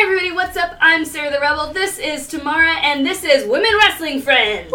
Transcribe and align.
Hey 0.00 0.06
everybody, 0.06 0.32
what's 0.32 0.56
up? 0.56 0.78
I'm 0.80 1.04
Sarah 1.04 1.30
the 1.30 1.38
Rebel. 1.40 1.74
This 1.74 1.98
is 1.98 2.26
Tamara, 2.26 2.72
and 2.76 3.04
this 3.04 3.22
is 3.22 3.46
Women 3.46 3.70
Wrestling 3.76 4.22
Friends. 4.22 4.72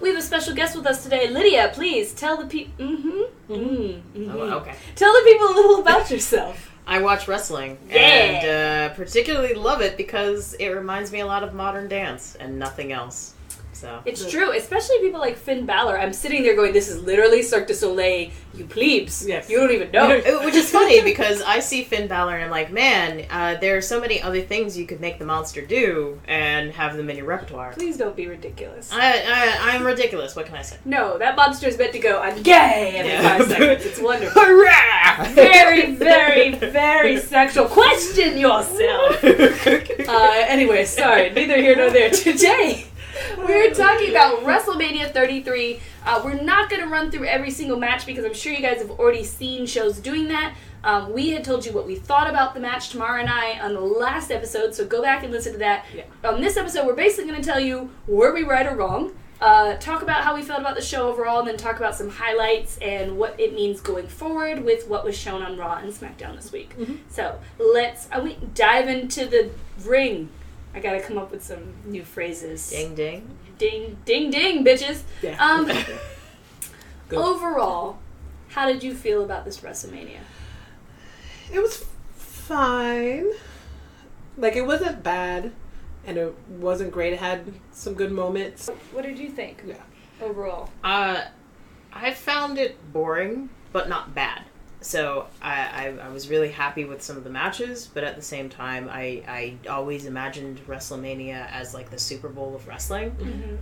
We 0.00 0.08
have 0.08 0.16
a 0.16 0.22
special 0.22 0.54
guest 0.54 0.76
with 0.76 0.86
us 0.86 1.02
today, 1.02 1.28
Lydia. 1.28 1.72
Please 1.74 2.14
tell 2.14 2.36
the 2.36 2.46
people. 2.46 2.86
Mm-hmm. 2.86 3.52
Mm-hmm. 3.52 4.30
Oh, 4.30 4.58
okay. 4.58 4.76
Tell 4.94 5.12
the 5.12 5.22
people 5.24 5.48
a 5.48 5.54
little 5.54 5.80
about 5.80 6.12
yourself. 6.12 6.70
I 6.86 7.00
watch 7.02 7.26
wrestling 7.26 7.76
Yeah. 7.88 7.96
and 7.96 8.92
uh, 8.92 8.94
particularly 8.94 9.54
love 9.54 9.80
it 9.80 9.96
because 9.96 10.54
it 10.54 10.68
reminds 10.68 11.10
me 11.10 11.18
a 11.18 11.26
lot 11.26 11.42
of 11.42 11.52
modern 11.52 11.88
dance 11.88 12.36
and 12.36 12.56
nothing 12.56 12.92
else. 12.92 13.34
So 13.80 14.02
It's 14.04 14.30
true, 14.30 14.50
especially 14.52 14.98
people 15.00 15.20
like 15.20 15.36
Finn 15.36 15.64
Balor. 15.64 15.98
I'm 15.98 16.12
sitting 16.12 16.42
there 16.42 16.54
going, 16.54 16.72
"This 16.74 16.88
is 16.90 17.00
literally 17.02 17.42
Cirque 17.42 17.66
du 17.66 17.74
Soleil, 17.74 18.30
you 18.54 18.64
plebes. 18.66 19.26
Yes. 19.26 19.48
You 19.48 19.56
don't 19.58 19.70
even 19.72 19.90
know." 19.90 20.08
Which 20.44 20.54
is 20.54 20.68
funny 20.78 21.00
because 21.02 21.40
I 21.42 21.60
see 21.60 21.84
Finn 21.84 22.06
Balor 22.06 22.34
and 22.36 22.44
I'm 22.44 22.50
like, 22.50 22.70
man, 22.70 23.24
uh, 23.30 23.54
there 23.58 23.76
are 23.78 23.80
so 23.80 23.98
many 23.98 24.20
other 24.20 24.42
things 24.42 24.76
you 24.76 24.86
could 24.86 25.00
make 25.00 25.18
the 25.18 25.24
monster 25.24 25.62
do 25.64 26.20
and 26.28 26.72
have 26.72 26.96
them 26.98 27.08
in 27.08 27.16
your 27.16 27.24
repertoire. 27.26 27.72
Please 27.72 27.96
don't 27.96 28.14
be 28.14 28.26
ridiculous. 28.26 28.90
I, 28.92 29.22
I, 29.26 29.72
I'm 29.72 29.84
ridiculous. 29.86 30.36
What 30.36 30.44
can 30.46 30.56
I 30.56 30.62
say? 30.62 30.76
No, 30.84 31.16
that 31.16 31.34
monster 31.36 31.66
is 31.66 31.78
meant 31.78 31.92
to 31.92 31.98
go, 32.00 32.20
I'm 32.20 32.42
gay 32.42 32.92
every 32.96 33.12
Yeah. 33.12 33.38
five 33.38 33.48
seconds. 33.48 33.86
It's 33.86 34.00
wonderful. 34.10 34.42
Hurrah! 34.42 35.24
Very, 35.32 35.94
very, 35.94 36.54
very 36.54 37.16
sexual. 37.18 37.66
Question 37.66 38.36
yourself. 38.36 39.24
Uh, 39.24 40.44
anyway, 40.48 40.84
sorry, 40.84 41.30
neither 41.30 41.56
here 41.56 41.76
nor 41.76 41.90
there. 41.90 42.10
Today, 42.10 42.84
we're 43.38 43.72
talking 43.74 44.10
about 44.10 44.40
WrestleMania 44.40 45.12
33. 45.12 45.80
Uh, 46.04 46.22
we're 46.24 46.40
not 46.40 46.70
going 46.70 46.82
to 46.82 46.88
run 46.88 47.10
through 47.10 47.26
every 47.26 47.50
single 47.50 47.78
match 47.78 48.06
because 48.06 48.24
I'm 48.24 48.34
sure 48.34 48.52
you 48.52 48.62
guys 48.62 48.78
have 48.78 48.90
already 48.90 49.24
seen 49.24 49.66
shows 49.66 49.98
doing 49.98 50.28
that. 50.28 50.54
Um, 50.82 51.12
we 51.12 51.30
had 51.30 51.44
told 51.44 51.66
you 51.66 51.72
what 51.72 51.86
we 51.86 51.96
thought 51.96 52.28
about 52.30 52.54
the 52.54 52.60
match, 52.60 52.90
Tamara 52.90 53.20
and 53.20 53.28
I, 53.28 53.58
on 53.60 53.74
the 53.74 53.80
last 53.80 54.30
episode, 54.30 54.74
so 54.74 54.86
go 54.86 55.02
back 55.02 55.22
and 55.22 55.32
listen 55.32 55.52
to 55.52 55.58
that. 55.58 55.84
Yeah. 55.94 56.04
On 56.24 56.40
this 56.40 56.56
episode, 56.56 56.86
we're 56.86 56.94
basically 56.94 57.30
going 57.30 57.42
to 57.42 57.46
tell 57.46 57.60
you 57.60 57.90
were 58.06 58.32
we 58.32 58.44
right 58.44 58.66
or 58.66 58.74
wrong, 58.76 59.12
uh, 59.42 59.76
talk 59.76 60.02
about 60.02 60.22
how 60.24 60.34
we 60.34 60.42
felt 60.42 60.60
about 60.60 60.76
the 60.76 60.82
show 60.82 61.08
overall, 61.08 61.40
and 61.40 61.48
then 61.48 61.56
talk 61.58 61.76
about 61.76 61.94
some 61.94 62.08
highlights 62.08 62.78
and 62.78 63.18
what 63.18 63.38
it 63.38 63.54
means 63.54 63.80
going 63.80 64.06
forward 64.06 64.64
with 64.64 64.88
what 64.88 65.04
was 65.04 65.16
shown 65.16 65.42
on 65.42 65.58
Raw 65.58 65.76
and 65.76 65.92
SmackDown 65.92 66.34
this 66.36 66.50
week. 66.50 66.74
So 67.10 67.38
let's 67.58 68.08
uh, 68.10 68.20
we 68.24 68.38
dive 68.54 68.88
into 68.88 69.26
the 69.26 69.50
ring. 69.84 70.30
I 70.74 70.80
gotta 70.80 71.00
come 71.00 71.18
up 71.18 71.30
with 71.30 71.42
some 71.42 71.74
new 71.84 72.04
phrases. 72.04 72.70
ding 72.70 72.94
ding. 72.94 73.36
ding, 73.58 73.96
ding, 74.04 74.30
ding, 74.30 74.64
bitches. 74.64 75.02
Yeah. 75.22 75.36
Um, 75.44 75.70
overall, 77.12 77.98
how 78.48 78.66
did 78.66 78.82
you 78.82 78.94
feel 78.94 79.24
about 79.24 79.44
this 79.44 79.60
WrestleMania? 79.60 80.20
It 81.52 81.58
was 81.60 81.84
fine. 82.14 83.30
Like 84.36 84.56
it 84.56 84.62
wasn't 84.62 85.02
bad, 85.02 85.52
and 86.06 86.16
it 86.16 86.34
wasn't 86.48 86.92
great. 86.92 87.12
It 87.12 87.18
had 87.18 87.52
some 87.72 87.94
good 87.94 88.12
moments. 88.12 88.68
What 88.92 89.02
did 89.04 89.18
you 89.18 89.28
think 89.28 89.62
Yeah. 89.66 89.74
overall? 90.22 90.70
Uh, 90.84 91.22
I 91.92 92.14
found 92.14 92.58
it 92.58 92.92
boring, 92.92 93.48
but 93.72 93.88
not 93.88 94.14
bad. 94.14 94.44
So 94.82 95.26
I, 95.42 95.88
I, 96.00 96.06
I 96.06 96.08
was 96.08 96.30
really 96.30 96.50
happy 96.50 96.86
with 96.86 97.02
some 97.02 97.18
of 97.18 97.24
the 97.24 97.30
matches, 97.30 97.86
but 97.92 98.02
at 98.02 98.16
the 98.16 98.22
same 98.22 98.48
time, 98.48 98.88
I, 98.90 99.22
I 99.28 99.54
always 99.68 100.06
imagined 100.06 100.60
WrestleMania 100.66 101.50
as 101.52 101.74
like 101.74 101.90
the 101.90 101.98
Super 101.98 102.30
Bowl 102.30 102.54
of 102.56 102.66
wrestling, 102.66 103.10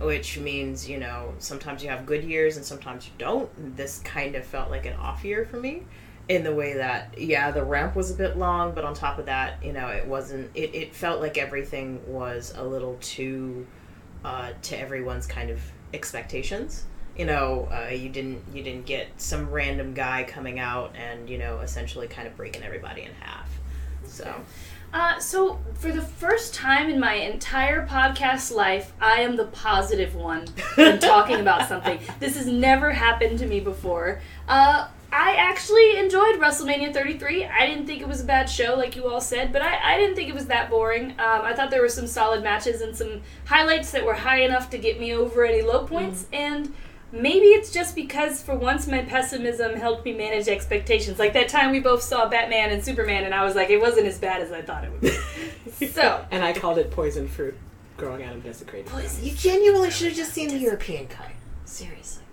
which 0.01 0.37
means, 0.37 0.87
you 0.89 0.97
know, 0.97 1.33
sometimes 1.39 1.83
you 1.83 1.89
have 1.89 2.05
good 2.05 2.23
years 2.23 2.55
and 2.55 2.65
sometimes 2.65 3.05
you 3.05 3.11
don't. 3.17 3.75
This 3.75 3.99
kind 3.99 4.35
of 4.35 4.45
felt 4.45 4.69
like 4.69 4.85
an 4.85 4.93
off 4.93 5.25
year 5.25 5.43
for 5.45 5.57
me 5.57 5.83
in 6.29 6.43
the 6.43 6.55
way 6.55 6.73
that, 6.73 7.19
yeah, 7.19 7.51
the 7.51 7.63
ramp 7.65 7.95
was 7.95 8.11
a 8.11 8.13
bit 8.13 8.37
long, 8.37 8.73
but 8.73 8.85
on 8.85 8.93
top 8.93 9.19
of 9.19 9.25
that, 9.25 9.61
you 9.61 9.73
know, 9.73 9.87
it 9.87 10.05
wasn't, 10.05 10.49
it, 10.55 10.73
it 10.73 10.95
felt 10.95 11.19
like 11.19 11.37
everything 11.37 11.99
was 12.07 12.53
a 12.55 12.63
little 12.63 12.97
too 13.01 13.67
uh, 14.23 14.51
to 14.61 14.79
everyone's 14.79 15.27
kind 15.27 15.49
of 15.49 15.59
expectations 15.93 16.85
you 17.19 17.25
know 17.25 17.67
uh, 17.69 17.89
you 17.93 18.07
didn't 18.07 18.41
you 18.53 18.63
didn't 18.63 18.85
get 18.85 19.07
some 19.17 19.51
random 19.51 19.93
guy 19.93 20.23
coming 20.23 20.57
out 20.57 20.95
and 20.95 21.29
you 21.29 21.37
know 21.37 21.59
essentially 21.59 22.07
kind 22.07 22.25
of 22.27 22.35
breaking 22.37 22.63
everybody 22.63 23.03
in 23.03 23.11
half 23.19 23.49
so 24.05 24.33
Uh, 24.91 25.19
so, 25.19 25.59
for 25.75 25.91
the 25.91 26.01
first 26.01 26.51
time 26.55 26.89
in 26.89 26.99
my 26.99 27.13
entire 27.13 27.85
podcast 27.85 28.51
life, 28.51 28.91
I 28.99 29.21
am 29.21 29.35
the 29.35 29.45
positive 29.45 30.15
one 30.15 30.47
when 30.73 30.97
talking 31.13 31.39
about 31.39 31.67
something. 31.69 31.99
This 32.19 32.35
has 32.37 32.47
never 32.47 32.91
happened 32.91 33.37
to 33.37 33.45
me 33.45 33.59
before. 33.59 34.19
Uh, 34.47 34.87
I 35.11 35.35
actually 35.35 35.97
enjoyed 35.97 36.39
WrestleMania 36.39 36.91
33. 36.91 37.45
I 37.45 37.67
didn't 37.67 37.85
think 37.85 38.01
it 38.01 38.07
was 38.07 38.21
a 38.21 38.23
bad 38.23 38.49
show, 38.49 38.75
like 38.75 38.95
you 38.95 39.07
all 39.07 39.21
said, 39.21 39.53
but 39.53 39.61
I, 39.61 39.93
I 39.93 39.97
didn't 39.99 40.15
think 40.15 40.27
it 40.27 40.33
was 40.33 40.47
that 40.47 40.71
boring. 40.71 41.11
Um, 41.11 41.41
I 41.43 41.53
thought 41.53 41.69
there 41.69 41.83
were 41.83 41.89
some 41.89 42.07
solid 42.07 42.43
matches 42.43 42.81
and 42.81 42.95
some 42.95 43.21
highlights 43.45 43.91
that 43.91 44.03
were 44.03 44.15
high 44.15 44.41
enough 44.41 44.71
to 44.71 44.79
get 44.79 44.99
me 44.99 45.13
over 45.13 45.45
any 45.45 45.61
low 45.61 45.85
points, 45.85 46.25
and 46.33 46.73
maybe 47.11 47.47
it's 47.47 47.71
just 47.71 47.95
because 47.95 48.41
for 48.41 48.55
once 48.55 48.87
my 48.87 49.01
pessimism 49.01 49.75
helped 49.75 50.05
me 50.05 50.13
manage 50.13 50.47
expectations. 50.47 51.19
Like 51.19 51.33
that 51.33 51.49
time 51.49 51.71
we 51.71 51.79
both 51.79 52.01
saw 52.01 52.27
Batman 52.27 52.71
and 52.71 52.83
Superman, 52.83 53.23
and 53.23 53.33
I 53.33 53.43
was 53.43 53.55
like, 53.55 53.69
it 53.69 53.79
wasn't 53.79 54.07
as 54.07 54.17
bad 54.17 54.41
as 54.41 54.51
I 54.51 54.61
thought 54.61 54.83
it 54.83 54.91
would 54.91 55.01
be. 55.01 55.87
so, 55.87 56.25
And 56.31 56.43
I 56.43 56.53
called 56.53 56.77
it 56.77 56.91
poison 56.91 57.27
fruit 57.27 57.57
growing 57.97 58.23
out 58.23 58.35
of 58.35 58.43
desecrated. 58.43 58.87
Poison. 58.87 59.25
You 59.25 59.33
genuinely 59.33 59.91
should 59.91 60.07
have 60.07 60.15
just 60.15 60.31
seen 60.31 60.47
the 60.47 60.57
european 60.57 61.07
cut 61.07 61.27
seriously 61.65 62.23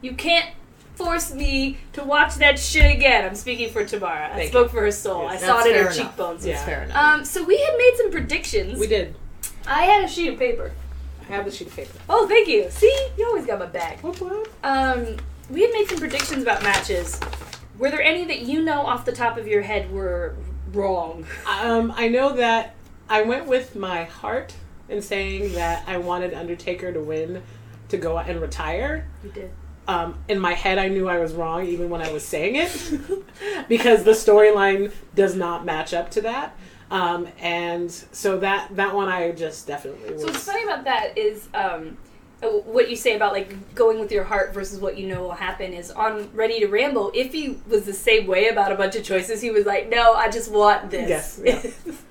you 0.00 0.14
can't 0.14 0.50
force 0.94 1.34
me 1.34 1.78
to 1.92 2.02
watch 2.04 2.36
that 2.36 2.58
shit 2.58 2.94
again. 2.94 3.24
I'm 3.24 3.34
speaking 3.34 3.70
for 3.70 3.84
Tamara. 3.84 4.30
I 4.32 4.36
Thank 4.36 4.50
spoke 4.50 4.70
for 4.70 4.80
her 4.80 4.90
soul. 4.90 5.24
Yes, 5.24 5.42
I 5.42 5.46
saw 5.46 5.60
it 5.60 5.66
in 5.66 5.74
her 5.74 5.80
enough. 5.80 5.96
cheekbones. 5.96 6.46
Yeah. 6.46 6.64
fair 6.64 6.84
enough 6.84 6.96
Um, 6.96 7.24
so 7.24 7.44
we 7.44 7.58
had 7.58 7.76
made 7.76 7.92
some 7.96 8.10
predictions. 8.10 8.78
We 8.78 8.86
did. 8.86 9.14
I 9.66 9.82
had 9.82 10.04
a 10.04 10.08
sheet 10.08 10.32
of 10.32 10.38
paper. 10.38 10.72
I 11.28 11.32
have 11.32 11.44
the 11.44 11.50
sheet 11.50 11.68
of 11.68 11.76
paper. 11.76 11.98
Oh, 12.08 12.26
thank 12.28 12.48
you. 12.48 12.70
See, 12.70 13.08
you 13.18 13.26
always 13.26 13.46
got 13.46 13.58
my 13.58 13.66
back. 13.66 14.02
What? 14.02 14.20
What? 14.20 14.48
Um, 14.62 15.16
we 15.50 15.62
had 15.62 15.72
made 15.72 15.88
some 15.88 15.98
predictions 15.98 16.42
about 16.42 16.62
matches. 16.62 17.18
Were 17.78 17.90
there 17.90 18.02
any 18.02 18.24
that 18.26 18.40
you 18.42 18.62
know 18.62 18.82
off 18.82 19.04
the 19.04 19.12
top 19.12 19.36
of 19.36 19.46
your 19.46 19.62
head 19.62 19.90
were 19.90 20.34
wrong? 20.72 21.26
Um, 21.46 21.92
I 21.96 22.08
know 22.08 22.34
that 22.36 22.74
I 23.08 23.22
went 23.22 23.46
with 23.46 23.76
my 23.76 24.04
heart 24.04 24.54
in 24.88 25.02
saying 25.02 25.52
that 25.54 25.84
I 25.86 25.98
wanted 25.98 26.32
Undertaker 26.32 26.92
to 26.92 27.00
win 27.00 27.42
to 27.88 27.96
go 27.96 28.16
out 28.16 28.28
and 28.28 28.40
retire. 28.40 29.06
You 29.22 29.30
did. 29.30 29.50
um, 29.88 30.18
in 30.28 30.38
my 30.38 30.54
head, 30.54 30.78
I 30.78 30.88
knew 30.88 31.08
I 31.08 31.18
was 31.18 31.32
wrong 31.34 31.66
even 31.66 31.90
when 31.90 32.02
I 32.02 32.10
was 32.12 32.24
saying 32.24 32.56
it 32.56 32.70
because 33.68 34.04
the 34.04 34.12
storyline 34.12 34.92
does 35.14 35.34
not 35.36 35.64
match 35.64 35.92
up 35.92 36.10
to 36.12 36.20
that. 36.22 36.56
Um, 36.90 37.28
and 37.40 37.90
so 37.90 38.38
that 38.38 38.74
that 38.76 38.94
one 38.94 39.08
I 39.08 39.32
just 39.32 39.66
definitely 39.66 40.12
was. 40.12 40.22
So 40.22 40.28
what's 40.28 40.44
funny 40.44 40.62
about 40.62 40.84
that 40.84 41.18
is 41.18 41.48
um, 41.52 41.96
uh, 42.42 42.48
what 42.48 42.88
you 42.88 42.96
say 42.96 43.16
about 43.16 43.32
like 43.32 43.74
going 43.74 43.98
with 43.98 44.12
your 44.12 44.24
heart 44.24 44.54
versus 44.54 44.78
what 44.78 44.96
you 44.96 45.08
know 45.08 45.22
will 45.22 45.32
happen 45.32 45.72
is 45.72 45.90
on 45.90 46.30
Ready 46.32 46.60
to 46.60 46.68
Ramble. 46.68 47.10
If 47.14 47.32
he 47.32 47.58
was 47.68 47.84
the 47.84 47.92
same 47.92 48.26
way 48.26 48.48
about 48.48 48.70
a 48.72 48.76
bunch 48.76 48.94
of 48.94 49.04
choices, 49.04 49.40
he 49.40 49.50
was 49.50 49.66
like, 49.66 49.88
"No, 49.88 50.12
I 50.12 50.30
just 50.30 50.50
want 50.50 50.90
this." 50.90 51.40
Yes, 51.42 51.76
yeah. 51.86 51.92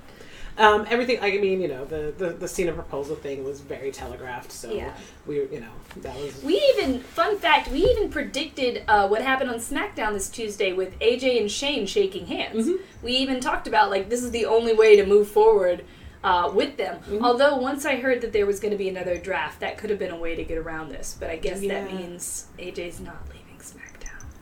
um, 0.58 0.86
everything. 0.90 1.20
I 1.22 1.38
mean, 1.38 1.62
you 1.62 1.68
know, 1.68 1.86
the, 1.86 2.14
the 2.18 2.30
the 2.32 2.48
Cena 2.48 2.72
proposal 2.74 3.16
thing 3.16 3.44
was 3.44 3.62
very 3.62 3.92
telegraphed. 3.92 4.52
So 4.52 4.72
Yeah. 4.72 4.94
we, 5.28 5.36
you 5.36 5.60
know, 5.60 5.72
that 5.98 6.16
was. 6.18 6.42
We 6.44 6.56
even, 6.78 7.00
fun 7.02 7.38
fact, 7.38 7.70
we 7.70 7.80
even 7.86 8.10
predicted 8.10 8.84
uh, 8.88 9.08
what 9.08 9.22
happened 9.22 9.50
on 9.50 9.58
SmackDown 9.58 10.14
this 10.14 10.30
Tuesday 10.30 10.74
with 10.74 10.98
AJ 11.00 11.40
and 11.42 11.52
Shane 11.52 11.86
shaking 11.88 12.28
hands. 12.28 12.68
Mhm. 12.68 12.80
We 13.04 13.12
even 13.14 13.40
talked 13.40 13.68
about 13.68 13.90
like 13.90 14.10
this 14.10 14.24
is 14.24 14.32
the 14.32 14.46
only 14.46 14.74
way 14.74 14.96
to 14.96 15.06
move 15.06 15.28
forward 15.28 15.84
uh, 16.24 16.52
with 16.54 16.76
them. 16.78 17.00
Mm-hmm. 17.02 17.24
Although 17.24 17.58
once 17.58 17.86
I 17.86 17.98
heard 17.98 18.22
that 18.22 18.34
there 18.34 18.46
was 18.48 18.60
going 18.60 18.72
to 18.72 18.78
be 18.78 18.90
another 18.90 19.16
draft, 19.18 19.60
that 19.60 19.78
could 19.78 19.90
have 19.92 20.00
been 20.00 20.12
a 20.12 20.18
way 20.18 20.36
to 20.36 20.44
get 20.44 20.58
around 20.58 20.90
this. 20.90 21.16
But 21.20 21.30
I 21.30 21.36
guess 21.36 21.60
that 21.60 21.68
Yeah. 21.68 21.86
means 21.96 22.48
AJ's 22.58 23.00
not 23.00 23.22
leaving. 23.28 23.42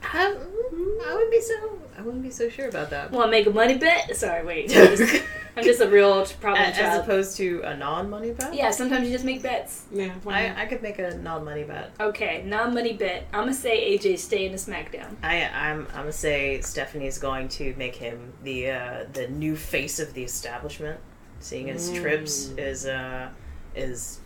I, 0.03 0.35
I 0.35 1.13
wouldn't 1.13 1.31
be 1.31 1.41
so 1.41 1.79
i 1.97 2.01
wouldn't 2.01 2.23
be 2.23 2.31
so 2.31 2.49
sure 2.49 2.67
about 2.69 2.89
that 2.89 3.11
Want 3.11 3.27
to 3.27 3.31
make 3.31 3.45
a 3.47 3.51
money 3.51 3.77
bet? 3.77 4.15
Sorry, 4.15 4.43
wait. 4.43 4.71
I'm 4.75 4.97
just, 4.97 5.23
I'm 5.55 5.63
just 5.63 5.79
a 5.81 5.87
real 5.87 6.25
problem 6.41 6.63
as 6.63 6.75
child. 6.77 7.03
opposed 7.03 7.37
to 7.37 7.61
a 7.63 7.77
non-money 7.77 8.31
bet 8.31 8.53
yeah, 8.53 8.71
sometimes 8.71 9.05
you 9.07 9.13
just 9.13 9.23
make 9.25 9.43
bets. 9.43 9.85
yeah. 9.91 10.13
I, 10.27 10.63
I 10.63 10.65
could 10.65 10.81
make 10.81 10.97
a 10.99 11.15
non-money 11.17 11.63
bet 11.63 11.91
Okay, 11.99 12.43
non-money 12.45 12.93
bet. 12.93 13.27
I'm 13.31 13.41
gonna 13.41 13.53
say 13.53 13.95
AJ 13.97 14.17
stay 14.19 14.45
in 14.47 14.51
the 14.51 14.57
SmackDown. 14.57 15.15
I, 15.21 15.43
I'm, 15.45 15.81
I'm 15.91 16.01
gonna 16.01 16.11
say 16.11 16.59
Stephanie's 16.61 17.19
going 17.19 17.47
to 17.49 17.75
make 17.77 17.95
him 17.95 18.33
the 18.43 18.71
uh, 18.71 19.05
the 19.13 19.27
new 19.27 19.55
face 19.55 19.99
of 19.99 20.13
the 20.15 20.23
establishment, 20.23 20.99
seeing 21.39 21.69
as 21.69 21.91
Trips 21.91 22.47
Mm. 22.47 22.57
is 22.59 22.85
uh, 22.87 23.29
is 23.75 24.19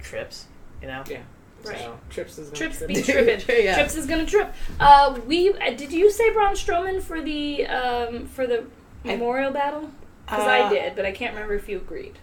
Trips, 0.00 0.46
you 0.80 0.88
know. 0.88 1.04
yeah. 1.08 1.22
Right. 1.64 1.78
So, 1.78 1.98
Trips 2.10 2.38
is 2.38 2.48
gonna 2.48 2.56
Trips 2.58 2.78
trip. 2.78 2.88
be 2.88 3.02
tripping. 3.02 3.64
Yeah. 3.64 3.74
Trips 3.76 3.94
is 3.96 4.06
gonna 4.06 4.26
trip. 4.26 4.52
Uh, 4.80 5.18
we 5.26 5.50
uh, 5.52 5.70
did 5.70 5.92
you 5.92 6.10
say 6.10 6.30
Braun 6.32 6.54
Strowman 6.54 7.00
for 7.02 7.20
the 7.22 7.66
um 7.66 8.26
for 8.26 8.46
the 8.46 8.64
I- 9.04 9.08
memorial 9.08 9.52
battle? 9.52 9.90
Because 10.26 10.46
I 10.46 10.60
Uh, 10.60 10.68
did, 10.70 10.96
but 10.96 11.04
I 11.04 11.12
can't 11.12 11.34
remember 11.34 11.54
if 11.54 11.68
you 11.68 11.76
agreed. 11.78 12.18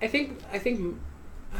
I 0.00 0.06
think 0.08 0.38
I 0.52 0.58
think 0.58 0.96
I 1.54 1.58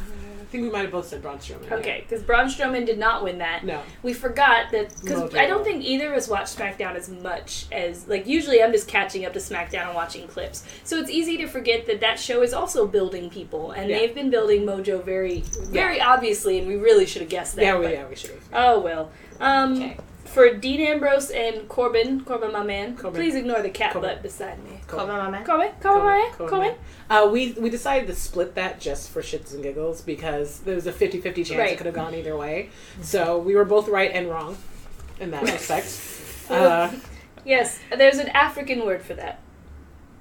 think 0.51 0.65
we 0.65 0.71
might 0.71 0.83
have 0.83 0.91
both 0.93 1.09
said 1.09 1.23
Braun 1.23 1.39
Strowman. 1.39 1.71
Okay, 1.73 2.05
because 2.09 2.23
Braun 2.25 2.47
Strowman 2.47 2.87
did 2.87 2.99
not 2.99 3.23
win 3.25 3.39
that. 3.39 3.65
No. 3.65 3.83
We 4.03 4.13
forgot 4.13 4.71
that 4.73 4.95
because 5.03 5.35
I 5.35 5.47
don't 5.47 5.65
think 5.65 5.85
either 5.85 6.11
of 6.13 6.17
us 6.19 6.29
watched 6.29 6.57
SmackDown 6.59 6.95
as 6.95 7.09
much 7.09 7.67
as 7.73 8.07
like 8.09 8.27
usually 8.27 8.63
I'm 8.63 8.73
just 8.73 8.89
catching 8.89 9.25
up 9.25 9.33
to 9.35 9.39
SmackDown 9.39 9.87
and 9.87 9.95
watching 9.95 10.27
clips. 10.29 10.65
So 10.85 10.99
it's 10.99 11.11
easy 11.11 11.37
to 11.39 11.47
forget 11.47 11.87
that 11.87 12.01
that 12.01 12.19
show 12.19 12.43
is 12.43 12.53
also 12.53 12.87
building 12.87 13.31
people, 13.31 13.73
and 13.73 13.89
Yeah. 13.91 13.99
they've 13.99 14.15
been 14.15 14.31
building 14.31 14.63
Mojo 14.65 15.05
very, 15.05 15.41
very 15.71 16.01
obviously, 16.01 16.59
and 16.59 16.67
we 16.69 16.77
really 16.77 17.07
should 17.07 17.23
have 17.23 17.31
guessed 17.31 17.57
that. 17.57 17.63
Yeah, 17.63 17.79
we, 17.79 17.93
yeah, 17.93 18.07
we 18.07 18.17
should 18.17 18.31
have. 18.31 18.43
Oh 18.53 18.81
well. 18.81 19.11
Um, 19.41 19.75
Okay. 19.75 19.97
For 20.27 20.53
Dean 20.55 20.81
Ambrose 20.81 21.31
and 21.31 21.69
Corbin, 21.69 22.21
Corbin, 22.25 22.53
my 22.53 22.63
man, 22.63 22.97
Corbin. 22.97 23.21
please 23.21 23.35
ignore 23.35 23.63
the 23.63 23.71
cat 23.71 23.93
Corbin. 23.93 24.11
butt 24.11 24.23
beside 24.23 24.63
me. 24.65 24.81
Come 24.87 25.01
on, 25.01 25.09
my 25.09 25.31
man. 25.31 25.45
Corbin, 25.45 25.71
Corbin, 25.81 26.05
my 26.05 26.17
man, 26.19 26.33
Corbin. 26.33 26.49
Corbin. 26.49 26.75
Uh, 27.09 27.29
we 27.33 27.53
we 27.53 27.71
decided 27.71 28.07
to 28.09 28.15
split 28.15 28.55
that 28.57 28.81
just 28.81 29.11
for 29.11 29.23
shits 29.23 29.55
and 29.55 29.63
giggles 29.63 30.01
because 30.03 30.61
there 30.61 30.75
was 30.75 30.87
a 30.87 30.93
50-50 30.93 31.23
chance 31.37 31.51
Right. 31.53 31.73
it 31.73 31.77
could 31.77 31.87
have 31.87 31.95
gone 31.95 32.15
either 32.15 32.37
way. 32.37 32.71
So 33.03 33.39
we 33.39 33.55
were 33.55 33.65
both 33.65 33.89
right 33.89 34.11
and 34.13 34.29
wrong 34.29 34.57
in 35.21 35.31
that 35.31 35.43
respect. 35.43 36.13
Uh, 36.51 36.93
Yes, 37.45 37.79
there's 37.97 38.19
an 38.19 38.29
African 38.29 38.85
word 38.87 39.03
for 39.03 39.15
that. 39.15 39.41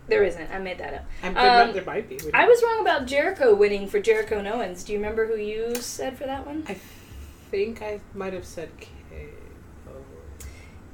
There 0.08 0.24
isn't. 0.24 0.52
I 0.52 0.60
made 0.60 0.78
that 0.80 0.94
up. 0.94 1.06
and 1.24 1.36
there, 1.36 1.44
Um, 1.62 1.68
might- 1.68 1.74
there 1.74 1.84
might 1.86 2.10
be. 2.10 2.20
I 2.34 2.48
was 2.48 2.62
wrong 2.64 2.82
about 2.82 3.06
Jericho 3.08 3.54
winning 3.56 3.88
for 3.88 4.00
Jericho 4.00 4.38
and 4.40 4.48
Owens. 4.48 4.84
Do 4.84 4.94
you 4.94 5.00
remember 5.00 5.26
who 5.28 5.36
you 5.36 5.74
said 5.76 6.18
for 6.18 6.26
that 6.26 6.46
one? 6.46 6.64
I 6.68 6.78
think 7.52 7.82
I 7.82 8.00
might 8.14 8.34
have 8.34 8.46
said 8.46 8.70
K. 8.80 8.90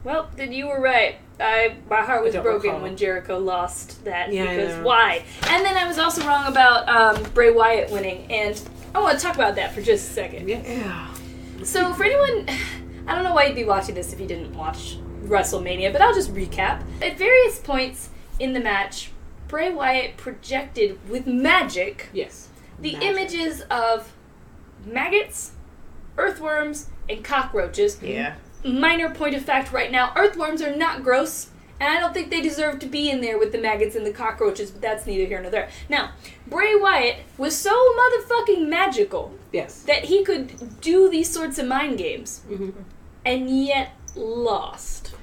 Well, 0.03 0.29
then 0.35 0.51
you 0.51 0.67
were 0.67 0.79
right. 0.81 1.15
I 1.39 1.75
my 1.89 2.01
heart 2.01 2.23
was 2.23 2.35
broken 2.35 2.69
recall. 2.69 2.81
when 2.81 2.97
Jericho 2.97 3.37
lost 3.39 4.03
that 4.05 4.31
Yeah, 4.31 4.55
because 4.55 4.83
why? 4.83 5.23
And 5.47 5.65
then 5.65 5.77
I 5.77 5.87
was 5.87 5.97
also 5.99 6.25
wrong 6.27 6.47
about 6.47 6.87
um, 6.89 7.23
Bray 7.33 7.51
Wyatt 7.51 7.91
winning, 7.91 8.31
and 8.31 8.61
I 8.93 8.99
want 8.99 9.17
to 9.19 9.23
talk 9.25 9.35
about 9.35 9.55
that 9.55 9.73
for 9.73 9.81
just 9.81 10.09
a 10.09 10.13
second. 10.13 10.49
Yeah. 10.49 10.61
Yeah. 10.65 11.13
So 11.63 11.93
for 11.93 12.03
anyone, 12.03 12.47
I 13.07 13.15
don't 13.15 13.23
know 13.23 13.33
why 13.33 13.45
you'd 13.45 13.55
be 13.55 13.63
watching 13.65 13.95
this 13.95 14.13
if 14.13 14.19
you 14.19 14.27
didn't 14.27 14.55
watch 14.55 14.97
WrestleMania, 15.23 15.91
but 15.91 16.01
I'll 16.01 16.13
just 16.13 16.33
recap. 16.33 16.83
At 17.01 17.17
various 17.17 17.59
points 17.59 18.09
in 18.39 18.53
the 18.53 18.59
match, 18.59 19.11
Bray 19.47 19.71
Wyatt 19.71 20.17
projected 20.17 20.97
with 21.09 21.27
magic 21.27 22.09
Yes. 22.13 22.49
the 22.79 22.93
Magic. 22.93 23.09
images 23.09 23.61
of 23.69 24.11
maggots, 24.85 25.51
earthworms, 26.17 26.87
and 27.09 27.23
cockroaches. 27.23 28.01
Yeah. 28.01 28.35
Minor 28.63 29.09
point 29.13 29.35
of 29.35 29.43
fact 29.43 29.71
right 29.71 29.91
now 29.91 30.13
earthworms 30.15 30.61
are 30.61 30.75
not 30.75 31.03
gross, 31.03 31.49
and 31.79 31.89
I 31.89 31.99
don't 31.99 32.13
think 32.13 32.29
they 32.29 32.41
deserve 32.41 32.79
to 32.79 32.85
be 32.85 33.09
in 33.09 33.21
there 33.21 33.39
with 33.39 33.51
the 33.51 33.57
maggots 33.57 33.95
and 33.95 34.05
the 34.05 34.11
cockroaches, 34.11 34.69
but 34.71 34.81
that's 34.81 35.05
neither 35.07 35.25
here 35.25 35.41
nor 35.41 35.49
there. 35.49 35.69
Now, 35.89 36.11
Bray 36.47 36.75
Wyatt 36.75 37.17
was 37.37 37.55
so 37.57 37.71
motherfucking 37.71 38.67
magical 38.67 39.33
Yes. 39.51 39.81
that 39.83 40.05
he 40.05 40.23
could 40.23 40.79
do 40.81 41.09
these 41.09 41.29
sorts 41.29 41.57
of 41.57 41.65
mind 41.67 41.97
games, 41.97 42.41
Mhm. 42.49 42.73
and 43.25 43.49
yet 43.65 43.93
lost. 44.15 45.15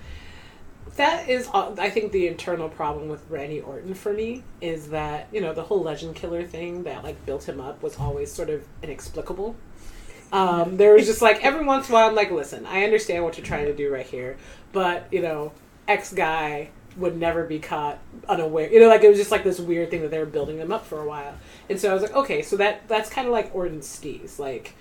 That 0.96 1.29
is, 1.29 1.49
uh, 1.55 1.76
I 1.79 1.90
think, 1.90 2.11
the 2.11 2.26
internal 2.26 2.69
problem 2.69 3.08
with 3.08 3.23
Randy 3.31 3.61
Orton 3.61 3.94
for 3.94 4.12
me 4.12 4.43
is 4.61 4.88
that 4.88 5.29
you 5.31 5.40
know 5.40 5.52
the 5.55 5.62
whole 5.62 5.81
legend 5.85 6.17
killer 6.17 6.43
thing 6.43 6.82
that 6.82 7.05
like 7.05 7.25
built 7.25 7.49
him 7.49 7.61
up 7.61 7.81
was 7.85 7.99
always 8.00 8.32
sort 8.32 8.50
of 8.50 8.64
inexplicable. 8.82 9.55
Um, 10.32 10.76
there 10.76 10.94
was 10.94 11.06
just 11.06 11.22
like 11.22 11.44
every 11.44 11.64
once 11.64 11.88
in 11.88 11.94
a 11.94 11.98
while, 11.98 12.08
I'm 12.08 12.14
like, 12.14 12.30
listen, 12.30 12.66
I 12.66 12.84
understand 12.84 13.25
what 13.25 13.36
you're 13.36 13.46
trying 13.46 13.66
to 13.66 13.75
do 13.75 13.92
right 13.92 14.06
here, 14.06 14.36
but 14.72 15.06
you 15.10 15.22
know, 15.22 15.52
X 15.86 16.12
guy 16.12 16.70
would 16.96 17.16
never 17.16 17.44
be 17.44 17.58
caught 17.58 17.98
unaware. 18.28 18.70
You 18.70 18.80
know, 18.80 18.88
like 18.88 19.02
it 19.04 19.08
was 19.08 19.19
just 19.19 19.30
like 19.30 19.44
this 19.44 19.60
weird 19.60 19.90
thing 19.90 20.02
that 20.02 20.10
they 20.10 20.19
were 20.19 20.26
building 20.26 20.58
him 20.58 20.72
up 20.72 20.86
for 20.86 21.00
a 21.00 21.06
while, 21.06 21.34
and 21.69 21.78
so 21.80 21.90
I 21.90 21.94
was 21.94 22.02
like, 22.02 22.14
okay, 22.14 22.42
so 22.42 22.56
that 22.56 22.86
that's 22.88 23.08
kind 23.08 23.26
of 23.26 23.32
like 23.32 23.54
Orton's 23.54 23.86
steez, 23.86 24.38
like 24.38 24.75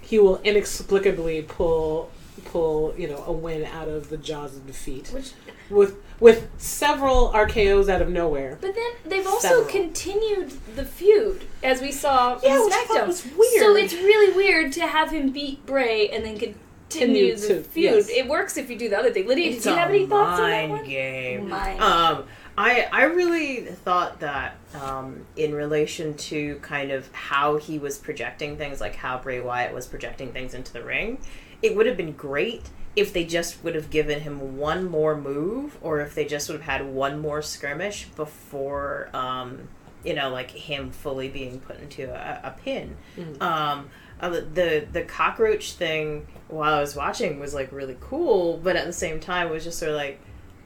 he 0.00 0.18
will 0.18 0.40
inexplicably 0.42 1.42
pull 1.42 2.10
pull 2.44 2.94
you 2.96 3.06
know 3.06 3.22
a 3.26 3.32
win 3.32 3.64
out 3.64 3.88
of 3.88 4.08
the 4.08 4.16
jaws 4.16 4.56
of 4.56 4.66
defeat 4.66 5.08
Which, 5.12 5.32
with 5.70 5.96
with 6.20 6.48
several 6.58 7.30
RKO's 7.32 7.88
out 7.88 8.02
of 8.02 8.10
nowhere. 8.10 8.58
but 8.60 8.74
then 8.74 8.90
they've 9.06 9.26
also 9.26 9.48
Several. 9.48 9.64
continued 9.64 10.52
the 10.76 10.84
feud, 10.84 11.44
as 11.62 11.80
we 11.80 11.90
saw 11.90 12.38
Yeah, 12.42 12.56
in 12.58 12.64
which 12.64 12.74
I 12.74 12.84
SmackDown. 12.90 13.06
was 13.06 13.24
weird. 13.24 13.62
So 13.62 13.74
it's 13.76 13.94
really 13.94 14.36
weird 14.36 14.72
to 14.74 14.86
have 14.86 15.10
him 15.10 15.30
beat 15.30 15.64
Bray 15.64 16.08
and 16.10 16.22
then 16.24 16.34
continue 16.38 16.56
Continue 16.90 17.36
the 17.36 17.46
to- 17.48 17.62
feud. 17.62 17.84
yes. 17.94 18.08
It 18.10 18.26
works 18.28 18.56
if 18.58 18.68
you 18.68 18.76
do 18.76 18.88
the 18.90 18.98
other 18.98 19.10
thing. 19.12 19.26
Lydia, 19.28 19.52
It's 19.52 19.62
did 19.62 19.70
you 19.70 19.76
have 19.76 19.88
any 19.90 20.06
thoughts 20.06 20.40
on 20.40 20.50
that 20.50 20.58
mind 20.68 20.72
one? 20.72 20.84
game. 20.84 21.48
Mind. 21.48 21.80
Um, 21.80 22.24
I 22.58 22.88
I 22.92 23.04
really 23.04 23.60
thought 23.64 24.18
that 24.20 24.56
um, 24.74 25.24
in 25.36 25.54
relation 25.54 26.14
to 26.14 26.56
kind 26.56 26.90
of 26.90 27.08
how 27.14 27.56
he 27.58 27.78
was 27.78 27.96
projecting 27.96 28.56
things, 28.58 28.80
like 28.80 28.96
how 28.96 29.18
Bray 29.18 29.40
Wyatt 29.40 29.72
was 29.72 29.86
projecting 29.86 30.32
things 30.32 30.52
into 30.52 30.72
the 30.72 30.82
ring, 30.82 31.18
it 31.62 31.74
would 31.76 31.86
have 31.86 31.96
been 31.96 32.12
great 32.12 32.64
if 33.00 33.12
they 33.14 33.24
just 33.24 33.64
would 33.64 33.74
have 33.74 33.88
given 33.88 34.20
him 34.20 34.58
one 34.58 34.84
more 34.84 35.16
move, 35.16 35.78
or 35.80 36.00
if 36.00 36.14
they 36.14 36.26
just 36.26 36.48
would 36.48 36.60
have 36.60 36.80
had 36.80 36.86
one 36.86 37.18
more 37.18 37.40
skirmish 37.40 38.04
before, 38.14 39.08
um, 39.14 39.68
you 40.04 40.14
know, 40.14 40.28
like 40.28 40.50
him 40.50 40.90
fully 40.90 41.28
being 41.28 41.60
put 41.60 41.80
into 41.80 42.02
a, 42.12 42.48
a 42.48 42.50
pin. 42.62 42.96
Mhm. 43.16 43.40
Um, 43.40 43.88
uh, 44.20 44.28
the 44.28 44.86
the 44.92 45.02
cockroach 45.02 45.72
thing 45.72 46.26
while 46.48 46.74
I 46.74 46.80
was 46.80 46.94
watching 46.94 47.40
was 47.40 47.54
like 47.54 47.72
really 47.72 47.96
cool, 48.00 48.58
but 48.62 48.76
at 48.76 48.84
the 48.84 48.92
same 48.92 49.18
time 49.18 49.48
it 49.48 49.50
was 49.50 49.64
just 49.64 49.78
sort 49.78 49.92
of 49.92 49.96
like, 49.96 50.20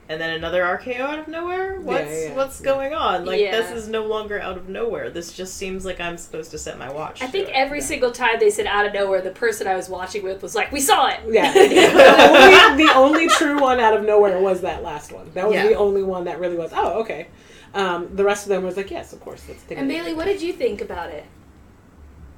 and 0.08 0.20
then 0.20 0.34
another 0.34 0.62
RKO 0.62 1.00
out 1.00 1.18
of 1.18 1.28
nowhere. 1.28 1.80
What's 1.80 2.10
yeah, 2.24 2.34
what's 2.34 2.60
yeah. 2.60 2.64
going 2.66 2.92
on? 2.94 3.24
Like 3.24 3.40
Yeah. 3.40 3.52
this 3.52 3.70
is 3.70 3.88
no 3.88 4.04
longer 4.06 4.38
out 4.40 4.56
of 4.56 4.68
nowhere. 4.68 5.10
This 5.10 5.32
just 5.32 5.56
seems 5.56 5.84
like 5.84 5.98
I'm 6.00 6.16
supposed 6.18 6.50
to 6.50 6.58
set 6.58 6.78
my 6.78 6.92
watch. 6.92 7.22
I 7.22 7.26
think 7.26 7.48
it. 7.48 7.52
every 7.54 7.80
single 7.80 8.12
time 8.12 8.38
they 8.38 8.50
said 8.50 8.66
out 8.66 8.84
of 8.86 8.92
nowhere, 8.92 9.22
the 9.22 9.30
person 9.30 9.66
I 9.66 9.76
was 9.76 9.88
watching 9.88 10.22
with 10.22 10.42
was 10.42 10.54
like, 10.54 10.70
"We 10.72 10.80
saw 10.80 11.06
it." 11.08 11.20
Yeah, 11.28 11.52
the, 11.54 11.60
only, 11.60 12.84
the 12.84 12.92
only 12.94 13.28
true 13.28 13.58
one 13.60 13.80
out 13.80 13.96
of 13.96 14.04
nowhere 14.04 14.38
was 14.40 14.60
that 14.60 14.82
last 14.82 15.12
one. 15.12 15.30
That 15.34 15.46
was 15.46 15.54
Yeah. 15.54 15.68
the 15.68 15.74
only 15.76 16.02
one 16.02 16.24
that 16.24 16.38
really 16.38 16.56
was. 16.56 16.70
Oh, 16.74 17.00
okay. 17.00 17.28
Um, 17.74 18.14
the 18.14 18.24
rest 18.24 18.44
of 18.44 18.50
them 18.50 18.62
was 18.62 18.76
like, 18.76 18.90
yes, 18.90 19.12
of 19.12 19.20
course. 19.20 19.42
Let's 19.48 19.64
take 19.64 19.78
And 19.78 19.90
it. 19.90 19.94
Bailey, 19.94 20.14
what 20.14 20.26
did 20.26 20.40
you 20.40 20.52
think 20.52 20.80
about 20.80 21.10
it? 21.10 21.24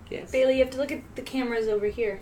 Yes. 0.08 0.30
Bailey, 0.30 0.54
you 0.58 0.64
have 0.64 0.70
to 0.72 0.78
look 0.78 0.90
at 0.92 1.02
the 1.14 1.20
cameras 1.22 1.68
over 1.68 1.86
here. 1.86 2.20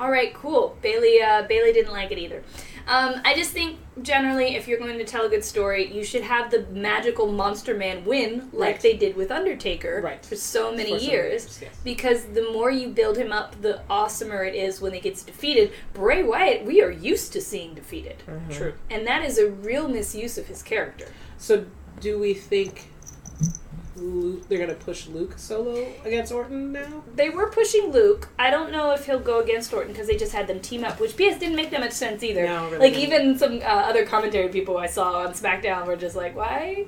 All 0.00 0.10
right, 0.10 0.32
cool. 0.34 0.76
Bailey, 0.82 1.20
uh, 1.22 1.42
Bailey 1.42 1.72
didn't 1.72 1.92
like 1.92 2.10
it 2.10 2.18
either. 2.18 2.42
Um, 2.88 3.20
I 3.24 3.34
just 3.34 3.50
think 3.50 3.76
generally, 4.02 4.56
if 4.56 4.66
you're 4.66 4.78
going 4.78 4.96
to 4.98 5.04
tell 5.04 5.26
a 5.26 5.28
good 5.28 5.44
story, 5.44 5.92
you 5.92 6.02
should 6.02 6.22
have 6.22 6.50
the 6.50 6.62
magical 6.72 7.30
monster 7.30 7.74
man 7.74 8.04
win, 8.06 8.48
like 8.52 8.72
Right. 8.76 8.80
they 8.80 8.96
did 8.96 9.14
with 9.14 9.30
Undertaker 9.30 10.00
Right. 10.02 10.24
for 10.24 10.36
so 10.36 10.70
many 10.72 10.84
For 10.84 10.88
so 10.88 10.94
many 10.94 11.04
years. 11.12 11.44
years, 11.44 11.58
yes. 11.62 11.70
Because 11.84 12.24
the 12.32 12.50
more 12.50 12.70
you 12.70 12.88
build 12.88 13.18
him 13.18 13.30
up, 13.30 13.60
the 13.60 13.82
awesomer 13.90 14.48
it 14.48 14.54
is 14.54 14.80
when 14.80 14.94
he 14.94 15.00
gets 15.00 15.22
defeated. 15.22 15.70
Bray 15.92 16.22
Wyatt, 16.22 16.64
we 16.64 16.80
are 16.80 16.90
used 16.90 17.32
to 17.34 17.42
seeing 17.42 17.74
defeated, 17.74 18.22
Mhm. 18.26 18.56
True. 18.56 18.72
and 18.90 19.06
that 19.06 19.22
is 19.22 19.36
a 19.36 19.48
real 19.50 19.86
misuse 19.88 20.38
of 20.38 20.46
his 20.46 20.62
character. 20.62 21.08
So, 21.36 21.66
do 22.00 22.18
we 22.18 22.32
think 22.32 22.84
Luke, 23.96 24.48
they're 24.48 24.66
to 24.66 24.74
push 24.74 25.06
Luke 25.08 25.34
solo 25.36 25.86
against 26.04 26.32
Orton 26.32 26.72
now? 26.72 27.02
They 27.14 27.30
were 27.30 27.50
pushing 27.50 27.90
Luke. 27.90 28.28
I 28.38 28.50
don't 28.50 28.70
know 28.70 28.92
if 28.92 29.06
he'll 29.06 29.18
go 29.18 29.40
against 29.40 29.72
Orton 29.72 29.92
because 29.92 30.06
they 30.06 30.16
just 30.16 30.32
had 30.32 30.46
them 30.46 30.60
team 30.60 30.84
up, 30.84 31.00
which 31.00 31.16
PS 31.16 31.38
didn't 31.38 31.56
make 31.56 31.70
that 31.70 31.80
much 31.80 31.92
sense 31.92 32.22
either. 32.22 32.46
No, 32.46 32.66
really 32.70 32.90
like 32.90 32.98
even 32.98 33.36
some 33.38 33.58
uh, 33.58 33.64
other 33.64 34.06
commentary 34.06 34.48
people 34.48 34.78
I 34.78 34.86
saw 34.86 35.24
on 35.24 35.32
SmackDown 35.32 35.86
were 35.86 35.96
just 35.96 36.16
like, 36.16 36.36
"Why? 36.36 36.86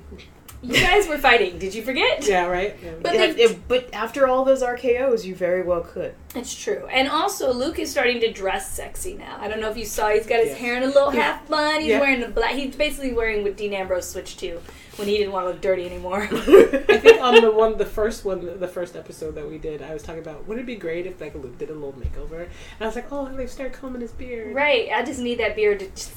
You 0.63 0.73
guys 0.79 1.07
were 1.07 1.17
fighting. 1.17 1.57
Did 1.57 1.73
you 1.73 1.81
forget?" 1.81 2.27
Yeah, 2.27 2.45
right? 2.45 2.75
Yeah. 2.83 2.91
But 3.01 3.13
Yeah, 3.15 3.27
they- 3.33 3.41
it- 3.43 3.67
but 3.67 3.89
after 3.93 4.27
all 4.27 4.45
those 4.45 4.61
RKO's, 4.61 5.25
you 5.25 5.33
very 5.33 5.63
well 5.63 5.81
could. 5.81 6.13
It's 6.35 6.53
true. 6.55 6.87
And 6.91 7.09
also, 7.09 7.51
Luke 7.51 7.79
is 7.79 7.89
starting 7.89 8.19
to 8.21 8.31
dress 8.31 8.71
sexy 8.71 9.15
now. 9.15 9.37
I 9.39 9.47
don't 9.47 9.59
know 9.59 9.69
if 9.71 9.77
you 9.77 9.85
saw. 9.85 10.09
He's 10.09 10.27
got 10.27 10.39
his 10.39 10.49
Yes. 10.49 10.57
hair 10.59 10.77
in 10.77 10.83
a 10.83 10.87
little 10.87 11.13
Yeah. 11.13 11.21
half 11.21 11.47
bun. 11.47 11.81
He's 11.81 11.89
Yeah. 11.89 11.99
wearing 11.99 12.21
a 12.23 12.27
black. 12.29 12.51
He's 12.53 12.75
basically 12.75 13.11
wearing 13.13 13.43
what 13.43 13.57
Dean 13.57 13.73
Ambrose 13.73 14.07
switched 14.09 14.39
to 14.41 14.59
when 14.97 15.07
he 15.07 15.17
didn't 15.17 15.33
want 15.33 15.45
to 15.47 15.49
look 15.51 15.61
dirty 15.61 15.85
anymore. 15.85 16.21
I 16.31 16.97
think 16.97 17.21
on 17.21 17.41
the 17.41 17.51
one, 17.51 17.77
the 17.77 17.85
first 17.85 18.23
one, 18.23 18.59
the 18.59 18.67
first 18.67 18.95
episode 18.95 19.35
that 19.35 19.49
we 19.49 19.57
did, 19.57 19.81
I 19.81 19.93
was 19.93 20.03
talking 20.03 20.21
about 20.21 20.47
wouldn't 20.47 20.63
it 20.63 20.67
be 20.67 20.75
great 20.75 21.05
if 21.07 21.19
like 21.19 21.33
Luke 21.35 21.57
did 21.57 21.69
a 21.69 21.73
little 21.73 21.93
makeover? 21.93 22.41
And 22.41 22.49
I 22.81 22.85
was 22.85 22.95
like, 22.95 23.11
oh, 23.11 23.25
they 23.35 23.47
start 23.47 23.73
combing 23.73 24.01
his 24.01 24.11
beard. 24.11 24.53
Right. 24.53 24.89
I 24.93 25.03
just 25.03 25.19
need 25.19 25.39
that 25.39 25.55
beard 25.55 25.79
to 25.79 25.87
just 25.89 26.11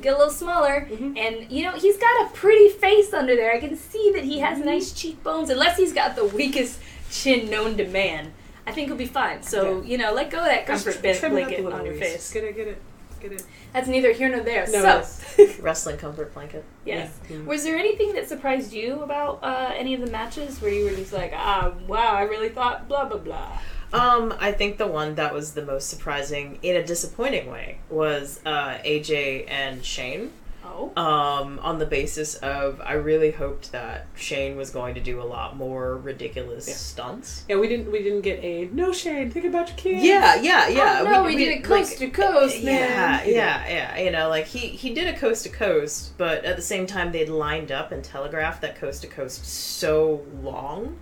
get 0.00 0.14
a 0.14 0.16
little 0.18 0.32
smaller. 0.32 0.88
Mhm. 0.90 1.16
And 1.18 1.50
you 1.52 1.64
know, 1.64 1.72
he's 1.72 1.96
got 1.96 2.26
a 2.26 2.30
pretty 2.34 2.68
face 2.68 3.12
under 3.12 3.34
there. 3.36 3.52
I 3.52 3.60
can 3.60 3.76
see 3.76 4.10
that 4.14 4.24
he 4.24 4.38
has 4.40 4.58
nice 4.58 4.92
cheekbones, 4.92 5.50
unless 5.50 5.76
he's 5.76 5.92
got 5.92 6.16
the 6.16 6.24
weakest 6.24 6.78
chin 7.10 7.48
known 7.50 7.76
to 7.76 7.86
man. 7.86 8.32
I 8.66 8.72
think 8.72 8.88
he'll 8.88 8.96
be 8.96 9.06
fine. 9.06 9.42
So 9.42 9.80
Yeah. 9.82 9.90
you 9.90 9.98
know, 9.98 10.12
let 10.12 10.30
go 10.30 10.38
of 10.38 10.44
that 10.46 10.66
comfort 10.66 10.92
trim- 10.92 11.02
bit 11.02 11.18
trim 11.18 11.36
it 11.36 11.42
up 11.42 11.48
blanket 11.48 11.72
on 11.72 11.84
your 11.86 11.94
face. 11.94 12.32
Get 12.32 12.44
it, 12.44 12.56
get 12.56 12.68
it, 12.68 12.78
get 13.20 13.32
it. 13.32 13.42
That's 13.74 13.88
neither 13.88 14.12
here 14.12 14.28
nor 14.30 14.40
there. 14.40 14.66
No, 14.70 15.02
so, 15.02 15.46
Wrestling 15.60 15.96
comfort 15.98 16.32
blanket. 16.32 16.64
yes. 16.84 17.10
Yeah. 17.28 17.36
Mm. 17.38 17.44
Was 17.46 17.64
there 17.64 17.76
anything 17.76 18.12
that 18.14 18.28
surprised 18.28 18.72
you 18.72 19.02
about 19.02 19.40
uh, 19.42 19.72
any 19.76 19.94
of 19.94 20.00
the 20.00 20.10
matches 20.10 20.62
where 20.62 20.70
you 20.70 20.84
were 20.84 20.90
just 20.92 21.12
like, 21.12 21.32
ah, 21.34 21.72
wow, 21.86 22.12
I 22.14 22.22
really 22.22 22.48
thought 22.48 22.88
blah 22.88 23.04
blah 23.04 23.18
blah. 23.18 23.58
Um, 23.92 24.34
I 24.40 24.52
think 24.52 24.78
the 24.78 24.86
one 24.86 25.14
that 25.16 25.32
was 25.32 25.54
the 25.54 25.64
most 25.64 25.88
surprising 25.88 26.58
in 26.62 26.76
a 26.76 26.84
disappointing 26.84 27.50
way 27.50 27.78
was 27.88 28.40
uh, 28.44 28.78
AJ 28.84 29.44
and 29.50 29.84
Shane. 29.84 30.32
Oh. 30.66 30.90
um, 30.96 31.58
on 31.62 31.78
the 31.78 31.84
basis 31.84 32.36
of 32.36 32.80
I 32.80 32.94
really 32.94 33.30
hoped 33.32 33.70
that 33.72 34.06
Shane 34.14 34.56
was 34.56 34.70
going 34.70 34.94
to 34.94 35.00
do 35.00 35.20
a 35.20 35.22
lot 35.22 35.56
more 35.58 35.98
ridiculous 35.98 36.66
Yeah. 36.66 36.74
stunts. 36.74 37.44
Yeah, 37.50 37.56
we 37.56 37.68
didn't 37.68 37.92
we 37.92 38.02
didn't 38.02 38.22
get 38.22 38.42
a 38.42 38.64
no 38.72 38.90
Shane. 38.90 39.30
Think 39.30 39.44
about 39.44 39.68
your 39.68 39.76
kids. 39.76 40.02
Yeah, 40.02 40.36
yeah, 40.40 40.68
yeah. 40.68 40.98
oh, 41.02 41.04
no, 41.04 41.22
we, 41.24 41.36
did 41.36 41.48
it 41.48 41.64
coast 41.64 41.98
to 41.98 42.08
coast, 42.08 42.64
man. 42.64 43.24
Yeah, 43.24 43.24
yeah, 43.26 43.68
yeah. 43.68 43.98
You 44.04 44.10
know, 44.10 44.30
like 44.30 44.46
he 44.46 44.60
he 44.68 44.94
did 44.94 45.06
a 45.14 45.18
coast 45.18 45.42
to 45.42 45.50
coast, 45.50 46.16
but 46.16 46.46
at 46.46 46.56
the 46.56 46.62
same 46.62 46.86
time 46.86 47.12
they'd 47.12 47.28
lined 47.28 47.70
up 47.70 47.92
and 47.92 48.02
telegraphed 48.02 48.62
that 48.62 48.74
coast 48.76 49.02
to 49.02 49.06
coast 49.06 49.44
so 49.44 50.24
long, 50.42 50.96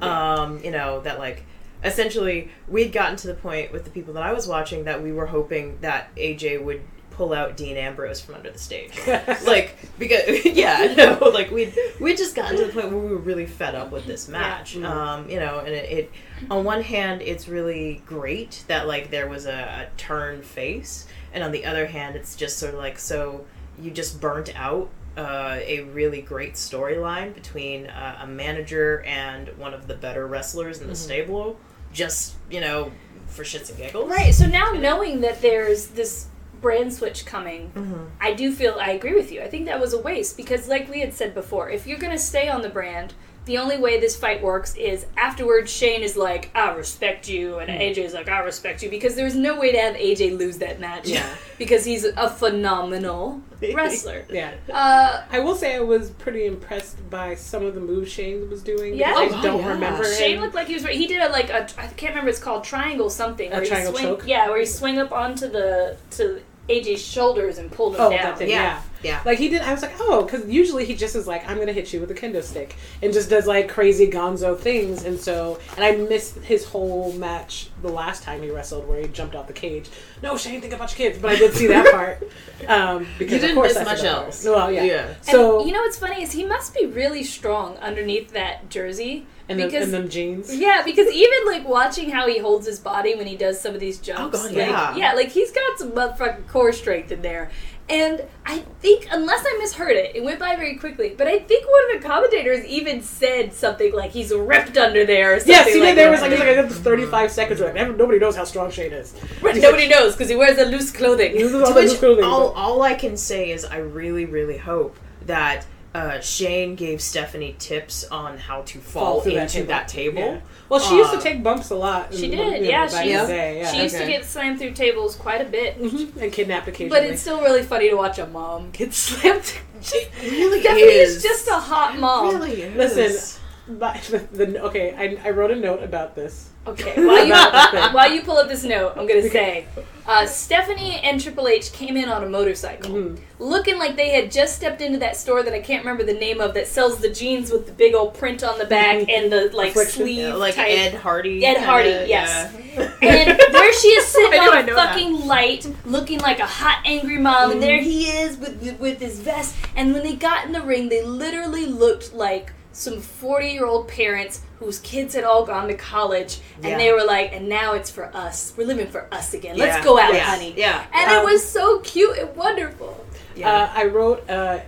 um, 0.00 0.62
you 0.62 0.70
know, 0.70 1.00
that 1.00 1.18
like 1.18 1.44
essentially 1.84 2.50
we'd 2.66 2.92
gotten 2.92 3.16
to 3.16 3.26
the 3.26 3.34
point 3.34 3.72
with 3.72 3.84
the 3.84 3.90
people 3.90 4.14
that 4.14 4.22
I 4.22 4.32
was 4.32 4.46
watching 4.48 4.84
that 4.84 5.02
we 5.02 5.12
were 5.12 5.26
hoping 5.26 5.78
that 5.80 6.14
AJ 6.16 6.62
would 6.64 6.82
pull 7.10 7.32
out 7.32 7.56
Dean 7.56 7.76
Ambrose 7.76 8.20
from 8.20 8.36
under 8.36 8.50
the 8.50 8.58
stage. 8.58 8.92
like 9.44 9.76
because 9.98 10.44
yeah, 10.44 10.94
no, 10.96 11.28
like 11.34 11.50
we 11.50 11.72
we 12.00 12.14
just 12.14 12.34
gotten 12.36 12.56
to 12.56 12.66
the 12.66 12.72
point 12.72 12.90
where 12.92 13.00
we 13.00 13.10
were 13.10 13.16
really 13.16 13.46
fed 13.46 13.74
up 13.74 13.90
with 13.90 14.06
this 14.06 14.28
match. 14.28 14.76
Mhm. 14.76 14.84
Um, 14.84 15.28
you 15.28 15.40
know, 15.40 15.58
and 15.58 15.68
it, 15.74 15.90
it 15.90 16.12
on 16.50 16.64
one 16.64 16.82
hand 16.82 17.22
it's 17.22 17.48
really 17.48 18.02
great 18.06 18.64
that 18.68 18.86
like 18.86 19.10
there 19.10 19.28
was 19.28 19.46
a, 19.46 19.52
a 19.52 19.96
turn 19.96 20.42
face, 20.42 21.06
and 21.32 21.42
on 21.42 21.50
the 21.52 21.64
other 21.64 21.86
hand 21.86 22.14
it's 22.16 22.36
just 22.36 22.58
sort 22.58 22.74
of 22.74 22.78
like 22.78 22.98
so 22.98 23.44
you 23.80 23.90
just 23.90 24.20
burnt 24.20 24.52
out 24.56 24.88
uh, 25.16 25.58
a 25.62 25.80
really 25.92 26.22
great 26.22 26.54
storyline 26.54 27.34
between 27.34 27.86
uh, 27.88 28.18
a 28.22 28.26
manager 28.28 29.02
and 29.04 29.48
one 29.58 29.74
of 29.74 29.88
the 29.88 29.94
better 29.94 30.26
wrestlers 30.28 30.80
in 30.80 30.86
the 30.86 30.92
Mhm. 30.92 30.96
stable, 30.96 31.58
just 31.98 32.34
you 32.50 32.60
know 32.60 32.92
for 33.26 33.42
shits 33.44 33.68
and 33.68 33.78
giggles. 33.78 34.08
Right. 34.08 34.32
So 34.34 34.46
now 34.46 34.70
knowing 34.72 35.20
that 35.20 35.42
there's 35.42 35.88
this 35.88 36.26
brand 36.60 36.92
switch 36.92 37.24
coming, 37.26 37.70
Mm-hmm. 37.74 38.04
I 38.20 38.32
do 38.34 38.52
feel 38.52 38.76
I 38.80 38.90
agree 38.90 39.14
with 39.14 39.30
you. 39.32 39.40
I 39.42 39.48
think 39.48 39.66
that 39.66 39.80
was 39.80 39.92
a 39.92 40.00
waste 40.00 40.36
because, 40.36 40.68
like 40.68 40.88
we 40.88 41.00
had 41.00 41.12
said 41.14 41.34
before, 41.34 41.68
if 41.70 41.86
you're 41.86 41.98
gonna 41.98 42.18
stay 42.18 42.48
on 42.48 42.62
the 42.62 42.68
brand, 42.68 43.14
the 43.44 43.58
only 43.58 43.78
way 43.78 43.98
this 43.98 44.14
fight 44.16 44.42
works 44.42 44.74
is 44.76 45.06
afterwards. 45.16 45.70
Shane 45.72 46.02
is 46.02 46.16
like, 46.16 46.50
"I 46.54 46.72
respect 46.74 47.28
you," 47.28 47.58
and 47.58 47.70
AJ 47.70 47.98
is 48.04 48.12
like, 48.14 48.28
"I 48.28 48.40
respect 48.40 48.82
you," 48.82 48.90
because 48.90 49.14
there's 49.14 49.34
no 49.34 49.58
way 49.58 49.72
to 49.72 49.78
have 49.78 49.94
AJ 49.96 50.36
lose 50.38 50.58
that 50.58 50.80
match. 50.80 51.08
Yeah. 51.08 51.26
because 51.58 51.84
he's 51.84 52.04
a 52.04 52.28
phenomenal 52.30 53.40
wrestler. 53.74 54.24
Yeah. 54.30 54.52
Uh, 54.72 55.22
I 55.32 55.40
will 55.40 55.54
say 55.56 55.74
I 55.76 55.80
was 55.80 56.10
pretty 56.10 56.46
impressed 56.46 57.08
by 57.10 57.34
some 57.34 57.64
of 57.64 57.74
the 57.74 57.80
moves 57.80 58.10
Shane 58.12 58.48
was 58.50 58.62
doing. 58.62 58.94
Yeah? 58.94 59.14
because 59.18 59.32
Oh, 59.34 59.38
I 59.38 59.42
don't 59.42 59.60
yeah. 59.62 59.68
remember. 59.72 60.04
Shane 60.04 60.36
him. 60.36 60.42
looked 60.42 60.54
like 60.54 60.66
he 60.68 60.74
was. 60.74 60.84
He 60.86 61.06
did 61.06 61.22
a 61.22 61.30
like 61.30 61.50
a 61.50 61.62
I 61.78 61.86
can't 61.88 62.10
remember. 62.10 62.30
It's 62.30 62.38
called 62.38 62.64
triangle 62.64 63.10
something. 63.10 63.50
A 63.50 63.54
where 63.54 63.62
he 63.62 63.68
triangle 63.68 63.92
swing, 63.94 64.04
choke? 64.04 64.26
Yeah, 64.26 64.48
where 64.50 64.60
he 64.60 64.66
swing 64.66 64.98
up 64.98 65.10
onto 65.12 65.48
the 65.48 65.96
to 66.12 66.42
AJ's 66.68 67.00
shoulders 67.04 67.58
and 67.58 67.70
pulled 67.72 67.94
him 67.94 68.00
Oh, 68.02 68.10
down. 68.10 68.22
that 68.22 68.38
thing, 68.38 68.48
Yeah. 68.50 68.62
yeah. 68.62 68.82
Yeah. 69.00 69.20
Like 69.24 69.38
he 69.38 69.48
did, 69.48 69.62
I 69.62 69.70
was 69.72 69.80
like, 69.80 69.92
oh, 70.00 70.24
because 70.24 70.44
usually 70.48 70.84
he 70.84 70.96
just 70.96 71.14
is 71.14 71.28
like, 71.28 71.48
I'm 71.48 71.56
gonna 71.58 71.72
hit 71.72 71.92
you 71.92 72.00
with 72.00 72.10
a 72.10 72.14
kendo 72.14 72.42
stick, 72.42 72.74
and 73.00 73.12
just 73.12 73.30
does 73.30 73.46
like 73.46 73.68
crazy 73.68 74.08
Gonzo 74.10 74.58
things, 74.58 75.04
and 75.04 75.18
so, 75.20 75.60
and 75.76 75.84
I 75.84 75.92
missed 75.92 76.38
his 76.38 76.64
whole 76.64 77.12
match 77.12 77.70
the 77.80 77.88
last 77.90 78.24
time 78.24 78.42
he 78.42 78.50
wrestled, 78.50 78.88
where 78.88 79.00
he 79.00 79.06
jumped 79.06 79.36
out 79.36 79.46
the 79.46 79.52
cage. 79.52 79.88
No, 80.20 80.36
Shane, 80.36 80.60
think 80.60 80.72
about 80.72 80.90
your 80.98 81.10
kids, 81.10 81.22
but 81.22 81.30
I 81.30 81.36
did 81.36 81.54
see 81.54 81.68
that 81.68 81.92
part. 81.92 82.28
Um, 82.68 83.06
because 83.20 83.34
You 83.34 83.38
didn't 83.38 83.54
course 83.54 83.74
miss 83.74 83.76
I 83.78 83.84
much 83.84 84.00
that 84.02 84.14
part. 84.14 84.26
else. 84.26 84.44
Well, 84.44 84.72
yeah. 84.72 84.82
Yeah. 84.82 85.06
And 85.06 85.24
So 85.26 85.64
you 85.64 85.72
know 85.72 85.82
what's 85.82 85.98
funny 85.98 86.20
is 86.24 86.32
he 86.32 86.44
must 86.44 86.74
be 86.74 86.86
really 86.86 87.22
strong 87.22 87.76
underneath 87.76 88.32
that 88.32 88.68
jersey. 88.68 89.26
And, 89.48 89.58
them, 89.58 89.68
because 89.68 89.84
and 89.84 89.94
them 89.94 90.08
jeans. 90.08 90.54
yeah, 90.54 90.82
because 90.84 91.12
even 91.12 91.38
like 91.46 91.66
watching 91.66 92.10
how 92.10 92.26
he 92.26 92.38
holds 92.38 92.66
his 92.66 92.78
body 92.78 93.14
when 93.14 93.26
he 93.26 93.36
does 93.36 93.60
some 93.60 93.74
of 93.74 93.80
these 93.80 93.98
jumps, 93.98 94.38
oh, 94.38 94.42
God, 94.42 94.54
like, 94.54 94.68
yeah. 94.68 94.96
yeah, 94.96 95.12
like 95.12 95.28
he's 95.28 95.50
got 95.50 95.78
some 95.78 95.92
motherfucking 95.92 96.46
core 96.48 96.72
strength 96.72 97.12
in 97.12 97.22
there. 97.22 97.50
And 97.90 98.22
I 98.44 98.58
think, 98.80 99.06
unless 99.10 99.42
I 99.46 99.56
misheard 99.58 99.96
it, 99.96 100.14
it 100.14 100.22
went 100.22 100.38
by 100.38 100.56
very 100.56 100.76
quickly. 100.76 101.14
But 101.16 101.26
I 101.26 101.38
think 101.38 101.66
one 101.66 101.96
of 101.96 102.02
the 102.02 102.08
commentators 102.08 102.62
even 102.66 103.00
said 103.00 103.54
something 103.54 103.94
like 103.94 104.10
he's 104.10 104.30
ripped 104.30 104.76
under 104.76 105.06
there. 105.06 105.32
Or 105.32 105.38
something 105.38 105.54
Yes, 105.54 105.72
he 105.72 105.80
like 105.80 105.94
did. 105.94 105.98
There 105.98 106.10
was 106.10 106.20
that. 106.20 106.30
like, 106.30 106.66
was 106.66 106.76
like 106.76 106.84
35 106.84 107.30
seconds. 107.32 107.60
Like, 107.60 107.74
nobody 107.96 108.18
knows 108.18 108.36
how 108.36 108.44
strong 108.44 108.70
Shane 108.70 108.92
is. 108.92 109.14
nobody 109.42 109.88
knows 109.88 110.12
because 110.12 110.28
he 110.28 110.36
wears 110.36 110.58
the 110.58 110.66
loose 110.66 110.90
clothing. 110.90 111.32
This 111.32 111.54
all 111.54 111.68
To 111.68 111.74
which 111.74 111.84
was 111.84 111.98
clothing, 111.98 112.24
all, 112.24 112.50
all 112.50 112.82
I 112.82 112.92
can 112.92 113.16
say 113.16 113.52
is 113.52 113.64
I 113.64 113.78
really, 113.78 114.26
really 114.26 114.58
hope 114.58 114.98
that 115.24 115.66
uh, 115.98 116.20
Shane 116.20 116.74
gave 116.74 117.00
Stephanie 117.00 117.56
tips 117.58 118.04
on 118.04 118.38
how 118.38 118.62
to 118.62 118.78
fall, 118.78 119.20
through 119.20 119.36
into 119.36 119.64
that 119.64 119.88
table. 119.88 120.18
Yeah. 120.20 120.40
Well, 120.68 120.80
she 120.80 120.96
used 120.96 121.10
to 121.12 121.18
Uh, 121.18 121.20
take 121.20 121.42
bumps 121.42 121.70
a 121.70 121.74
lot. 121.74 122.14
She 122.14 122.28
did, 122.30 122.62
you 122.62 122.68
yeah, 122.70 122.86
Back 122.86 123.04
she 123.04 123.12
used- 123.12 123.28
yeah. 123.30 123.72
she 123.72 123.82
used 123.82 123.96
to 123.96 124.06
get 124.06 124.24
slammed 124.24 124.58
through 124.58 124.72
tables 124.72 125.16
quite 125.16 125.40
a 125.40 125.44
bit. 125.44 125.80
Mhm, 125.80 126.16
and 126.20 126.32
kidnapped 126.32 126.68
occasionally. 126.68 127.00
But 127.00 127.08
it's 127.10 127.20
still 127.22 127.40
really 127.40 127.62
funny 127.62 127.88
to 127.90 127.96
watch 127.96 128.18
a 128.18 128.26
mom 128.26 128.70
get 128.72 128.92
slammed. 129.04 129.52
It 129.80 130.10
really 130.22 130.60
Stephanie 130.60 130.82
is. 130.82 131.16
is 131.16 131.22
just 131.22 131.48
a 131.48 131.54
hot 131.54 131.98
mom. 131.98 132.36
really 132.36 132.62
is. 132.62 132.76
Listen, 132.96 133.42
But 133.78 133.94
the, 134.10 134.18
the, 134.44 134.62
okay, 134.64 134.94
I, 135.24 135.28
I 135.28 135.30
wrote 135.30 135.50
a 135.50 135.56
note 135.56 135.82
about 135.82 136.14
this. 136.14 136.50
Okay, 136.68 137.04
while 137.06 137.24
you 137.24 137.32
About 137.32 137.72
the 137.72 137.80
thing. 137.80 137.92
while 137.94 138.10
you 138.12 138.22
pull 138.22 138.36
up 138.38 138.48
this 138.48 138.64
note, 138.64 138.92
I'm 138.96 139.06
gonna 139.06 139.28
say, 139.28 139.66
uh, 140.06 140.26
Stephanie 140.26 141.00
and 141.02 141.20
Triple 141.20 141.48
H 141.48 141.72
came 141.72 141.96
in 141.96 142.08
on 142.08 142.24
a 142.24 142.28
motorcycle, 142.28 142.90
Mhm. 142.90 143.18
looking 143.38 143.78
like 143.78 143.96
they 143.96 144.10
had 144.10 144.30
just 144.30 144.56
stepped 144.56 144.80
into 144.80 144.98
that 144.98 145.16
store 145.16 145.42
that 145.42 145.52
I 145.52 145.60
can't 145.60 145.82
remember 145.84 146.02
the 146.04 146.14
name 146.18 146.40
of 146.40 146.54
that 146.54 146.66
sells 146.66 146.98
the 146.98 147.10
jeans 147.10 147.50
with 147.50 147.66
the 147.66 147.72
big 147.72 147.94
old 147.94 148.14
print 148.14 148.42
on 148.42 148.58
the 148.58 148.64
back 148.64 148.98
Mhm. 148.98 149.08
and 149.16 149.32
the 149.32 149.50
like 149.54 149.70
Affliction. 149.70 150.02
sleeve 150.02 150.18
Yeah, 150.18 150.34
like 150.34 150.54
type. 150.56 150.68
Ed 150.68 150.94
Hardy. 150.94 151.44
Ed 151.44 151.54
kinda, 151.54 151.66
Hardy, 151.68 151.88
yeah. 151.90 152.04
yes. 152.06 152.52
And 153.02 153.38
there 153.52 153.72
she 153.72 153.88
is 153.88 154.06
sitting 154.06 154.38
Why 154.40 154.48
on 154.48 154.58
a 154.58 154.62
know 154.66 154.74
that? 154.76 154.90
fucking 154.92 155.26
light, 155.26 155.66
looking 155.84 156.20
like 156.20 156.38
a 156.38 156.46
hot, 156.46 156.78
angry 156.84 157.18
mom, 157.18 157.50
and 157.52 157.60
Mhm. 157.60 157.64
there 157.64 157.78
he 157.82 158.04
is 158.08 158.36
with 158.36 158.76
with 158.78 159.00
his 159.00 159.18
vest. 159.20 159.54
And 159.76 159.92
when 159.92 160.02
they 160.04 160.12
got 160.14 160.44
in 160.46 160.52
the 160.52 160.62
ring, 160.62 160.88
they 160.88 161.02
literally 161.02 161.66
looked 161.66 162.14
like 162.14 162.52
some 162.78 163.00
forty-year-old 163.00 163.88
parents 163.88 164.42
whose 164.58 164.78
kids 164.80 165.14
had 165.14 165.24
all 165.24 165.44
gone 165.44 165.68
to 165.68 165.74
college, 165.74 166.38
and 166.62 166.80
they 166.80 166.92
were 166.92 167.04
like, 167.04 167.32
"And 167.32 167.48
now 167.48 167.74
it's 167.74 167.90
for 167.90 168.14
us. 168.16 168.52
We're 168.56 168.66
living 168.66 168.86
for 168.88 169.06
us 169.12 169.34
again. 169.34 169.56
Let's 169.56 169.84
go 169.84 169.98
out, 169.98 170.14
yeah. 170.14 170.20
honey." 170.24 170.54
Yeah. 170.56 170.84
And 170.92 171.10
Um, 171.10 171.18
it 171.18 171.24
was 171.32 171.46
so 171.46 171.80
cute 171.80 172.18
and 172.18 172.34
wonderful. 172.36 173.04
Yeah. 173.36 173.52
Uh, 173.52 173.70
I 173.74 173.84
wrote, 173.86 174.28
uh, 174.28 174.60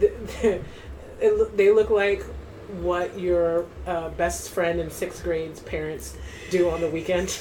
th- 0.00 0.12
it, 1.20 1.56
they 1.56 1.70
look 1.70 1.90
like 1.90 2.22
what 2.80 3.18
your 3.18 3.66
uh, 3.86 4.08
best 4.10 4.50
friend 4.50 4.80
in 4.80 4.90
sixth 4.90 5.22
grade's 5.22 5.60
parents 5.60 6.16
do 6.50 6.68
on 6.70 6.80
the 6.80 6.88
weekend. 6.90 7.38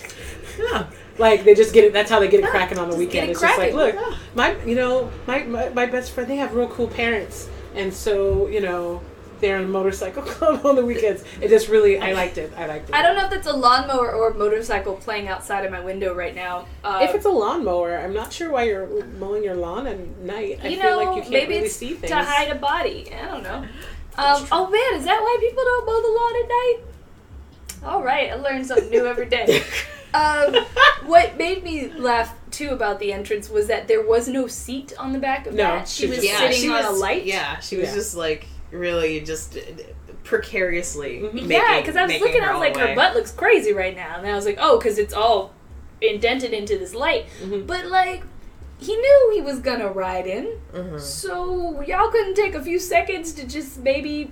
yeah. 0.59 0.87
Like 1.17 1.45
they 1.45 1.55
just 1.55 1.73
get 1.73 1.85
it. 1.85 1.93
That's 1.93 2.11
how 2.11 2.19
they 2.19 2.27
get 2.27 2.41
it 2.41 2.49
cracking 2.49 2.77
on 2.77 2.89
the 2.89 2.95
just 2.97 2.99
weekend. 2.99 3.29
it 3.29 3.31
It's 3.31 3.39
just 3.41 3.57
like, 3.57 3.73
cracking. 3.73 3.97
look, 4.01 4.17
my 4.35 4.53
you 4.65 4.75
know 4.75 5.09
my, 5.25 5.43
my 5.43 5.69
my 5.69 5.85
best 5.85 6.11
friend. 6.11 6.29
They 6.29 6.35
have 6.35 6.53
real 6.53 6.67
cool 6.67 6.89
parents, 6.89 7.47
and 7.73 7.93
so 7.93 8.47
you 8.47 8.59
know 8.59 8.99
they're 9.39 9.57
in 9.57 9.65
a 9.65 9.67
motorcycle 9.67 10.21
club 10.33 10.65
on 10.65 10.75
the 10.75 10.85
weekends. 10.85 11.23
It 11.41 11.49
just 11.49 11.67
really, 11.67 11.99
I 11.99 12.13
liked 12.13 12.37
it. 12.37 12.51
I 12.57 12.65
liked 12.67 12.89
it. 12.89 12.95
I 12.95 13.01
don't 13.01 13.15
know 13.15 13.25
if 13.25 13.29
that's 13.31 13.47
a 13.47 13.53
lawnmower 13.53 14.13
or 14.13 14.29
a 14.31 14.33
motorcycle 14.33 14.95
playing 14.95 15.27
outside 15.27 15.65
of 15.65 15.71
my 15.71 15.79
window 15.79 16.13
right 16.15 16.33
now. 16.35 16.67
Uh, 16.83 16.99
If 17.03 17.15
it's 17.15 17.25
a 17.25 17.29
lawnmower, 17.29 17.97
I'm 17.97 18.13
not 18.13 18.31
sure 18.33 18.51
why 18.51 18.63
you're 18.63 19.03
mowing 19.19 19.43
your 19.43 19.55
lawn 19.55 19.87
at 19.87 19.99
night. 20.19 20.59
I 20.63 20.67
you 20.69 20.81
feel 20.81 20.91
know, 20.91 20.97
like 21.05 21.15
you 21.15 21.21
can't 21.21 21.33
maybe 21.33 21.53
really 21.55 21.65
it's 21.67 21.75
see 21.75 21.93
things. 21.93 22.11
to 22.11 22.17
hide 22.23 22.49
a 22.49 22.55
body. 22.55 23.11
I 23.13 23.25
don't 23.25 23.43
know. 23.43 23.65
Um, 24.17 24.47
oh 24.49 24.69
man, 24.69 24.97
is 24.97 25.03
that 25.05 25.19
why 25.21 25.37
people 25.41 25.61
don't 25.61 25.85
mow 25.85 26.01
the 26.01 26.07
lawn 26.07 26.35
at 26.41 26.47
night? 26.47 27.93
All 27.93 28.01
right, 28.01 28.31
I 28.31 28.35
learn 28.35 28.63
something 28.63 28.89
new 28.89 29.05
every 29.05 29.25
day. 29.25 29.61
Um, 30.13 30.55
what 31.07 31.35
made 31.37 31.61
me 31.61 31.91
laugh 31.91 32.33
too 32.49 32.69
about 32.69 32.99
the 32.99 33.11
entrance 33.11 33.49
was 33.49 33.67
that 33.67 33.89
there 33.89 34.01
was 34.01 34.29
no 34.29 34.47
seat 34.47 34.93
on 34.97 35.11
the 35.11 35.19
back 35.19 35.45
of 35.45 35.53
No, 35.53 35.63
that. 35.63 35.89
She 35.89 36.03
she 36.03 36.07
was 36.07 36.15
just- 36.19 36.29
yeah, 36.29 36.37
sitting 36.37 36.61
she 36.61 36.69
on 36.69 36.85
was, 36.85 36.97
a 36.97 37.01
light. 37.01 37.25
Yeah, 37.25 37.59
she 37.59 37.75
was 37.75 37.89
Yeah. 37.89 37.95
just 37.95 38.15
like 38.15 38.47
really 38.71 39.21
just 39.21 39.57
precariously. 40.23 41.19
Making, 41.33 41.51
yeah, 41.51 41.79
because 41.79 41.95
I 41.95 42.05
was 42.05 42.19
looking, 42.19 42.41
her 42.41 42.49
I 42.49 42.53
was 42.53 42.59
like, 42.59 42.75
way. 42.75 42.89
her 42.89 42.95
butt 42.95 43.15
looks 43.15 43.31
crazy 43.31 43.73
right 43.73 43.95
now, 43.95 44.15
and 44.17 44.27
I 44.27 44.35
was 44.35 44.45
like, 44.45 44.57
oh, 44.59 44.77
because 44.77 44.97
it's 44.97 45.13
all 45.13 45.53
indented 46.01 46.51
into 46.53 46.77
this 46.77 46.93
light. 46.93 47.25
Mhm. 47.41 47.65
But 47.67 47.85
like, 47.87 48.23
he 48.79 48.95
knew 48.95 49.31
he 49.33 49.41
was 49.41 49.59
gonna 49.59 49.89
ride 49.89 50.27
in, 50.27 50.57
Mhm. 50.73 50.99
so 50.99 51.81
y'all 51.81 52.09
couldn't 52.11 52.35
take 52.35 52.53
a 52.55 52.61
few 52.61 52.79
seconds 52.79 53.33
to 53.33 53.47
just 53.47 53.77
maybe 53.79 54.31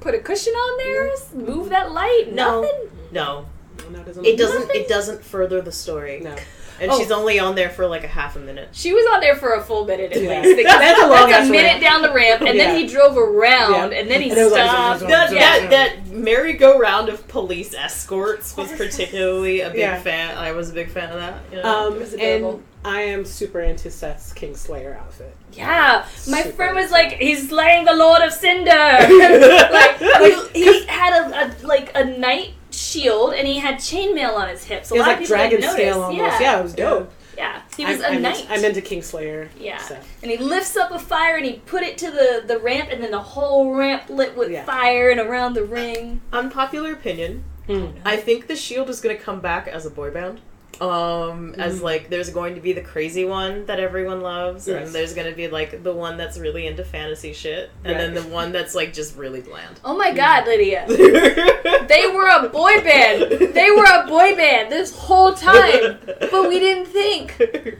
put 0.00 0.14
a 0.14 0.18
cushion 0.18 0.52
on 0.54 0.78
there, 0.78 1.10
move 1.34 1.68
that 1.70 1.90
light, 1.92 2.26
No. 2.32 2.62
nothing. 2.62 2.90
No, 3.12 3.46
No, 3.90 4.02
doesn't 4.04 4.24
it 4.24 4.36
doesn't. 4.36 4.60
Nothing? 4.60 4.80
It 4.82 4.88
doesn't 4.88 5.24
further 5.24 5.60
the 5.62 5.72
story. 5.72 6.20
No. 6.20 6.34
And 6.80 6.90
Oh. 6.90 6.98
she's 6.98 7.10
only 7.10 7.38
on 7.38 7.54
there 7.54 7.68
for 7.68 7.86
like 7.86 8.04
a 8.04 8.08
half 8.08 8.36
a 8.36 8.38
minute. 8.38 8.68
She 8.72 8.92
was 8.94 9.04
on 9.12 9.20
there 9.20 9.36
for 9.36 9.52
a 9.52 9.62
full 9.62 9.84
minute 9.84 10.12
at 10.12 10.22
Yeah. 10.22 10.40
least. 10.40 10.56
Because 10.56 10.78
That's 10.78 10.98
a 10.98 11.06
that's, 11.06 11.20
long 11.20 11.30
ass 11.32 11.46
a 11.48 11.50
minute 11.50 11.66
ramp. 11.66 11.82
down 11.82 12.02
the 12.02 12.10
ramp, 12.12 12.40
and 12.42 12.56
Yeah. 12.56 12.64
then 12.66 12.76
he 12.76 12.86
drove 12.86 13.18
around, 13.18 13.92
Yeah. 13.92 13.98
and 13.98 14.10
then 14.10 14.22
he 14.22 14.30
And 14.30 14.38
it 14.38 14.44
was 14.44 14.52
like- 14.52 14.62
stopped. 14.70 15.00
That, 15.00 15.32
Yeah. 15.32 15.38
that 15.60 15.70
that 15.70 16.06
merry-go-round 16.06 17.08
of 17.08 17.26
police 17.28 17.74
escorts 17.74 18.56
was 18.56 18.70
particularly 18.72 19.60
a 19.60 19.70
big 19.70 19.80
Yeah. 19.80 20.00
fan. 20.00 20.36
I 20.38 20.52
was 20.52 20.70
a 20.70 20.72
big 20.72 20.90
fan 20.90 21.10
of 21.10 21.18
that. 21.20 21.34
you 21.52 21.58
know? 21.62 21.64
Um, 21.68 21.94
It 21.96 22.00
was 22.00 22.14
and 22.14 22.62
I 22.84 23.02
am 23.02 23.26
super 23.26 23.60
into 23.60 23.90
Seth's 23.90 24.32
Kingslayer 24.32 24.96
outfit. 24.98 25.34
Yeah, 25.52 26.04
my 26.28 26.42
Super 26.42 26.54
friend 26.56 26.76
was 26.76 26.86
excited. 26.86 27.10
like, 27.10 27.18
"He's 27.20 27.48
slaying 27.50 27.84
the 27.84 27.92
Lord 27.92 28.22
of 28.22 28.32
Cinder." 28.32 28.70
like 29.70 29.98
he, 29.98 30.36
he 30.64 30.86
had 30.86 31.12
a, 31.12 31.44
a 31.44 31.66
like 31.66 31.90
a 31.94 32.04
knight 32.04 32.54
shield, 32.74 33.34
and 33.34 33.46
he 33.46 33.58
had 33.58 33.76
chainmail 33.76 34.34
on 34.34 34.48
his 34.48 34.64
hips. 34.64 34.90
A 34.90 34.94
It 34.94 34.98
was 34.98 35.06
lot 35.06 35.06
like 35.08 35.16
of 35.16 35.22
people 35.22 35.36
dragon 35.36 35.60
didn't 35.60 35.72
scale 35.72 36.00
notice. 36.00 36.20
almost. 36.20 36.40
Yeah, 36.40 36.58
it 36.58 36.62
was 36.62 36.74
dope. 36.74 37.12
Yeah, 37.36 37.62
he 37.76 37.84
was 37.86 38.00
I, 38.02 38.08
a 38.08 38.12
I'm, 38.16 38.22
knight. 38.22 38.46
I'm 38.50 38.64
into 38.64 38.82
Kingslayer. 38.82 39.48
Yeah. 39.58 39.78
stuff. 39.78 40.06
and 40.22 40.30
he 40.30 40.36
lifts 40.36 40.76
up 40.76 40.90
a 40.90 40.98
fire 40.98 41.36
and 41.36 41.46
he 41.46 41.54
put 41.54 41.82
it 41.82 41.96
to 41.98 42.10
the, 42.10 42.42
the 42.46 42.58
ramp, 42.58 42.90
and 42.92 43.02
then 43.02 43.12
the 43.12 43.20
whole 43.20 43.74
ramp 43.74 44.04
lit 44.10 44.36
with 44.36 44.50
Yeah. 44.50 44.64
fire 44.64 45.08
and 45.10 45.18
around 45.20 45.54
the 45.54 45.64
ring. 45.64 46.20
Unpopular 46.32 46.92
opinion. 46.92 47.44
Mm. 47.68 47.94
I 48.04 48.16
think 48.16 48.46
the 48.46 48.56
Shield 48.56 48.90
is 48.90 49.00
going 49.00 49.16
to 49.16 49.22
come 49.22 49.40
back 49.40 49.68
as 49.68 49.86
a 49.86 49.90
boy 49.90 50.10
band. 50.10 50.40
Um, 50.80 51.54
as 51.58 51.80
Mhm. 51.80 51.82
like 51.82 52.08
there's 52.08 52.30
going 52.30 52.54
to 52.54 52.60
be 52.60 52.72
the 52.72 52.80
crazy 52.80 53.24
one 53.26 53.66
that 53.66 53.78
everyone 53.80 54.22
loves, 54.22 54.66
Yes. 54.66 54.86
and 54.86 54.94
there's 54.94 55.12
going 55.12 55.28
to 55.28 55.34
be 55.36 55.46
like 55.48 55.82
the 55.82 55.92
one 55.92 56.16
that's 56.16 56.38
really 56.38 56.66
into 56.66 56.84
fantasy 56.84 57.32
shit, 57.34 57.70
and 57.84 57.98
then 58.00 58.14
the 58.14 58.22
one 58.22 58.50
that's 58.52 58.74
like 58.74 58.92
just 58.94 59.16
really 59.16 59.40
bland. 59.42 59.78
Oh 59.84 59.94
my 59.96 60.10
god, 60.12 60.46
Lydia. 60.46 60.84
they 60.88 61.86
They 62.00 62.06
were 62.06 62.28
a 62.28 62.48
boy 62.48 62.80
band. 62.82 63.52
They 63.54 63.70
were 63.70 63.84
a 63.84 64.06
boy 64.06 64.34
band 64.36 64.70
this 64.72 64.96
whole 64.96 65.34
time. 65.34 65.98
But 66.30 66.48
we 66.48 66.58
didn't 66.58 66.86
think. 66.86 67.34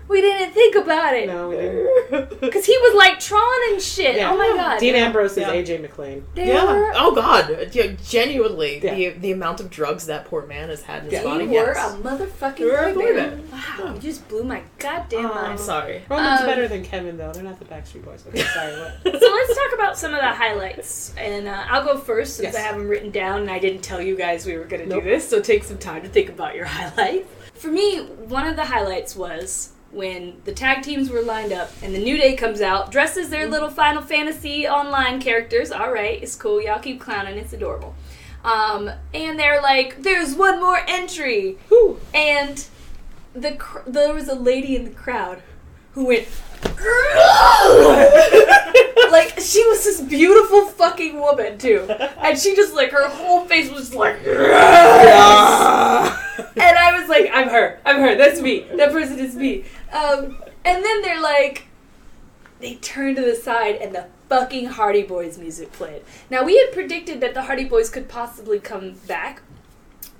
We 0.08 0.20
didn't 0.20 0.52
think 0.52 0.74
about 0.76 1.14
it. 1.14 1.26
No, 1.28 1.48
we 1.48 1.56
didn't. 2.10 2.40
Because 2.40 2.64
he 2.66 2.76
was 2.78 2.94
like 2.96 3.18
Tron 3.20 3.42
and 3.70 3.80
shit. 3.80 4.16
Yeah. 4.16 4.32
Oh 4.32 4.36
my 4.36 4.48
god. 4.56 4.78
Dean 4.80 4.94
Ambrose 4.96 5.36
is 5.38 5.44
AJ 5.44 5.80
McLean. 5.80 6.24
They 6.34 6.48
Yeah. 6.48 6.64
were, 6.64 6.92
Oh 6.96 7.14
God. 7.14 7.68
Yeah, 7.72 7.92
genuinely, 8.04 8.80
Yeah. 8.82 8.94
the 8.94 9.08
the 9.10 9.32
amount 9.32 9.60
of 9.60 9.70
drugs 9.70 10.06
that 10.06 10.24
poor 10.26 10.44
man 10.44 10.68
has 10.68 10.82
had 10.82 10.98
in 10.98 11.04
his 11.04 11.12
Yeah. 11.14 11.20
they 11.20 11.26
body. 11.26 11.46
were 11.46 11.52
yes. 11.52 11.94
a 11.94 11.96
motherfucking 11.98 12.58
They 12.86 12.92
were 12.92 12.92
a 12.92 12.94
boy 12.94 13.12
boy 13.12 13.14
band. 13.14 13.50
band. 13.50 13.78
Wow, 13.78 13.94
you 13.94 14.00
just 14.00 14.28
blew 14.28 14.44
my 14.44 14.62
goddamn 14.78 15.26
Oh. 15.26 15.32
I'm 15.32 15.44
mind. 15.48 15.60
sorry. 15.60 16.02
Roman's 16.08 16.40
Um, 16.40 16.46
better 16.46 16.68
than 16.68 16.84
Kevin 16.84 17.16
though. 17.16 17.32
They're 17.32 17.42
not 17.42 17.58
the 17.58 17.64
Backstreet 17.64 18.04
Boys. 18.04 18.24
Okay, 18.28 18.42
sorry. 18.42 18.72
What? 18.78 19.02
so 19.20 19.32
let's 19.32 19.54
talk 19.56 19.72
about 19.74 19.98
some 19.98 20.14
of 20.14 20.20
the 20.20 20.28
highlights. 20.32 21.14
And 21.16 21.48
uh, 21.48 21.64
I'll 21.68 21.84
go 21.84 21.98
first 21.98 22.36
since 22.36 22.54
Yes. 22.54 22.56
I 22.56 22.60
have 22.60 22.76
them 22.76 22.88
written 22.88 23.10
down 23.10 23.40
and 23.42 23.50
I 23.50 23.58
didn't 23.58 23.82
tell 23.82 24.00
you 24.00 24.16
guys 24.16 24.46
we 24.46 24.56
were 24.56 24.64
going 24.64 24.82
to 24.82 24.88
Nope. 24.88 25.04
do 25.04 25.10
this. 25.10 25.28
So 25.28 25.40
take 25.40 25.64
some 25.64 25.78
time 25.78 26.02
to 26.02 26.08
think 26.08 26.28
about 26.28 26.54
your 26.54 26.64
highlights. 26.66 27.28
For 27.54 27.68
me, 27.68 27.98
one 28.00 28.46
of 28.46 28.56
the 28.56 28.64
highlights 28.64 29.14
was 29.14 29.72
when 29.90 30.40
the 30.44 30.52
tag 30.52 30.82
teams 30.84 31.10
were 31.10 31.20
lined 31.20 31.52
up 31.52 31.70
and 31.82 31.92
the 31.94 31.98
New 31.98 32.16
Day 32.16 32.36
comes 32.36 32.60
out 32.60 32.92
dressed 32.92 33.16
as 33.16 33.28
their 33.28 33.48
little 33.48 33.68
Final 33.68 34.00
Fantasy 34.02 34.66
online 34.68 35.20
characters. 35.20 35.70
All 35.72 35.92
right, 35.92 36.22
it's 36.22 36.36
cool. 36.36 36.62
Y'all 36.62 36.78
keep 36.78 37.00
clowning. 37.00 37.36
It's 37.36 37.52
adorable. 37.52 37.94
Um, 38.44 38.90
and 39.12 39.38
they're 39.38 39.60
like, 39.60 40.02
"There's 40.02 40.34
one 40.34 40.60
more 40.60 40.80
entry," 40.88 41.58
Whew. 41.68 42.00
and 42.14 42.64
the 43.34 43.52
cr- 43.52 43.86
there 43.86 44.14
was 44.14 44.28
a 44.28 44.34
lady 44.34 44.74
in 44.76 44.84
the 44.84 44.90
crowd 44.90 45.42
who 45.92 46.06
went 46.06 46.26
like 49.10 49.38
she 49.40 49.64
was 49.68 49.84
this 49.84 50.00
beautiful 50.00 50.66
fucking 50.66 51.18
woman 51.20 51.58
too. 51.58 51.80
And 52.22 52.38
she 52.38 52.54
just 52.56 52.74
like 52.74 52.90
her 52.92 53.08
whole 53.08 53.44
face 53.46 53.70
was 53.70 53.94
like 53.94 54.16
and 54.26 54.28
i 56.56 56.98
was 56.98 57.08
like 57.08 57.30
i'm 57.32 57.48
her. 57.48 57.78
I'm 57.84 58.00
her. 58.00 58.14
That's 58.16 58.40
me. 58.40 58.66
That 58.76 58.92
person 58.92 59.18
is 59.18 59.34
me. 59.36 59.64
Um, 59.92 60.36
and 60.64 60.84
then 60.84 61.02
they're 61.02 61.20
like 61.20 61.66
they 62.60 62.74
turn 62.76 63.14
to 63.16 63.22
the 63.22 63.34
side 63.34 63.76
and 63.76 63.94
the 63.94 64.06
fucking 64.30 64.64
hardy 64.66 65.02
boys 65.02 65.36
music 65.36 65.70
played 65.72 66.02
now 66.30 66.42
we 66.42 66.56
had 66.56 66.72
predicted 66.72 67.20
that 67.20 67.34
the 67.34 67.42
hardy 67.42 67.64
boys 67.64 67.90
could 67.90 68.08
possibly 68.08 68.58
come 68.58 68.92
back 69.06 69.42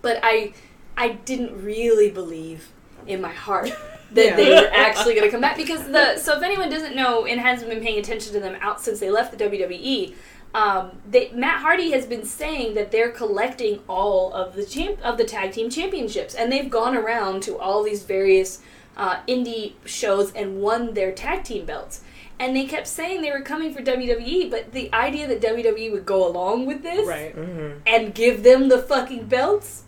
but 0.03 0.19
i 0.23 0.53
i 0.99 1.09
didn't 1.25 1.63
really 1.65 2.11
believe 2.11 2.69
in 3.07 3.21
my 3.23 3.33
heart 3.33 3.71
that 4.13 4.27
Yeah. 4.27 4.37
they 4.37 4.51
were 4.51 4.71
actually 4.75 5.15
going 5.15 5.27
to 5.27 5.31
come 5.31 5.41
back 5.41 5.57
because 5.57 5.87
the 5.87 6.19
so 6.19 6.37
if 6.37 6.43
anyone 6.43 6.69
doesn't 6.69 6.95
know 6.97 7.25
and 7.25 7.41
hasn't 7.41 7.71
been 7.71 7.81
paying 7.81 7.99
attention 7.99 8.33
to 8.35 8.41
them 8.41 8.57
out 8.61 8.81
since 8.81 8.99
they 9.01 9.09
left 9.11 9.31
the 9.37 9.43
WWE, 9.45 10.15
um, 10.53 10.99
they, 11.09 11.31
Matt 11.31 11.61
Hardy 11.61 11.93
has 11.93 12.07
been 12.07 12.25
saying 12.25 12.75
that 12.75 12.91
they're 12.91 13.13
collecting 13.13 13.79
all 13.89 14.33
of 14.33 14.55
the 14.57 14.65
champ 14.67 14.99
of 15.05 15.17
the 15.17 15.25
tag 15.25 15.53
team 15.53 15.71
championships, 15.71 16.35
and 16.35 16.51
they've 16.51 16.69
gone 16.69 16.97
around 16.97 17.45
to 17.45 17.57
all 17.57 17.85
these 17.85 18.03
various 18.03 18.61
uh, 18.97 19.21
indie 19.29 19.75
shows 19.85 20.33
and 20.33 20.61
won 20.61 20.95
their 20.95 21.13
tag 21.13 21.45
team 21.45 21.65
belts. 21.65 22.01
And 22.41 22.57
they 22.57 22.65
kept 22.65 22.87
saying 22.89 23.21
they 23.23 23.31
were 23.31 23.43
coming 23.43 23.73
for 23.73 23.83
WWE, 23.83 24.51
but 24.51 24.73
the 24.73 24.93
idea 24.95 25.29
that 25.29 25.41
WWE 25.43 25.93
would 25.93 26.07
go 26.07 26.27
along 26.27 26.65
with 26.67 26.83
this 26.83 27.07
Right. 27.07 27.37
Mm-hmm. 27.37 27.81
and 27.87 28.15
give 28.15 28.43
them 28.43 28.69
the 28.69 28.79
fucking 28.81 29.27
belts? 29.27 29.85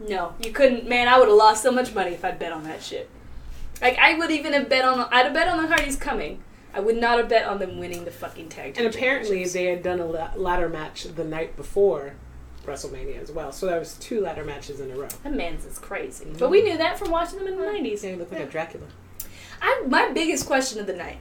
No, 0.00 0.34
you 0.44 0.50
couldn't. 0.52 0.88
Man, 0.88 1.06
I 1.08 1.18
would 1.18 1.28
have 1.28 1.36
lost 1.36 1.62
so 1.62 1.70
much 1.70 1.94
money 1.94 2.10
if 2.10 2.24
I'd 2.24 2.38
bet 2.38 2.52
on 2.52 2.64
that 2.64 2.82
shit. 2.82 3.08
Like 3.80 3.96
I 3.98 4.18
would 4.18 4.30
even 4.32 4.52
have 4.52 4.68
bet 4.68 4.84
on. 4.84 5.08
I'd 5.12 5.26
have 5.26 5.32
bet 5.34 5.46
on 5.48 5.62
the 5.62 5.68
Hardys 5.68 5.94
coming. 5.96 6.42
I 6.74 6.80
would 6.80 6.96
not 6.96 7.18
have 7.18 7.28
bet 7.28 7.46
on 7.46 7.58
them 7.60 7.78
winning 7.78 8.04
the 8.04 8.10
fucking 8.10 8.48
tag 8.48 8.74
team. 8.74 8.86
And 8.86 8.94
apparently 8.94 9.44
they 9.44 9.66
had 9.66 9.82
done 9.82 10.00
a 10.00 10.06
ladder 10.06 10.68
match 10.68 11.04
the 11.04 11.22
night 11.24 11.54
before 11.56 12.14
WrestleMania 12.66 13.20
as 13.22 13.30
well. 13.30 13.52
So 13.52 13.66
that 13.66 13.78
was 13.78 13.94
two 13.94 14.20
ladder 14.22 14.44
matches 14.44 14.80
in 14.80 14.90
a 14.90 14.96
row. 14.96 15.08
that 15.22 15.34
man's 15.34 15.64
is 15.66 15.78
crazy. 15.78 16.26
But 16.38 16.50
we 16.50 16.62
knew 16.62 16.78
that 16.78 16.98
from 16.98 17.10
watching 17.10 17.38
them 17.38 17.46
in 17.48 17.58
the 17.58 17.64
nineties. 17.66 18.02
Yeah, 18.02 18.10
he 18.10 18.16
looked 18.16 18.32
like 18.32 18.42
a 18.42 18.46
Dracula. 18.46 18.86
I 19.60 19.84
my 19.88 20.10
biggest 20.12 20.46
question 20.46 20.80
of 20.80 20.86
the 20.86 20.94
night: 20.94 21.18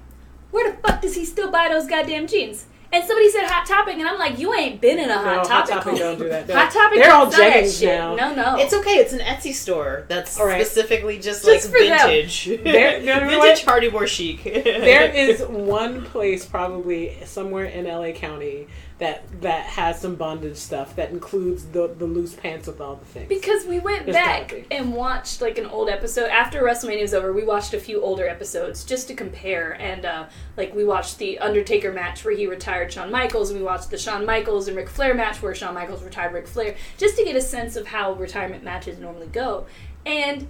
Where 0.52 0.72
the 0.72 0.78
fuck 0.78 1.02
does 1.02 1.16
he 1.16 1.26
still 1.26 1.50
buy 1.52 1.70
those 1.70 1.88
goddamn 1.88 2.28
jeans? 2.28 2.66
And 2.94 3.06
somebody 3.06 3.30
said 3.30 3.46
Hot 3.46 3.66
Topic, 3.66 3.96
and 3.98 4.06
I'm 4.06 4.20
like, 4.20 4.38
you 4.38 4.54
ain't 4.54 4.82
been 4.82 5.00
in 5.00 5.06
a 5.06 5.16
No, 5.16 5.18
Hot 5.20 5.48
Hot 5.48 5.66
Topic. 5.68 5.74
Topic 5.76 5.90
home. 5.92 5.98
don't 5.98 6.20
do 6.20 6.28
that. 6.28 6.50
Hot 6.50 6.72
Topic. 6.72 7.00
They're 7.02 7.14
all 7.14 7.30
don't 7.30 7.40
that 7.40 7.64
jeggings 7.64 7.80
shit. 7.80 7.88
now. 7.98 8.16
No, 8.16 8.36
no. 8.36 8.58
It's 8.58 8.74
okay. 8.74 8.96
It's 8.98 9.14
an 9.14 9.20
Etsy 9.20 9.54
store 9.54 10.04
that's 10.10 10.38
All 10.38 10.46
right. 10.46 10.66
specifically 10.66 11.18
just, 11.18 11.46
Just 11.46 11.72
like 11.72 11.80
vintage. 11.82 12.46
There- 12.64 13.00
you 13.00 13.06
know 13.06 13.22
what? 13.38 13.44
vintage 13.46 13.64
Hardy 13.64 13.90
Boy 13.90 14.08
chic. 14.08 14.44
there 14.44 15.10
is 15.16 15.42
one 15.44 16.04
place 16.04 16.46
probably 16.46 17.18
somewhere 17.24 17.64
in 17.64 17.86
LA 17.86 18.12
County 18.12 18.68
that 19.02 19.42
that 19.42 19.66
has 19.66 20.00
some 20.00 20.14
bondage 20.14 20.58
stuff 20.58 20.96
that 20.96 21.10
includes 21.10 21.66
the 21.66 21.88
the 21.98 22.06
loose 22.06 22.36
pants 22.36 22.68
with 22.68 22.80
all 22.80 22.98
the 22.98 23.06
things. 23.06 23.28
Because 23.28 23.66
we 23.66 23.80
went 23.80 24.06
There's 24.06 24.16
back 24.16 24.68
and 24.70 24.94
watched 24.94 25.42
like 25.42 25.58
an 25.58 25.66
old 25.66 25.90
episode 25.90 26.30
after 26.30 26.62
WrestleMania 26.62 27.02
was 27.02 27.16
over. 27.16 27.34
We 27.34 27.44
watched 27.44 27.74
a 27.74 27.80
few 27.80 28.00
older 28.00 28.28
episodes 28.28 28.86
just 28.86 29.08
to 29.08 29.16
compare, 29.16 29.72
and 29.82 30.06
uh, 30.06 30.26
like 30.56 30.76
we 30.76 30.86
watched 30.86 31.18
the 31.18 31.40
Undertaker 31.40 31.92
match 31.92 32.24
where 32.24 32.36
he 32.36 32.46
retired 32.46 32.94
Shawn 32.94 33.12
Michaels, 33.12 33.50
and 33.50 33.60
we 33.60 33.66
watched 33.66 33.90
the 33.90 33.98
Shawn 33.98 34.24
Michaels 34.24 34.68
and 34.68 34.78
Ric 34.78 34.88
Flair 34.88 35.16
match 35.16 35.42
where 35.42 35.56
Shawn 35.56 35.74
Michaels 35.74 36.04
retired 36.04 36.34
Ric 36.34 36.48
Flair, 36.48 36.76
just 37.00 37.18
to 37.18 37.24
get 37.24 37.36
a 37.36 37.42
sense 37.42 37.76
of 37.76 37.88
how 37.88 38.14
retirement 38.14 38.64
matches 38.64 39.00
normally 39.00 39.28
go. 39.28 39.66
And 40.06 40.48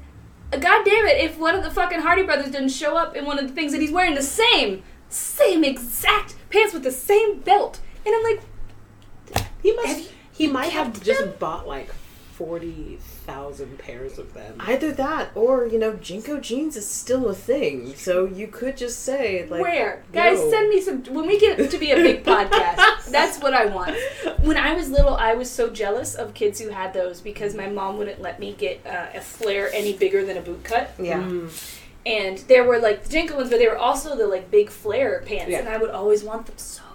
uh, 0.52 0.58
God 0.58 0.84
damn 0.84 1.06
it, 1.06 1.24
if 1.24 1.40
one 1.40 1.56
of 1.56 1.64
the 1.64 1.72
fucking 1.72 2.02
Hardy 2.02 2.24
brothers 2.24 2.52
didn't 2.52 2.70
show 2.70 2.98
up 2.98 3.16
in 3.16 3.26
one 3.26 3.40
of 3.40 3.48
the 3.48 3.54
things 3.54 3.72
that 3.72 3.80
he's 3.80 3.92
wearing 3.92 4.14
the 4.14 4.22
same, 4.22 4.84
same 5.08 5.64
exact 5.64 6.36
pants 6.50 6.74
with 6.74 6.84
the 6.84 6.92
same 6.92 7.40
belt, 7.40 7.80
and 8.06 8.16
I'm 8.16 8.24
like, 8.24 9.48
he 9.64 9.74
must 9.74 9.88
Have 9.88 10.08
he 10.32 10.48
might 10.48 10.72
have 10.72 10.94
kept 10.94 11.06
just 11.06 11.40
bought 11.40 11.68
like 11.68 11.92
forty 12.32 12.98
thousand 13.00 13.78
pairs 13.78 14.18
of 14.18 14.34
them. 14.34 14.56
Either 14.60 14.92
that, 14.94 15.30
or 15.36 15.68
you 15.68 15.78
know, 15.78 15.94
JNCO 15.94 16.42
jeans 16.42 16.76
is 16.76 16.90
still 16.90 17.30
a 17.30 17.36
thing. 17.36 17.94
So 17.96 18.26
you 18.26 18.48
could 18.48 18.76
just 18.78 19.02
say 19.02 19.46
like, 19.48 19.62
Where? 19.62 20.04
Guys, 20.12 20.40
yo. 20.40 20.50
send 20.50 20.70
me 20.70 20.82
some. 20.82 21.04
When 21.14 21.28
we 21.28 21.40
get 21.40 21.70
to 21.70 21.78
be 21.78 21.92
a 21.92 21.96
big 21.98 22.24
podcast, 22.24 23.06
that's 23.12 23.40
what 23.40 23.54
I 23.54 23.66
want. 23.68 23.96
When 24.40 24.58
I 24.58 24.74
was 24.74 24.90
little, 24.90 25.16
I 25.16 25.36
was 25.36 25.52
so 25.52 25.70
jealous 25.70 26.16
of 26.16 26.34
kids 26.34 26.60
who 26.60 26.70
had 26.70 26.94
those 26.94 27.22
because 27.22 27.54
my 27.54 27.68
mom 27.70 27.98
wouldn't 27.98 28.22
let 28.22 28.40
me 28.40 28.54
get 28.58 28.84
uh, 28.88 29.08
a 29.14 29.22
flare 29.22 29.70
any 29.74 29.94
bigger 29.94 30.26
than 30.26 30.38
a 30.38 30.42
boot 30.42 30.64
cut. 30.64 30.92
Yeah. 30.98 31.22
Mm. 31.22 31.78
And 32.04 32.40
there 32.40 32.64
were 32.64 32.80
like 32.80 33.04
the 33.04 33.16
JNCO 33.16 33.36
ones, 33.36 33.50
but 33.52 33.60
they 33.60 33.68
were 33.68 33.78
also 33.78 34.16
the 34.18 34.26
like 34.26 34.50
big 34.50 34.72
flare 34.72 35.22
pants, 35.24 35.52
Yeah. 35.52 35.60
and 35.60 35.70
I 35.70 35.78
would 35.78 35.92
always 35.92 36.24
want 36.24 36.48
them 36.48 36.58
so 36.58 36.82
bad. 36.82 36.91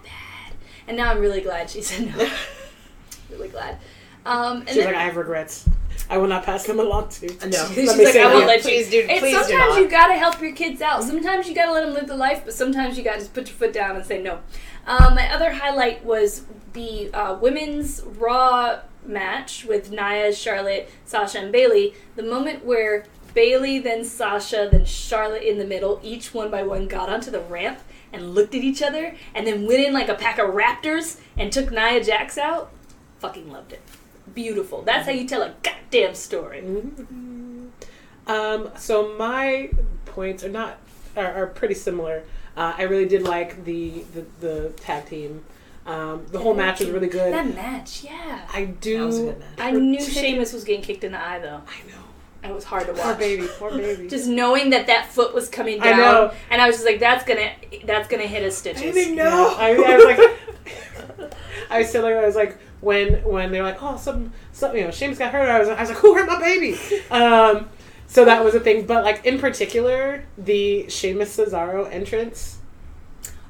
And 0.89 0.97
now 0.97 1.11
I'm 1.11 1.21
really 1.21 1.41
glad 1.41 1.71
she 1.71 1.83
said 1.83 2.17
no. 2.17 2.29
really 3.31 3.49
glad. 3.49 3.79
Um, 4.25 4.59
and 4.59 4.69
She's 4.69 4.77
then, 4.77 4.87
like, 4.87 4.97
I 4.97 5.03
have 5.03 5.17
regrets. 5.17 5.69
I 6.09 6.19
will 6.19 6.29
not 6.29 6.45
pass 6.45 6.65
them 6.65 6.79
along 6.79 7.09
to 7.11 7.27
you. 7.27 7.39
No. 7.47 7.67
She's 7.75 7.89
Let 7.89 7.99
me 7.99 8.05
like, 8.05 8.13
say 8.13 8.23
I 8.23 8.33
won't 8.33 8.47
let 8.47 8.59
you. 8.59 8.71
Please 8.71 8.91
do. 8.91 9.07
It's 9.09 9.21
please 9.21 9.37
do 9.37 9.43
sometimes 9.43 9.75
not. 9.75 9.81
you 9.81 9.89
gotta 9.89 10.15
help 10.15 10.41
your 10.41 10.53
kids 10.53 10.81
out. 10.83 11.03
Sometimes 11.03 11.49
you 11.49 11.55
gotta 11.55 11.73
let 11.73 11.85
them 11.85 11.95
live 11.95 12.07
the 12.07 12.17
life, 12.17 12.43
but 12.45 12.55
sometimes 12.55 12.97
you 12.97 13.05
gotta 13.05 13.19
just 13.19 13.35
put 13.35 13.49
your 13.49 13.57
foot 13.57 13.73
down 13.73 13.97
and 13.97 14.05
say 14.05 14.23
no. 14.23 14.41
Um, 14.87 15.15
my 15.15 15.33
other 15.33 15.53
highlight 15.53 16.05
was 16.05 16.45
the 16.73 17.13
uh, 17.13 17.39
women's 17.39 18.03
Raw 18.03 18.81
match 19.05 19.65
with 19.65 19.91
Nia, 19.91 20.33
Charlotte, 20.33 20.91
Sasha, 21.05 21.39
and 21.39 21.53
Bayley. 21.53 21.95
The 22.15 22.23
moment 22.23 22.65
where 22.65 23.05
Bayley, 23.35 23.79
then 23.79 24.05
Sasha, 24.05 24.69
then 24.71 24.85
Charlotte 24.85 25.43
in 25.43 25.59
the 25.59 25.67
middle, 25.67 26.01
each 26.03 26.33
one 26.33 26.51
by 26.51 26.63
one 26.63 26.87
got 26.87 27.09
onto 27.09 27.31
the 27.31 27.41
ramp 27.41 27.81
and 28.13 28.35
looked 28.35 28.55
at 28.55 28.63
each 28.63 28.83
other, 28.83 29.15
and 29.35 29.47
then 29.47 29.67
went 29.67 29.81
in 29.81 29.93
like 29.93 30.09
a 30.09 30.15
pack 30.15 30.39
of 30.39 30.51
raptors 30.55 31.19
and 31.37 31.53
took 31.53 31.71
Nia 31.71 32.03
Jax 32.03 32.39
out. 32.39 32.71
Fucking 33.19 33.51
loved 33.51 33.73
it. 33.73 33.81
Beautiful. 34.35 34.83
That's 34.83 35.07
how 35.07 35.13
you 35.13 35.27
tell 35.27 35.43
a 35.43 35.55
goddamn 35.63 36.15
story. 36.15 36.63
Mhm. 36.63 37.69
Um, 38.27 38.71
so 38.77 39.15
my 39.17 39.71
points 40.05 40.43
are 40.45 40.49
not 40.49 40.79
are, 41.17 41.33
are 41.33 41.47
pretty 41.47 41.75
similar. 41.75 42.23
Uh, 42.57 42.75
I 42.77 42.83
really 42.85 43.07
did 43.07 43.23
like 43.23 43.65
the 43.65 44.05
the, 44.15 44.25
the 44.41 44.69
tag 44.77 45.07
team. 45.07 45.45
Um, 45.87 46.27
the 46.33 46.41
whole 46.41 46.55
match 46.55 46.81
was 46.81 46.91
really 46.91 47.07
good. 47.09 47.33
That 47.33 47.55
match, 47.55 48.03
yeah. 48.03 48.41
I 48.53 48.65
do. 48.65 48.99
That 48.99 49.07
was 49.07 49.19
a 49.21 49.23
good 49.23 49.39
match. 49.39 49.49
I 49.59 49.71
knew 49.71 49.99
Partic- 50.01 50.13
Sheamus 50.21 50.53
was 50.53 50.65
getting 50.65 50.83
kicked 50.83 51.05
in 51.05 51.13
the 51.13 51.21
eye 51.25 51.39
though. 51.39 51.63
I 51.67 51.89
know. 51.89 52.03
It 52.49 52.55
was 52.55 52.65
hard 52.65 52.87
to 52.87 52.93
watch. 52.93 53.03
Poor 53.03 53.15
baby. 53.15 53.47
Poor 53.59 53.71
baby. 53.77 54.09
Just 54.09 54.29
knowing 54.29 54.71
that 54.71 54.87
that 54.87 55.07
foot 55.07 55.35
was 55.35 55.49
coming 55.49 55.81
I 55.81 55.91
down, 55.91 55.99
know. 55.99 56.33
and 56.51 56.61
I 56.61 56.67
was 56.67 56.77
just 56.77 56.87
like, 56.87 57.01
"That's 57.01 57.25
gonna, 57.25 57.51
that's 57.85 58.09
gonna 58.09 58.27
hit 58.27 58.43
his 58.43 58.57
stitches." 58.57 58.97
Yeah, 58.97 59.55
I, 59.59 59.71
I 59.71 59.97
was 59.97 60.05
like, 60.05 61.33
I 61.71 61.79
was 61.79 61.91
silly. 61.91 62.13
I 62.13 62.25
was 62.25 62.37
like, 62.37 62.59
when 62.81 63.23
when 63.25 63.53
they're 63.53 63.63
like, 63.63 63.83
oh, 63.83 63.97
some, 63.97 64.33
some, 64.53 64.77
you 64.77 64.85
know, 64.85 64.91
Sheamus 64.91 65.19
got 65.19 65.33
hurt. 65.33 65.49
I 65.49 65.59
was, 65.59 65.69
I 65.69 65.81
was 65.81 65.89
like, 65.91 65.99
who 65.99 66.15
hurt 66.15 66.27
my 66.29 66.39
baby? 66.39 66.79
Um, 67.11 67.69
So 68.09 68.25
that 68.25 68.45
was 68.45 68.55
a 68.55 68.61
thing, 68.61 68.87
but 68.87 69.03
like 69.05 69.25
in 69.27 69.39
particular, 69.39 70.25
the 70.39 70.89
Sheamus 70.89 71.37
Cesaro 71.37 71.91
entrance. 71.93 72.56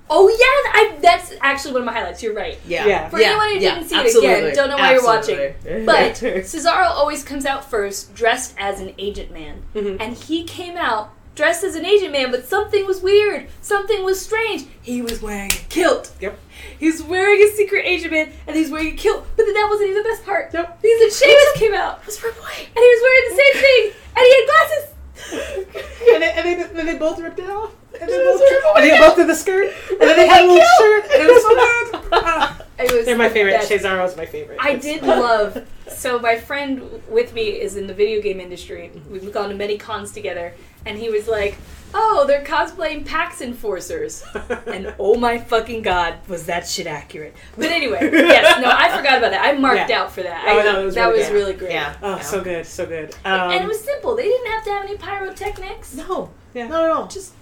Oh 0.09 0.29
yeah, 0.29 0.37
I, 0.81 0.99
that's 1.01 1.33
actually 1.41 1.73
one 1.73 1.83
of 1.83 1.87
my 1.87 1.93
highlights. 1.93 2.23
You're 2.23 2.35
right. 2.35 2.59
Yeah. 2.67 2.87
Yeah. 2.87 3.09
For 3.09 3.19
anyone 3.19 3.49
who 3.55 3.59
didn't 3.59 3.89
see 3.89 3.97
it 3.97 4.17
again, 4.17 4.55
don't 4.55 4.71
know 4.71 4.77
why 4.77 4.93
you're 4.93 5.05
watching. 5.05 5.55
But 5.85 6.15
Cesaro 6.47 6.87
always 6.87 7.25
comes 7.25 7.45
out 7.45 7.69
first, 7.69 8.15
dressed 8.15 8.55
as 8.59 8.81
an 8.81 8.95
agent 8.99 9.33
man, 9.33 9.63
Mhm. 9.75 9.97
and 10.01 10.17
he 10.17 10.45
came 10.45 10.77
out 10.77 11.11
dressed 11.35 11.65
as 11.65 11.75
an 11.75 11.85
agent 11.85 12.13
man, 12.13 12.31
but 12.31 12.49
something 12.49 12.87
was 12.87 13.03
weird. 13.03 13.47
Something 13.61 14.05
was 14.05 14.19
strange. 14.25 14.65
He 14.81 15.03
was 15.03 15.21
wearing 15.21 15.51
a 15.53 15.65
kilt. 15.69 16.11
Yep. 16.21 16.39
He's 16.79 17.03
wearing 17.03 17.43
a 17.43 17.51
secret 17.55 17.85
agent 17.85 18.13
man, 18.13 18.33
and 18.47 18.57
he's 18.57 18.71
wearing 18.71 18.95
a 18.95 18.97
kilt. 18.97 19.27
But 19.37 19.45
then 19.45 19.53
that 19.55 19.67
wasn't 19.69 19.91
even 19.91 20.03
the 20.03 20.09
best 20.09 20.25
part. 20.25 20.55
Nope. 20.55 20.69
Because 20.81 20.99
then 21.21 21.29
Sheamus 21.29 21.53
came 21.57 21.75
out, 21.75 22.03
That's 22.05 22.17
for 22.17 22.31
boy. 22.33 22.57
and 22.57 22.75
he 22.75 22.81
was 22.81 23.03
wearing 23.03 23.29
the 23.29 23.37
same 23.43 23.63
thing, 23.63 23.93
and 24.17 24.25
he 24.25 24.35
had 24.35 24.47
glasses. 24.47 24.95
And, 25.33 26.23
they, 26.23 26.33
and 26.33 26.47
they, 26.47 26.63
then 26.75 26.87
they 26.87 26.97
both 26.99 27.19
ripped 27.19 27.39
it 27.39 27.49
off. 27.51 27.73
And, 28.01 28.09
they 28.11 28.17
Those 28.17 28.41
both, 28.41 28.65
are 28.65 28.77
and 28.79 28.85
they 28.91 28.99
both 28.99 29.17
did 29.17 29.29
the 29.29 29.35
skirt. 29.35 29.73
And 29.91 30.01
then 30.01 30.17
they 30.17 30.27
had 30.27 30.45
a 30.45 30.49
little 30.49 30.67
shirt. 30.79 31.05
And 31.05 31.23
it 31.23 31.33
was 31.33 31.43
so 31.43 31.49
good. 31.55 32.03
Ah. 32.13 32.63
It 32.79 32.93
was 32.93 33.07
They're 33.07 33.17
my 33.17 33.29
favorite. 33.31 33.53
best. 33.53 33.71
is 33.71 33.85
my 34.17 34.27
favorite. 34.27 34.59
I 34.61 34.77
did 34.77 35.03
love. 35.03 35.67
So 35.89 36.19
my 36.19 36.37
friend 36.37 37.03
with 37.09 37.33
me 37.33 37.45
is 37.45 37.77
in 37.77 37.87
the 37.87 37.95
video 37.95 38.21
game 38.21 38.39
industry. 38.39 38.91
We've 39.09 39.33
gone 39.33 39.49
to 39.49 39.55
many 39.55 39.79
cons 39.79 40.13
together, 40.13 40.53
and 40.87 40.97
he 40.99 41.11
was 41.11 41.29
like, 41.29 41.59
"Oh, 41.93 42.25
they're 42.27 42.45
cosplaying 42.45 43.05
PAX 43.05 43.41
enforcers," 43.43 44.25
and 44.67 44.95
oh 44.99 45.17
my 45.17 45.39
fucking 45.39 45.83
god, 45.83 46.15
was 46.29 46.47
that 46.47 46.67
shit 46.67 46.87
accurate? 46.87 47.35
But 47.57 47.67
anyway, 47.67 47.99
yes, 48.13 48.61
no, 48.63 48.71
I 48.71 48.97
forgot 48.97 49.19
about 49.19 49.33
that. 49.33 49.45
I 49.45 49.59
marked 49.59 49.91
Yeah. 49.91 50.03
out 50.03 50.13
for 50.13 50.23
that. 50.23 50.45
Oh, 50.47 50.61
I, 50.61 50.63
no, 50.65 50.81
it 50.81 50.85
was 50.85 50.95
that 50.95 51.07
really 51.07 51.19
was 51.19 51.27
good. 51.29 51.35
really 51.35 51.53
great. 51.55 51.73
Yeah. 51.73 51.97
Oh, 52.03 52.17
yeah. 52.17 52.21
so 52.23 52.41
good, 52.43 52.65
so 52.67 52.87
good. 52.87 53.15
Um, 53.25 53.51
and 53.51 53.65
it 53.65 53.67
was 53.67 53.81
simple. 53.81 54.17
They 54.17 54.25
didn't 54.25 54.47
have 54.53 54.65
to 54.65 54.71
have 54.71 54.85
any 54.85 54.97
pyrotechnics. 54.97 55.95
No. 55.95 56.31
Yeah. 56.55 56.69
Not 56.69 56.85
at 56.85 56.91
all. 56.91 57.07
just 57.09 57.33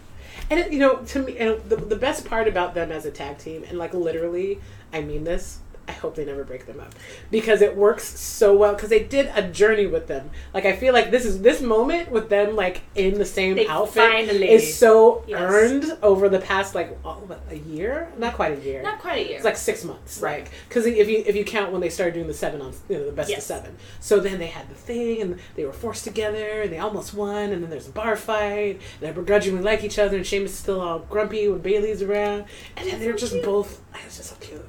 and 0.50 0.60
it, 0.60 0.72
you 0.72 0.78
know 0.78 0.96
to 0.96 1.20
me 1.22 1.38
and 1.38 1.58
the, 1.70 1.76
the 1.76 1.96
best 1.96 2.26
part 2.26 2.48
about 2.48 2.74
them 2.74 2.92
as 2.92 3.06
a 3.06 3.10
tag 3.10 3.38
team 3.38 3.64
and 3.66 3.78
like 3.78 3.94
literally 3.94 4.60
i 4.92 5.00
mean 5.00 5.24
this 5.24 5.58
i 5.86 5.92
hope 5.92 6.14
they 6.14 6.24
never 6.24 6.44
break 6.44 6.64
them 6.66 6.80
up 6.80 6.94
because 7.30 7.60
it 7.60 7.76
works 7.76 8.18
so 8.18 8.56
well 8.56 8.74
because 8.74 8.88
they 8.90 9.02
did 9.02 9.30
a 9.34 9.42
journey 9.50 9.86
with 9.86 10.06
them 10.06 10.30
like 10.54 10.64
i 10.64 10.74
feel 10.74 10.92
like 10.94 11.10
this 11.10 11.24
is 11.24 11.42
this 11.42 11.60
moment 11.60 12.10
with 12.10 12.28
them 12.30 12.56
like 12.56 12.82
in 12.94 13.14
the 13.18 13.24
same 13.24 13.54
They 13.56 13.66
outfit 13.68 14.10
finally- 14.10 14.50
is 14.50 14.76
so 14.76 15.22
Yes. 15.26 15.40
earned 15.40 15.98
over 16.02 16.28
the 16.28 16.38
past 16.38 16.74
like 16.74 16.96
oh, 17.04 17.14
what, 17.26 17.40
a 17.50 17.56
year 17.56 18.08
not 18.18 18.34
quite 18.34 18.58
a 18.58 18.60
year 18.62 18.82
Not 18.82 18.98
quite 18.98 19.18
a 19.18 19.28
year. 19.28 19.36
it's 19.36 19.44
like 19.44 19.56
six 19.56 19.84
months, 19.84 20.20
Right. 20.20 20.44
like 20.44 20.52
because 20.68 20.86
if 20.86 21.08
you 21.08 21.22
if 21.26 21.36
you 21.36 21.44
count 21.44 21.72
when 21.72 21.80
they 21.80 21.88
started 21.90 22.14
doing 22.14 22.26
the 22.26 22.34
seven 22.34 22.60
on 22.62 22.72
you 22.88 22.96
know 22.98 23.06
the 23.06 23.12
best 23.12 23.28
Yes. 23.30 23.38
of 23.38 23.44
seven, 23.44 23.76
so 24.00 24.20
then 24.20 24.38
they 24.38 24.46
had 24.46 24.68
the 24.70 24.74
thing 24.74 25.20
and 25.22 25.38
they 25.56 25.64
were 25.64 25.72
forced 25.72 26.04
together 26.04 26.62
and 26.62 26.72
they 26.72 26.78
almost 26.78 27.14
won 27.14 27.52
and 27.52 27.62
then 27.62 27.70
there's 27.70 27.88
a 27.88 27.92
bar 27.92 28.16
fight 28.16 28.80
and 28.80 29.00
they 29.00 29.10
begrudgingly 29.12 29.62
like 29.62 29.84
each 29.84 29.98
other 29.98 30.16
and 30.16 30.26
Sheamus 30.26 30.52
is 30.52 30.58
still 30.58 30.80
all 30.80 30.98
grumpy 31.00 31.48
when 31.48 31.60
Bailey's 31.60 32.02
around 32.02 32.44
and 32.76 32.88
then 32.90 33.00
they're 33.00 33.12
so 33.18 33.18
just 33.18 33.32
cute. 33.34 33.44
both 33.44 33.80
it's 34.06 34.16
just 34.16 34.30
so 34.30 34.36
cute, 34.40 34.64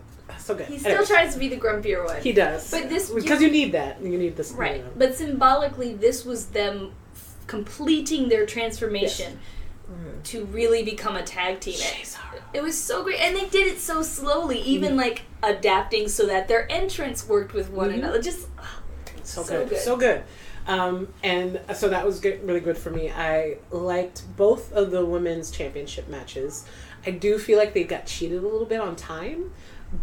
so 0.45 0.55
good. 0.55 0.67
he 0.67 0.77
still 0.77 0.91
Anyway, 0.91 1.05
tries 1.07 1.33
to 1.33 1.39
be 1.39 1.47
the 1.49 1.57
grumpier 1.57 2.05
one. 2.05 2.21
He 2.21 2.31
does, 2.31 2.69
But 2.69 2.87
this- 2.89 3.09
because 3.09 3.41
you 3.41 3.49
need 3.49 3.71
that 3.71 4.01
you 4.01 4.17
need 4.17 4.35
this 4.37 4.51
Right. 4.51 4.77
you 4.77 4.83
know. 4.83 4.89
But 4.95 5.15
symbolically, 5.15 5.93
this 5.93 6.23
was 6.23 6.47
them 6.47 6.91
f- 7.15 7.35
completing 7.47 8.29
their 8.29 8.45
transformation 8.45 9.39
to 10.23 10.45
really 10.45 10.81
become 10.83 11.15
a 11.15 11.21
tag 11.21 11.59
team. 11.59 11.75
It, 11.77 12.17
it 12.55 12.63
was 12.63 12.75
so 12.79 13.03
great. 13.03 13.19
And 13.19 13.35
they 13.35 13.45
did 13.49 13.67
it 13.67 13.79
so 13.79 14.01
slowly, 14.01 14.59
even 14.61 14.97
like 14.97 15.23
adapting 15.43 16.07
so 16.07 16.25
that 16.25 16.47
their 16.47 16.71
entrance 16.71 17.27
worked 17.27 17.53
with 17.53 17.69
one 17.69 17.91
Mhm. 17.91 17.95
another. 17.99 18.19
Just 18.21 18.47
so, 19.23 19.43
So 19.43 19.59
good. 19.59 19.69
good. 19.69 19.79
so 19.79 19.97
good 19.97 20.23
um, 20.67 21.07
and 21.23 21.59
so 21.75 21.89
that 21.89 22.03
was 22.05 22.19
good, 22.19 22.43
really 22.47 22.59
good 22.59 22.77
for 22.77 22.89
me 22.91 23.09
i 23.11 23.57
liked 23.71 24.23
both 24.37 24.71
of 24.73 24.89
the 24.91 25.03
women's 25.05 25.49
championship 25.51 26.07
matches 26.07 26.65
i 27.07 27.11
do 27.11 27.37
feel 27.39 27.57
like 27.57 27.73
they 27.73 27.83
got 27.83 28.05
cheated 28.07 28.37
a 28.43 28.47
little 28.47 28.65
bit 28.65 28.79
on 28.79 28.95
time 28.95 29.51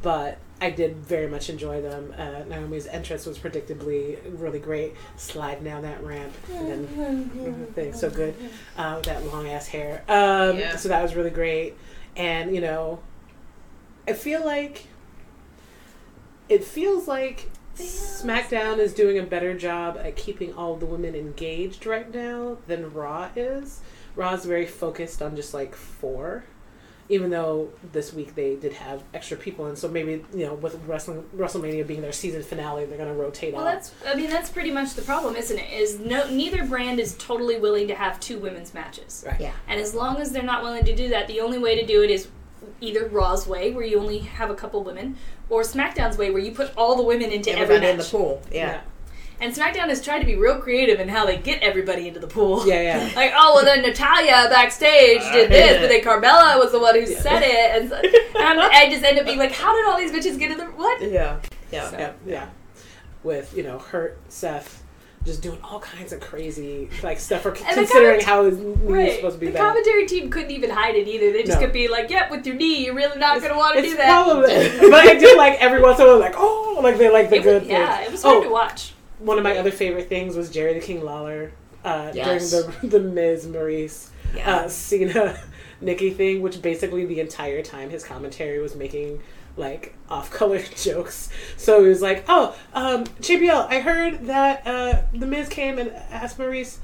but 0.01 0.39
i 0.61 0.71
did 0.71 0.97
very 0.97 1.27
much 1.27 1.51
enjoy 1.51 1.81
them. 1.83 2.15
Uh, 2.17 2.45
naomi's 2.49 2.87
entrance 2.87 3.27
was 3.27 3.39
predictably 3.39 4.19
really 4.41 4.61
great. 4.61 4.95
Sliding 5.17 5.65
down 5.65 5.83
that 5.83 6.03
ramp 6.03 6.33
and 6.53 6.89
then 6.89 7.67
thing 7.75 7.93
so 7.93 8.09
good. 8.11 8.35
Uh, 8.77 8.95
with 8.97 9.07
that 9.07 9.25
long 9.27 9.49
ass 9.49 9.67
hair. 9.69 10.05
Um, 10.09 10.59
Yeah. 10.59 10.77
so 10.77 10.89
that 10.89 11.03
was 11.03 11.15
really 11.17 11.31
great. 11.31 11.77
And 12.17 12.55
you 12.55 12.61
know 12.61 13.01
i 14.09 14.13
feel 14.13 14.45
like 14.45 14.87
it 16.49 16.65
feels 16.65 17.07
like 17.09 17.49
SmackDown 17.77 18.79
is 18.79 18.93
doing 18.93 19.19
a 19.19 19.23
better 19.23 19.57
job 19.57 19.97
at 20.03 20.17
keeping 20.17 20.53
all 20.55 20.77
the 20.77 20.85
women 20.87 21.15
engaged 21.15 21.87
right 21.87 22.13
now 22.13 22.59
than 22.67 22.93
Raw 22.93 23.31
is. 23.35 23.81
Raw's 24.15 24.45
very 24.45 24.67
focused 24.67 25.23
on 25.23 25.35
just 25.37 25.55
like 25.55 25.75
four, 25.75 26.45
even 27.13 27.29
though 27.29 27.69
this 27.93 28.11
week 28.15 28.35
they 28.35 28.57
did 28.57 28.73
have 28.73 29.03
extra 29.13 29.37
people, 29.37 29.67
and 29.67 29.77
so 29.77 29.87
maybe 29.87 30.25
you 30.33 30.47
know 30.47 30.55
with 30.55 30.75
wrestling 30.87 31.23
WrestleMania 31.37 31.87
being 31.87 32.01
their 32.01 32.13
season 32.13 32.43
finale, 32.43 32.87
they're 32.87 32.97
gonna 32.97 33.13
rotate 33.13 33.53
well, 33.53 33.67
out. 33.67 33.75
that's 33.75 33.93
I 34.07 34.15
mean 34.15 34.31
that's 34.31 34.49
pretty 34.49 34.71
much 34.71 34.95
the 34.95 35.03
problem, 35.03 35.37
isn't 35.37 35.59
it? 35.59 35.71
Is 35.71 35.99
no 35.99 36.29
neither 36.31 36.65
brand 36.65 36.99
is 36.99 37.15
totally 37.19 37.59
willing 37.59 37.87
to 37.89 37.95
have 37.95 38.19
two 38.19 38.39
women's 38.39 38.73
matches. 38.73 39.25
right. 39.27 39.39
Yeah. 39.39 39.53
And 39.69 39.79
as 39.79 39.95
long 39.95 40.17
as 40.17 40.33
they're 40.33 40.43
not 40.43 40.63
willing 40.63 40.85
to 40.87 40.97
do 40.97 41.11
that, 41.11 41.29
the 41.29 41.41
only 41.41 41.59
way 41.59 41.79
to 41.79 41.87
do 41.87 42.03
it 42.03 42.11
is 42.11 42.29
either 42.81 43.09
Raw's 43.09 43.47
way, 43.47 43.73
where 43.73 43.85
you 43.85 43.99
only 43.99 44.21
have 44.21 44.51
a 44.51 44.55
couple 44.55 44.83
women, 44.83 45.17
or 45.51 45.63
SmackDown's 45.63 46.17
way, 46.17 46.31
where 46.31 46.43
you 46.43 46.53
put 46.53 46.75
all 46.77 46.97
the 46.97 47.03
women 47.03 47.31
into 47.31 47.51
every 47.51 47.79
match. 47.79 47.91
in 47.91 47.99
the 47.99 48.05
pool. 48.05 48.43
Yeah. 48.51 48.81
And 49.43 49.53
SmackDown 49.53 49.89
has 49.89 50.01
tried 50.01 50.21
to 50.21 50.25
be 50.27 50.37
real 50.37 50.59
creative 50.61 51.01
in 51.01 51.09
how 51.09 51.27
they 51.27 51.37
get 51.37 51.61
everybody 51.63 52.07
into 52.07 52.21
the 52.21 52.29
pool. 52.29 52.65
Yeah, 52.67 52.81
yeah. 52.81 53.11
Like, 53.17 53.33
oh, 53.37 53.55
well, 53.57 53.65
then 53.65 53.83
Natalya 53.83 54.49
backstage 54.49 55.21
did 55.33 55.47
uh, 55.47 55.49
this, 55.53 55.81
but 55.81 55.89
then 55.89 56.01
Carmella 56.03 56.59
was 56.61 56.71
the 56.71 56.79
one 56.79 56.95
who 56.95 57.01
Yeah. 57.11 57.21
said 57.21 57.43
it. 57.43 57.83
And, 57.83 57.89
so, 57.91 57.97
and 57.97 58.61
I'm, 58.61 58.91
just 58.91 59.03
end 59.03 59.19
up 59.19 59.27
being 59.27 59.39
like, 59.41 59.51
how 59.53 59.75
did 59.77 59.85
all 59.87 59.99
these 59.99 60.13
bitches 60.13 60.39
get 60.39 60.53
in 60.53 60.59
the. 60.59 60.67
What? 60.67 61.03
Yeah. 61.03 61.41
Yeah. 61.73 61.91
So- 61.91 61.99
yeah, 61.99 62.13
yeah. 62.25 62.49
With 63.25 63.57
you 63.57 63.63
know 63.65 63.79
Hurt, 63.79 64.19
Seth, 64.29 64.83
just 65.25 65.43
doing 65.43 65.59
all 65.63 65.79
kinds 65.81 66.13
of 66.13 66.21
crazy 66.21 66.89
like 67.05 67.19
stuff, 67.21 67.45
or 67.47 67.51
considering 67.53 68.21
comment- 68.21 68.23
how 68.25 68.45
his 68.45 68.59
knee 68.59 68.75
Right. 68.83 69.15
supposed 69.17 69.35
to 69.37 69.41
be 69.41 69.47
there. 69.47 69.53
the 69.55 69.59
bad. 69.59 69.69
commentary 69.69 70.07
team 70.07 70.29
couldn't 70.31 70.51
even 70.51 70.71
hide 70.71 70.95
it 70.97 71.07
either. 71.07 71.33
They 71.33 71.43
just 71.45 71.61
No. 71.61 71.65
could 71.67 71.73
be 71.73 71.87
like, 71.89 72.11
yep, 72.11 72.31
with 72.33 72.45
your 72.47 72.57
knee, 72.57 72.85
you're 72.85 72.95
really 72.95 73.19
not 73.19 73.39
going 73.39 73.53
to 73.53 73.57
want 73.59 73.77
to 73.77 73.83
do 73.83 73.97
that. 73.97 74.25
probably, 74.25 74.91
but 74.91 75.07
I 75.07 75.15
do 75.19 75.37
like 75.37 75.61
every 75.61 75.81
once 75.81 75.99
in 76.01 76.07
a 76.07 76.09
while, 76.11 76.19
like 76.19 76.35
oh, 76.37 76.79
like 76.83 76.97
they 76.99 77.09
like 77.11 77.29
the 77.31 77.37
It 77.37 77.43
good 77.45 77.63
was, 77.63 77.71
yeah, 77.71 77.97
things. 77.99 78.09
it 78.09 78.13
was 78.13 78.23
hard 78.23 78.37
oh, 78.39 78.43
to 78.45 78.51
watch. 78.51 78.93
One 79.25 79.39
of 79.39 79.45
my 79.45 79.57
other 79.57 79.71
favorite 79.71 80.09
things 80.09 80.37
was 80.37 80.51
Jerry 80.51 80.75
the 80.75 80.81
King 80.81 81.05
Lawler 81.05 81.53
uh, 81.85 82.11
Yes. 82.15 82.51
during 82.51 82.71
the 82.83 82.87
the 82.89 83.01
Miz 83.01 83.47
Maryse 83.47 84.09
Yeah. 84.35 84.57
uh, 84.57 84.69
Cena 84.69 85.39
Nikki 85.81 86.11
thing, 86.11 86.43
which 86.43 86.61
basically 86.63 87.05
the 87.07 87.21
entire 87.21 87.63
time 87.63 87.91
his 87.91 88.05
commentary 88.05 88.59
was 88.61 88.75
making 88.77 89.21
like 89.57 89.95
off 90.09 90.31
color 90.31 90.61
jokes. 90.77 91.29
So 91.57 91.83
he 91.83 91.89
was 91.89 92.01
like, 92.03 92.25
"Oh, 92.29 92.57
um, 92.73 93.05
JBL, 93.21 93.67
I 93.69 93.81
heard 93.81 94.27
that 94.27 94.67
uh, 94.67 95.03
the 95.13 95.27
Miz 95.27 95.49
came 95.49 95.79
and 95.79 95.91
asked 96.11 96.39
Maryse." 96.39 96.79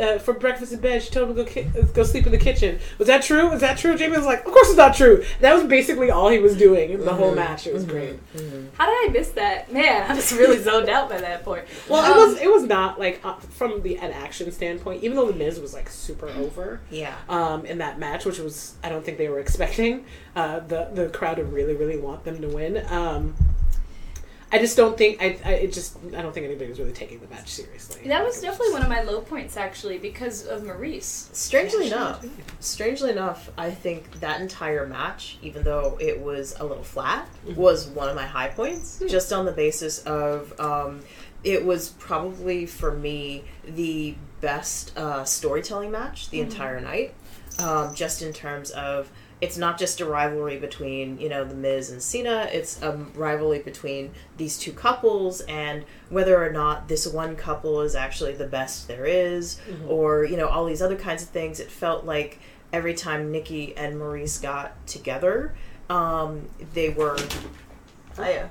Uh, 0.00 0.18
for 0.18 0.32
breakfast 0.32 0.72
in 0.72 0.80
bed, 0.80 1.02
she 1.02 1.10
told 1.10 1.28
him 1.28 1.36
to 1.36 1.44
go 1.44 1.50
ki- 1.50 1.66
go 1.92 2.02
sleep 2.02 2.24
in 2.24 2.32
the 2.32 2.38
kitchen. 2.38 2.78
Was 2.98 3.08
that 3.08 3.22
true? 3.22 3.50
Was 3.50 3.60
that 3.60 3.76
true? 3.76 3.94
JBL 3.94 4.16
was 4.16 4.24
like, 4.24 4.46
"Of 4.46 4.52
course 4.52 4.68
it's 4.68 4.76
not 4.78 4.94
true." 4.94 5.22
That 5.40 5.54
was 5.54 5.64
basically 5.64 6.10
all 6.10 6.30
he 6.30 6.38
was 6.38 6.56
doing 6.56 6.90
in 6.92 7.04
the 7.04 7.12
whole 7.12 7.32
Mhm. 7.32 7.36
match. 7.36 7.66
It 7.66 7.74
was 7.74 7.84
Mhm. 7.84 7.88
great. 7.90 8.32
Mhm. 8.36 8.68
How 8.78 8.86
did 8.86 9.10
I 9.10 9.12
miss 9.12 9.28
that? 9.32 9.70
Man, 9.70 10.10
I 10.10 10.14
was 10.14 10.32
really 10.32 10.58
zoned 10.62 10.88
out 10.88 11.10
by 11.10 11.18
that 11.18 11.44
point. 11.44 11.64
Well, 11.90 12.02
Um, 12.02 12.10
it 12.12 12.16
was 12.26 12.40
it 12.40 12.50
was 12.50 12.62
not 12.62 12.98
like 12.98 13.20
uh, 13.24 13.34
from 13.50 13.82
the 13.82 13.96
an 13.98 14.12
action 14.12 14.50
standpoint. 14.50 15.02
Even 15.04 15.16
though 15.16 15.26
the 15.26 15.34
Miz 15.38 15.60
was 15.60 15.74
like 15.74 15.90
super 15.90 16.28
over 16.40 16.80
Yeah. 16.90 17.12
um, 17.28 17.66
in 17.66 17.78
that 17.78 17.98
match, 17.98 18.24
which 18.24 18.38
was 18.38 18.74
I 18.82 18.88
don't 18.88 19.04
think 19.04 19.18
they 19.18 19.28
were 19.28 19.40
expecting 19.40 20.04
uh, 20.34 20.60
the 20.66 20.88
the 20.94 21.08
crowd 21.10 21.36
to 21.36 21.44
really 21.44 21.74
really 21.74 21.98
want 21.98 22.24
them 22.24 22.40
to 22.40 22.48
win. 22.48 22.82
Um, 22.90 23.34
I 24.52 24.58
just 24.58 24.76
don't 24.76 24.96
think 24.96 25.20
I, 25.20 25.38
I 25.44 25.52
it 25.54 25.72
just 25.72 25.96
I 26.16 26.22
don't 26.22 26.32
think 26.32 26.46
anybody 26.46 26.70
was 26.70 26.78
really 26.78 26.92
taking 26.92 27.18
the 27.18 27.26
match 27.26 27.48
seriously. 27.50 28.06
That 28.08 28.24
was 28.24 28.40
definitely 28.40 28.72
one 28.74 28.82
of 28.82 28.88
my 28.88 29.02
low 29.02 29.20
points, 29.20 29.56
actually, 29.56 29.98
because 29.98 30.46
of 30.46 30.62
Maryse. 30.62 31.34
Strangely 31.34 31.88
Yeah, 31.88 31.94
enough, 31.96 32.26
strangely 32.60 33.10
enough, 33.10 33.50
I 33.58 33.70
think 33.72 34.20
that 34.20 34.40
entire 34.40 34.86
match, 34.86 35.38
even 35.42 35.64
though 35.64 35.98
it 36.00 36.20
was 36.20 36.54
a 36.60 36.64
little 36.64 36.84
flat, 36.84 37.28
Mhm. 37.46 37.56
was 37.56 37.88
one 37.88 38.08
of 38.08 38.14
my 38.14 38.26
high 38.26 38.48
points. 38.48 39.02
Just 39.08 39.32
on 39.32 39.46
the 39.46 39.52
basis 39.52 39.98
of 40.00 40.58
um, 40.60 41.00
it 41.42 41.64
was 41.64 41.88
probably 41.90 42.66
for 42.66 42.92
me 42.92 43.44
the 43.66 44.14
best 44.40 44.96
uh, 44.96 45.24
storytelling 45.24 45.90
match 45.90 46.30
the 46.30 46.40
entire 46.40 46.80
night. 46.80 47.14
Um, 47.58 47.94
just 47.94 48.20
in 48.22 48.32
terms 48.32 48.70
of 48.70 49.10
it's 49.40 49.58
not 49.58 49.78
just 49.78 50.00
a 50.00 50.06
rivalry 50.06 50.56
between 50.58 51.18
you 51.18 51.28
know 51.28 51.44
the 51.44 51.54
Miz 51.54 51.90
and 51.90 52.02
Cena. 52.02 52.48
It's 52.52 52.80
a 52.82 52.92
rivalry 53.14 53.58
between 53.58 54.12
these 54.36 54.58
two 54.58 54.72
couples 54.72 55.40
and 55.42 55.84
whether 56.08 56.42
or 56.42 56.50
not 56.50 56.88
this 56.88 57.06
one 57.06 57.36
couple 57.36 57.82
is 57.82 57.94
actually 57.94 58.32
the 58.32 58.46
best 58.46 58.88
there 58.88 59.04
is, 59.04 59.58
Mhm. 59.68 59.88
or 59.90 60.24
you 60.24 60.36
know 60.36 60.48
all 60.48 60.64
these 60.64 60.80
other 60.82 60.96
kinds 60.96 61.22
of 61.22 61.28
things. 61.28 61.60
It 61.60 61.70
felt 61.70 62.04
like 62.06 62.38
every 62.72 62.94
time 62.94 63.30
Nikki 63.30 63.76
and 63.76 63.96
Maryse 64.00 64.40
got 64.42 64.86
together, 64.86 65.54
um, 65.88 66.48
they 66.74 66.88
were, 66.88 67.16
oh, 68.18 68.28
yeah, 68.28 68.48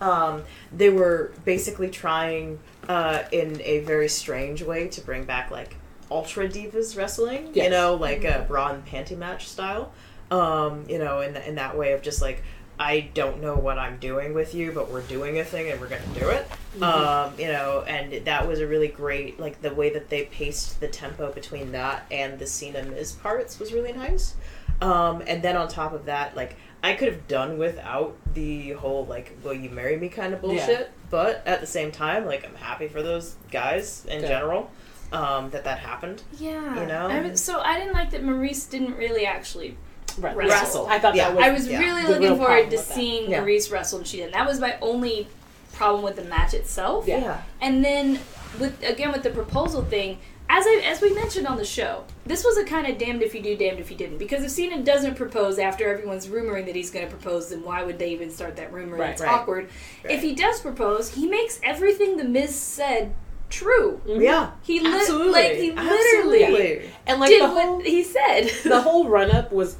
um, 0.00 0.42
they 0.72 0.88
were 0.90 1.32
basically 1.44 1.88
trying 1.88 2.58
uh, 2.88 3.22
in 3.30 3.60
a 3.62 3.78
very 3.80 4.08
strange 4.08 4.62
way 4.62 4.88
to 4.88 5.00
bring 5.00 5.24
back 5.24 5.50
like 5.52 5.76
ultra 6.10 6.48
divas 6.48 6.96
wrestling, 6.96 7.50
you 7.54 7.70
know, 7.70 7.94
like 7.94 8.24
a 8.24 8.44
bra 8.48 8.68
and 8.70 8.84
panty 8.84 9.16
match 9.16 9.48
style. 9.48 9.92
Um, 10.32 10.84
you 10.88 10.98
know, 10.98 11.20
in 11.20 11.36
in 11.36 11.54
that 11.56 11.76
way 11.76 11.92
of 11.92 12.02
just 12.02 12.22
like 12.22 12.42
I 12.80 13.10
don't 13.14 13.40
know 13.42 13.54
what 13.54 13.78
I'm 13.78 13.98
doing 13.98 14.32
with 14.34 14.54
you, 14.54 14.72
but 14.72 14.90
we're 14.90 15.02
doing 15.02 15.38
a 15.38 15.44
thing 15.44 15.70
and 15.70 15.80
we're 15.80 15.88
gonna 15.88 16.02
do 16.18 16.28
it. 16.30 16.46
Um, 16.82 17.34
you 17.38 17.48
know, 17.48 17.84
and 17.86 18.24
that 18.24 18.48
was 18.48 18.60
a 18.60 18.66
really 18.66 18.88
great 18.88 19.38
like 19.38 19.60
the 19.60 19.74
way 19.74 19.90
that 19.90 20.08
they 20.08 20.24
paced 20.24 20.80
the 20.80 20.88
tempo 20.88 21.30
between 21.32 21.72
that 21.72 22.06
and 22.10 22.38
the 22.38 22.46
Cena 22.46 22.82
Miz 22.82 23.12
parts 23.12 23.58
was 23.58 23.72
really 23.72 23.92
nice. 23.92 24.34
Um, 24.80 25.22
and 25.26 25.42
then 25.42 25.56
on 25.56 25.68
top 25.68 25.92
of 25.92 26.06
that, 26.06 26.34
like 26.34 26.56
I 26.82 26.94
could 26.94 27.08
have 27.12 27.28
done 27.28 27.58
without 27.58 28.16
the 28.34 28.70
whole 28.72 29.04
like 29.06 29.36
"Will 29.44 29.54
you 29.54 29.68
marry 29.70 29.96
me?" 29.98 30.08
kind 30.08 30.32
of 30.34 30.40
bullshit. 30.40 30.90
But 31.10 31.42
at 31.46 31.60
the 31.60 31.66
same 31.66 31.92
time, 31.92 32.24
like 32.24 32.44
I'm 32.44 32.54
happy 32.56 32.88
for 32.88 33.02
those 33.02 33.36
guys 33.50 34.06
in 34.08 34.22
Yeah. 34.22 34.28
general 34.28 34.70
um, 35.12 35.50
that 35.50 35.64
that 35.64 35.78
happened. 35.78 36.22
Yeah. 36.38 36.80
You 36.80 36.86
know? 36.86 37.06
I 37.06 37.20
was- 37.20 37.40
so 37.44 37.60
I 37.60 37.78
didn't 37.78 37.92
like 37.92 38.10
that 38.12 38.22
Maryse 38.24 38.68
didn't 38.68 38.96
really 38.96 39.26
actually. 39.26 39.76
Right. 40.18 40.36
Wrestle. 40.36 40.86
I 40.88 40.98
thought 40.98 41.14
Yeah. 41.14 41.28
that 41.30 41.36
was. 41.36 41.44
I 41.44 41.50
was 41.50 41.68
yeah. 41.68 41.78
really 41.80 42.02
The 42.02 42.08
looking 42.08 42.22
real 42.28 42.36
forward 42.36 42.70
to 42.70 42.78
seeing 42.78 43.30
Yeah. 43.30 43.42
Maryse 43.42 43.70
wrestle 43.72 43.98
and 43.98 44.06
she 44.06 44.18
didn't. 44.18 44.32
That 44.32 44.46
was 44.46 44.60
my 44.60 44.76
only 44.80 45.28
problem 45.72 46.02
with 46.04 46.16
the 46.16 46.24
match 46.24 46.54
itself. 46.54 47.06
Yeah. 47.06 47.42
And 47.60 47.84
then 47.84 48.18
with 48.60 48.82
again 48.82 49.12
with 49.12 49.22
the 49.22 49.30
proposal 49.30 49.82
thing, 49.82 50.18
as 50.50 50.64
I 50.66 50.82
as 50.84 51.00
we 51.00 51.10
mentioned 51.14 51.46
on 51.46 51.56
the 51.56 51.64
show, 51.64 52.04
this 52.26 52.44
was 52.44 52.58
a 52.58 52.64
kind 52.64 52.86
of 52.86 52.98
damned 52.98 53.22
if 53.22 53.34
you 53.34 53.40
do, 53.42 53.56
damned 53.56 53.80
if 53.80 53.90
you 53.90 53.96
didn't. 53.96 54.18
Because 54.18 54.44
if 54.44 54.50
Cena 54.50 54.82
doesn't 54.82 55.14
propose 55.14 55.58
after 55.58 55.90
everyone's 55.90 56.26
rumoring 56.26 56.66
that 56.66 56.76
he's 56.76 56.90
going 56.90 57.06
to 57.06 57.10
propose, 57.10 57.48
then 57.50 57.62
why 57.64 57.82
would 57.82 57.98
they 57.98 58.10
even 58.10 58.30
start 58.30 58.56
that 58.56 58.72
rumor? 58.72 58.96
Right. 58.98 59.10
it's 59.10 59.22
Right. 59.22 59.32
awkward. 59.32 59.70
Right. 60.04 60.12
If 60.14 60.20
he 60.22 60.34
does 60.34 60.60
propose, 60.60 61.14
he 61.14 61.26
makes 61.26 61.58
everything 61.64 62.18
the 62.18 62.24
Miz 62.24 62.54
said 62.54 63.14
true. 63.48 64.00
Mm-hmm. 64.06 64.20
Yeah, 64.22 64.50
He 64.62 64.80
li- 64.80 64.92
absolutely, 64.94 65.32
like 65.32 65.52
he 65.56 65.70
literally 65.72 66.44
Absolutely. 66.44 66.90
and 67.06 67.20
like 67.20 67.28
did 67.30 67.42
the 67.42 67.48
whole 67.48 67.76
what 67.78 67.86
he 67.86 68.02
said. 68.02 68.50
the 68.64 68.80
whole 68.82 69.08
run 69.08 69.30
up 69.30 69.52
was 69.52 69.76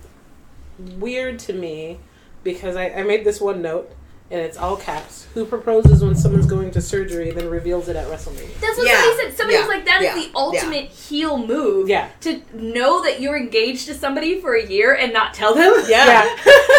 weird 0.99 1.39
to 1.41 1.53
me 1.53 1.99
because 2.45 2.77
I, 2.77 2.89
I 2.91 3.03
made 3.03 3.25
this 3.25 3.41
one 3.41 3.63
note 3.63 3.91
and 4.31 4.41
it's 4.41 4.57
all 4.57 4.77
caps. 4.77 5.27
Who 5.35 5.45
proposes 5.45 6.03
when 6.03 6.15
someone's 6.15 6.47
going 6.47 6.71
to 6.71 6.81
surgery 6.81 7.31
then 7.33 7.51
reveals 7.51 7.89
it 7.89 7.97
at 7.97 8.07
WrestleMania? 8.09 8.59
That's 8.61 8.79
what 8.79 8.87
Yeah. 8.87 9.01
somebody 9.03 9.23
said. 9.29 9.37
Somebody 9.37 9.55
Yeah. 9.59 9.61
was 9.61 9.69
like, 9.69 9.85
"That 9.85 10.01
is 10.01 10.05
Yeah. 10.07 10.15
the 10.15 10.31
ultimate 10.35 10.85
heel 10.87 11.37
move." 11.39 11.89
Yeah. 11.89 12.09
To 12.23 12.41
know 12.55 13.03
that 13.05 13.21
you're 13.21 13.37
engaged 13.37 13.87
to 13.89 13.95
somebody 13.95 14.41
for 14.41 14.55
a 14.55 14.67
year 14.67 14.95
and 14.95 15.13
not 15.13 15.35
tell 15.35 15.55
them. 15.55 15.75
Yeah. 15.89 16.23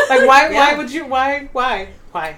Like 0.10 0.28
why 0.28 0.50
why 0.52 0.74
would 0.76 0.92
you 0.92 1.06
why 1.06 1.50
why 1.54 1.90
why 2.12 2.38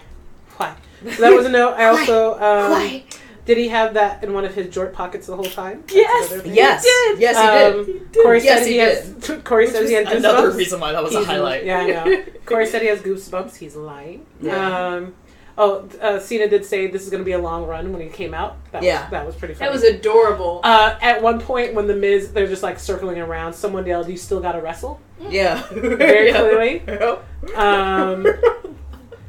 why? 0.58 0.76
So 1.04 1.10
that 1.22 1.34
was 1.34 1.46
a 1.46 1.50
note. 1.50 1.76
I 1.76 1.86
also 1.86 2.34
um, 2.34 2.72
Why? 2.72 3.04
Did 3.46 3.58
he 3.58 3.68
have 3.70 3.94
that 3.94 4.24
in 4.24 4.34
one 4.34 4.44
of 4.46 4.54
his 4.56 4.68
jort 4.68 4.92
pockets 4.94 5.28
the 5.28 5.36
whole 5.36 5.46
time? 5.46 5.82
That's 5.82 5.94
Yes. 5.96 6.28
another 6.32 6.44
thing. 6.44 6.56
Yes, 6.56 6.84
did. 6.84 7.20
yes, 7.20 7.38
he 7.38 7.48
did. 7.48 7.80
Um, 8.02 8.08
did. 8.12 8.24
Corey 8.24 8.44
Yes, 8.44 8.60
said 8.60 8.68
he 8.68 8.74
he, 8.74 8.80
has. 8.80 9.42
Corey 9.44 9.68
says 9.68 9.88
he 9.90 9.96
has 9.96 10.12
Another 10.12 10.50
goosebumps. 10.52 10.58
reason 10.58 10.80
why 10.80 10.92
that 10.92 11.04
was 11.04 11.14
a 11.16 11.24
highlight. 11.24 11.66
Yeah, 11.66 11.80
I 11.80 11.88
know. 11.88 12.24
Corey 12.46 12.66
said 12.66 12.82
he 12.82 12.88
has 12.88 13.02
goosebumps. 13.02 13.56
He's 13.56 13.76
lying. 13.76 14.26
Yeah. 14.42 14.88
Um, 14.96 15.16
oh, 15.58 15.88
uh, 16.02 16.20
Cena 16.20 16.48
did 16.50 16.66
say 16.66 16.88
this 16.88 17.04
is 17.04 17.10
going 17.10 17.22
to 17.22 17.26
be 17.26 17.34
a 17.34 17.40
long 17.40 17.66
run 17.66 17.92
when 17.94 18.02
he 18.02 18.10
came 18.10 18.34
out. 18.34 18.58
That 18.72 18.84
Yeah. 18.84 19.04
was, 19.04 19.12
that 19.12 19.26
was 19.28 19.36
pretty 19.36 19.54
funny. 19.54 19.68
That 19.68 19.74
was 19.74 19.84
adorable. 19.84 20.62
Uh, 20.64 20.96
at 21.02 21.22
one 21.22 21.40
point, 21.40 21.74
when 21.76 21.88
the 21.88 21.96
Miz, 21.96 22.34
they're 22.34 22.48
just 22.48 22.64
like 22.64 22.80
circling 22.80 23.20
around. 23.20 23.54
Someone 23.54 23.86
yelled, 23.86 24.10
"You 24.10 24.18
still 24.18 24.40
got 24.40 24.54
to 24.54 24.62
wrestle." 24.62 25.00
Yeah, 25.20 25.64
Very 25.72 26.28
Yeah. 26.32 26.38
clearly. 26.40 26.84
Yep. 26.88 27.56
Um, 27.58 28.28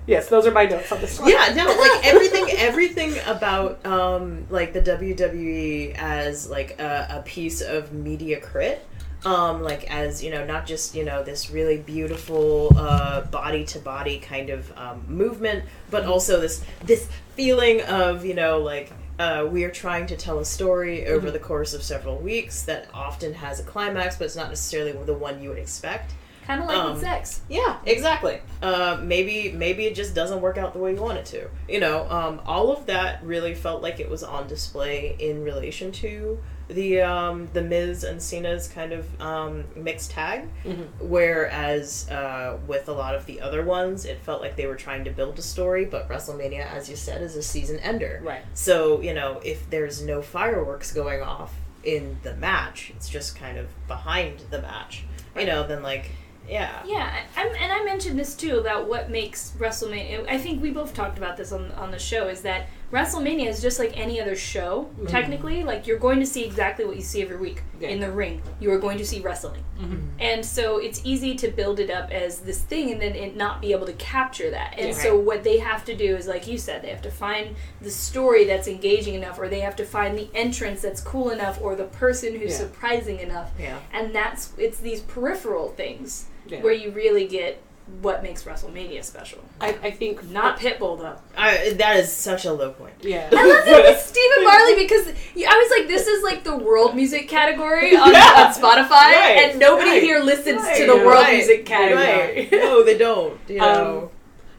yes, 0.06 0.28
those 0.28 0.46
are 0.46 0.52
my 0.52 0.64
notes 0.64 0.90
on 0.92 1.00
this 1.00 1.18
one. 1.18 1.30
yeah 1.30 1.52
no 1.54 1.64
like 1.64 2.06
everything 2.06 2.46
everything 2.56 3.14
about 3.26 3.84
um 3.86 4.46
like 4.50 4.72
the 4.72 4.80
wwe 4.80 5.94
as 5.96 6.48
like 6.48 6.78
a, 6.80 7.06
a 7.10 7.22
piece 7.22 7.60
of 7.60 7.92
media 7.92 8.40
crit 8.40 8.86
um 9.24 9.62
like 9.62 9.90
as 9.90 10.22
you 10.22 10.30
know 10.30 10.44
not 10.44 10.66
just 10.66 10.94
you 10.94 11.04
know 11.04 11.22
this 11.22 11.50
really 11.50 11.78
beautiful 11.78 12.70
uh 12.76 13.22
body 13.22 13.64
to 13.64 13.78
body 13.78 14.18
kind 14.18 14.50
of 14.50 14.72
um, 14.78 15.04
movement 15.08 15.64
but 15.90 16.04
also 16.04 16.40
this 16.40 16.64
this 16.84 17.08
feeling 17.34 17.80
of 17.82 18.24
you 18.24 18.34
know 18.34 18.58
like 18.58 18.92
uh, 19.18 19.46
we 19.50 19.64
are 19.64 19.70
trying 19.70 20.06
to 20.06 20.16
tell 20.16 20.38
a 20.38 20.44
story 20.44 21.06
over 21.06 21.30
the 21.30 21.38
course 21.38 21.72
of 21.72 21.82
several 21.82 22.18
weeks 22.18 22.62
that 22.64 22.86
often 22.92 23.32
has 23.32 23.58
a 23.58 23.62
climax, 23.62 24.16
but 24.16 24.24
it's 24.24 24.36
not 24.36 24.50
necessarily 24.50 24.92
the 24.92 25.14
one 25.14 25.42
you 25.42 25.48
would 25.48 25.58
expect. 25.58 26.12
Kind 26.46 26.62
of 26.62 26.68
like 26.68 26.76
um, 26.76 26.92
with 26.92 27.02
sex. 27.02 27.40
Yeah, 27.48 27.78
exactly. 27.84 28.40
Uh, 28.62 28.98
maybe 29.02 29.52
maybe 29.52 29.84
it 29.86 29.94
just 29.94 30.14
doesn't 30.14 30.40
work 30.40 30.58
out 30.58 30.72
the 30.72 30.78
way 30.78 30.94
you 30.94 31.00
want 31.00 31.18
it 31.18 31.26
to. 31.26 31.48
You 31.68 31.80
know, 31.80 32.08
um, 32.10 32.40
all 32.46 32.70
of 32.70 32.86
that 32.86 33.22
really 33.24 33.54
felt 33.54 33.82
like 33.82 34.00
it 34.00 34.08
was 34.08 34.22
on 34.22 34.46
display 34.46 35.16
in 35.18 35.42
relation 35.42 35.92
to 35.92 36.38
the 36.68 37.00
um, 37.00 37.48
the 37.52 37.62
Miz 37.62 38.02
and 38.04 38.20
Cena's 38.20 38.68
kind 38.68 38.92
of 38.92 39.20
um, 39.20 39.64
mixed 39.76 40.10
tag. 40.12 40.48
Mhm. 40.64 40.86
Whereas 41.00 42.08
uh, 42.10 42.58
with 42.66 42.88
a 42.88 42.92
lot 42.92 43.14
of 43.14 43.26
the 43.26 43.40
other 43.40 43.64
ones, 43.64 44.04
it 44.04 44.18
felt 44.20 44.40
like 44.40 44.56
they 44.56 44.66
were 44.66 44.76
trying 44.76 45.04
to 45.04 45.10
build 45.10 45.38
a 45.38 45.42
story. 45.42 45.84
But 45.84 46.08
WrestleMania, 46.08 46.66
as 46.72 46.88
you 46.88 46.96
said, 46.96 47.22
is 47.22 47.36
a 47.36 47.42
season 47.42 47.78
ender. 47.80 48.20
Right. 48.22 48.42
So 48.54 49.00
you 49.00 49.14
know, 49.14 49.40
if 49.44 49.68
there's 49.70 50.02
no 50.02 50.22
fireworks 50.22 50.92
going 50.92 51.22
off 51.22 51.54
in 51.84 52.18
the 52.22 52.34
match, 52.34 52.92
it's 52.96 53.08
just 53.08 53.36
kind 53.36 53.58
of 53.58 53.68
behind 53.86 54.40
the 54.50 54.60
match. 54.60 55.04
You 55.38 55.44
know, 55.46 55.66
then 55.66 55.82
like, 55.82 56.10
yeah. 56.48 56.82
Yeah, 56.86 57.20
I'm, 57.36 57.48
and 57.60 57.72
I 57.72 57.82
mentioned 57.84 58.18
this 58.18 58.34
too 58.34 58.58
about 58.58 58.88
what 58.88 59.10
makes 59.10 59.52
WrestleMania. 59.58 60.28
I 60.28 60.38
think 60.38 60.62
we 60.62 60.70
both 60.70 60.94
talked 60.94 61.18
about 61.18 61.36
this 61.36 61.52
on 61.52 61.72
on 61.72 61.90
the 61.90 61.98
show. 61.98 62.28
Is 62.28 62.42
that 62.42 62.68
WrestleMania 62.92 63.48
is 63.48 63.60
just 63.60 63.78
like 63.80 63.96
any 63.98 64.20
other 64.20 64.36
show. 64.36 64.88
Technically, 65.08 65.64
like 65.64 65.86
you're 65.88 65.98
going 65.98 66.20
to 66.20 66.26
see 66.26 66.44
exactly 66.44 66.84
what 66.84 66.94
you 66.96 67.02
see 67.02 67.20
every 67.22 67.36
week 67.36 67.62
Yeah. 67.80 67.88
in 67.88 68.00
the 68.00 68.10
ring. 68.12 68.42
You 68.60 68.70
are 68.72 68.78
going 68.78 68.96
to 68.98 69.04
see 69.04 69.20
wrestling, 69.20 69.64
Mhm. 69.80 70.02
and 70.20 70.46
so 70.46 70.78
it's 70.78 71.00
easy 71.04 71.34
to 71.34 71.48
build 71.48 71.80
it 71.80 71.90
up 71.90 72.10
as 72.12 72.38
this 72.40 72.60
thing, 72.60 72.92
and 72.92 73.00
then 73.02 73.14
it 73.16 73.36
not 73.36 73.60
be 73.60 73.72
able 73.72 73.86
to 73.86 73.92
capture 73.94 74.50
that. 74.50 74.74
And 74.78 74.88
Yeah. 74.88 74.94
so 75.02 75.18
what 75.18 75.42
they 75.42 75.58
have 75.58 75.84
to 75.86 75.94
do 75.96 76.16
is, 76.16 76.28
like 76.28 76.46
you 76.46 76.58
said, 76.58 76.82
they 76.82 76.88
have 76.90 77.02
to 77.02 77.10
find 77.10 77.56
the 77.82 77.90
story 77.90 78.44
that's 78.44 78.68
engaging 78.68 79.14
enough, 79.14 79.38
or 79.38 79.48
they 79.48 79.60
have 79.60 79.76
to 79.76 79.84
find 79.84 80.16
the 80.16 80.28
entrance 80.32 80.80
that's 80.82 81.00
cool 81.00 81.30
enough, 81.30 81.58
or 81.60 81.74
the 81.74 81.84
person 81.84 82.34
who's 82.38 82.52
Yeah. 82.52 82.56
surprising 82.58 83.18
enough 83.18 83.50
Yeah. 83.58 83.78
and 83.92 84.14
that's 84.14 84.52
it's 84.56 84.78
these 84.78 85.00
peripheral 85.00 85.70
things 85.70 86.26
Yeah. 86.48 86.60
where 86.62 86.72
you 86.72 86.90
really 86.90 87.26
get 87.26 87.62
what 88.02 88.20
makes 88.22 88.42
WrestleMania 88.42 89.04
special. 89.04 89.38
I, 89.60 89.68
I 89.82 89.90
think 89.92 90.28
Not 90.30 90.58
Pitbull 90.58 90.98
though. 90.98 91.16
I, 91.36 91.72
that 91.74 91.96
is 91.98 92.10
such 92.12 92.44
a 92.44 92.52
low 92.52 92.72
point. 92.72 92.94
Yeah. 93.00 93.28
I 93.32 93.46
love 93.46 93.64
that 93.64 93.82
with 93.84 94.00
Stephen 94.00 94.42
Marley 94.44 94.74
because 94.74 95.06
I 95.06 95.56
was 95.56 95.70
like, 95.78 95.86
this 95.86 96.08
is 96.08 96.22
like 96.24 96.42
the 96.42 96.56
world 96.56 96.96
music 96.96 97.28
category 97.28 97.94
on, 97.96 98.10
Yeah. 98.12 98.46
on 98.48 98.52
Spotify, 98.54 98.90
Right, 98.90 99.50
and 99.50 99.60
nobody 99.60 99.90
right, 99.90 100.02
here 100.02 100.18
listens 100.18 100.62
to 100.78 100.84
the 100.86 100.96
world 100.96 101.22
right, 101.22 101.36
music 101.36 101.64
category. 101.64 102.48
right. 102.50 102.50
No, 102.52 102.82
they 102.82 102.98
don't. 102.98 103.38
You 103.48 103.58
know. 103.60 103.98
Um, 104.04 104.08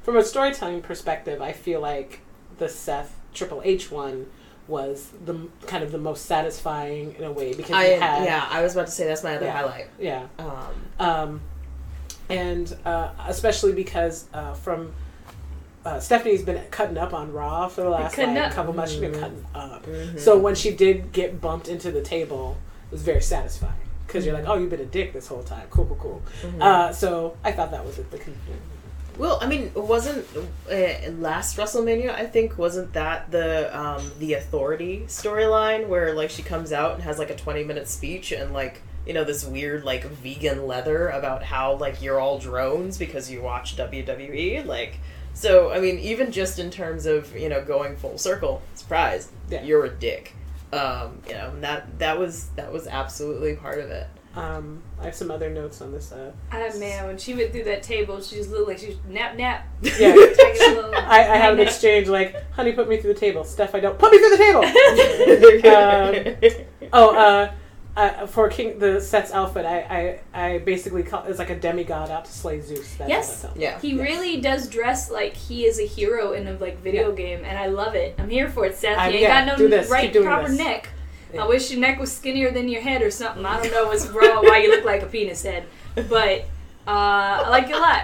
From 0.04 0.16
a 0.16 0.24
storytelling 0.24 0.82
perspective, 0.82 1.42
I 1.42 1.52
feel 1.52 1.82
like 1.82 2.22
the 2.60 2.70
Seth 2.70 3.20
Triple 3.34 3.62
H 3.66 3.92
one 3.92 4.28
was 4.70 5.10
the 5.26 5.48
kind 5.66 5.84
of 5.84 5.92
the 5.92 5.98
most 5.98 6.26
satisfying 6.26 7.14
in 7.16 7.24
a 7.26 7.32
way 7.32 7.54
because 7.54 7.72
I 7.72 7.84
had 7.86 8.24
yeah, 8.26 8.46
I 8.50 8.62
was 8.62 8.74
about 8.74 8.86
to 8.88 8.92
say 8.92 9.06
that's 9.06 9.24
my 9.24 9.36
other 9.36 9.46
Yeah. 9.46 9.52
highlight. 9.52 9.88
yeah 10.00 10.28
Um, 10.40 10.76
um, 11.00 11.42
and 12.30 12.76
uh, 12.86 13.10
especially 13.28 13.74
because 13.74 14.26
uh, 14.34 14.54
from 14.54 14.94
uh, 15.86 16.00
Stephanie's 16.00 16.44
been 16.44 16.62
cutting 16.70 16.98
up 16.98 17.14
on 17.14 17.32
Raw 17.32 17.68
for 17.70 17.82
the 17.82 17.90
last 17.90 18.16
Cutting 18.16 18.36
like, 18.36 18.48
up. 18.48 18.54
couple 18.54 18.74
months. 18.74 18.92
She's 18.92 19.00
been 19.02 19.14
Mhm. 19.14 19.20
cutting 19.20 19.46
up. 19.56 19.86
mhm. 19.86 20.20
So 20.20 20.38
when 20.38 20.54
she 20.56 20.76
did 20.76 21.14
get 21.14 21.40
bumped 21.40 21.70
into 21.70 21.92
the 21.92 22.02
table, 22.02 22.58
it 22.90 22.92
was 22.92 23.04
very 23.04 23.22
satisfying 23.22 23.74
because 24.06 24.26
you're 24.26 24.34
like, 24.36 24.48
oh, 24.48 24.58
you've 24.58 24.70
been 24.70 24.82
a 24.82 24.86
dick 24.86 25.14
this 25.14 25.28
whole 25.28 25.44
time. 25.44 25.66
Cool, 25.70 25.86
cool, 25.86 25.96
cool. 25.96 26.22
Mhm. 26.44 26.62
Uh, 26.62 26.92
so 26.94 27.38
I 27.44 27.52
thought 27.54 27.72
that 27.72 27.86
was 27.86 27.98
it. 28.00 28.12
The 28.12 28.18
con- 28.18 28.36
Well, 29.18 29.40
I 29.42 29.48
mean, 29.48 29.72
wasn't 29.74 30.26
uh, 30.70 31.10
last 31.20 31.58
WrestleMania? 31.58 32.14
I 32.14 32.26
think 32.26 32.58
wasn't 32.58 32.92
that 32.94 33.32
the 33.32 33.76
um, 33.78 34.12
the 34.20 34.34
authority 34.34 35.06
storyline 35.08 35.88
where 35.88 36.14
like 36.14 36.30
she 36.30 36.44
comes 36.44 36.72
out 36.74 36.96
and 36.96 37.04
has 37.04 37.18
like 37.18 37.30
a 37.30 37.36
twenty 37.36 37.64
minute 37.64 37.88
speech 37.88 38.32
and 38.34 38.54
like 38.54 38.82
you 39.08 39.14
know 39.14 39.24
this 39.24 39.46
weird 39.46 39.84
like 39.84 40.04
vegan 40.06 40.68
leather 40.68 41.08
about 41.10 41.42
how 41.44 41.76
like 41.76 42.02
you're 42.02 42.20
all 42.20 42.38
drones 42.40 42.98
because 42.98 43.32
you 43.32 43.42
watch 43.42 43.76
WWE 43.78 44.66
like. 44.66 45.00
So 45.34 45.72
I 45.72 45.80
mean, 45.80 46.00
even 46.00 46.32
just 46.32 46.60
in 46.60 46.70
terms 46.72 47.06
of 47.06 47.36
you 47.38 47.48
know 47.50 47.64
going 47.64 47.96
full 47.96 48.18
circle, 48.18 48.62
surprise, 48.76 49.30
Yeah. 49.50 49.64
you're 49.64 49.86
a 49.86 49.90
dick. 49.90 50.34
Um, 50.74 51.22
you 51.28 51.34
know 51.34 51.50
and 51.52 51.64
that 51.64 51.98
that 52.00 52.20
was 52.20 52.48
that 52.58 52.72
was 52.74 52.88
absolutely 52.88 53.56
part 53.56 53.80
of 53.80 53.90
it. 53.90 54.08
um, 54.36 54.82
I 55.00 55.06
have 55.06 55.16
some 55.16 55.32
other 55.32 55.50
notes 55.50 55.80
on 55.82 55.92
this. 55.94 56.12
Uh, 56.12 56.32
Ah 56.52 56.70
man, 56.78 57.06
when 57.08 57.18
she 57.18 57.34
went 57.36 57.52
through 57.54 57.64
that 57.66 57.84
table, 57.84 58.20
she 58.22 58.36
just 58.38 58.50
looked 58.52 58.68
like 58.68 58.78
she 58.80 58.88
was 58.88 58.98
nap 59.08 59.38
nap. 59.38 59.66
Yeah. 59.82 60.14
Taking 60.38 60.62
a 60.72 60.76
little 60.76 60.94
I, 60.96 61.20
I 61.20 61.38
had 61.38 61.54
an 61.54 61.60
exchange 61.62 62.08
like, 62.10 62.36
"Honey, 62.52 62.74
put 62.74 62.90
me 62.90 62.98
through 62.98 63.14
the 63.14 63.20
table." 63.20 63.44
Steph, 63.46 63.74
I 63.76 63.80
don't. 63.80 63.98
Put 63.98 64.12
me 64.12 64.18
through 64.18 64.30
the 64.32 64.38
table. 64.38 64.64
Um, 65.68 66.90
oh, 66.94 67.16
uh, 67.16 67.52
uh, 67.98 68.28
for 68.28 68.48
King 68.50 68.80
the 68.80 69.02
Seth's 69.02 69.32
outfit, 69.32 69.66
I, 69.66 70.20
I, 70.34 70.44
I 70.54 70.58
basically 70.60 71.04
call 71.04 71.24
it's 71.24 71.40
like 71.40 71.50
a 71.50 71.56
demigod 71.60 72.10
out 72.12 72.26
to 72.26 72.32
slay 72.32 72.62
Zeus. 72.62 72.96
That's 72.96 73.10
Yes. 73.10 73.28
what 73.30 73.38
I 73.38 73.48
felt. 73.54 73.58
yeah. 73.62 73.80
He 73.80 73.90
Yes. 73.96 74.00
really 74.08 74.40
does 74.42 74.70
dress 74.70 75.10
like 75.12 75.34
he 75.34 75.66
is 75.66 75.80
a 75.80 75.86
hero 75.86 76.34
in 76.34 76.48
a 76.48 76.54
like 76.54 76.78
video 76.82 77.10
Yeah. 77.10 77.16
game, 77.16 77.42
and 77.44 77.58
I 77.58 77.66
love 77.68 77.96
it. 77.96 78.16
I'm 78.20 78.30
here 78.30 78.50
for 78.50 78.66
it, 78.66 78.76
Seth. 78.76 78.98
I'm- 78.98 79.10
you 79.12 79.18
ain't 79.18 79.24
yeah, 79.24 79.46
got 79.46 79.58
no 79.60 79.68
this. 79.68 79.90
right 79.90 80.14
proper 80.14 80.48
this. 80.50 80.58
neck. 80.58 80.90
Yeah. 81.34 81.44
I 81.44 81.48
wish 81.48 81.72
your 81.72 81.82
neck 81.82 82.00
was 82.00 82.12
skinnier 82.16 82.52
than 82.52 82.70
your 82.70 82.82
head 82.82 83.02
or 83.02 83.12
something. 83.12 83.46
I 83.46 83.62
don't 83.62 83.72
know 83.74 83.88
what's 83.88 84.08
wrong. 84.08 84.46
Why 84.46 84.60
you 84.60 84.70
look 84.72 84.86
like 84.86 85.02
a 85.04 85.08
penis 85.08 85.44
head, 85.44 85.66
but 85.96 86.42
uh, 86.88 87.44
I 87.46 87.50
like 87.50 87.68
you 87.68 87.76
a 87.78 87.80
lot. 87.80 88.04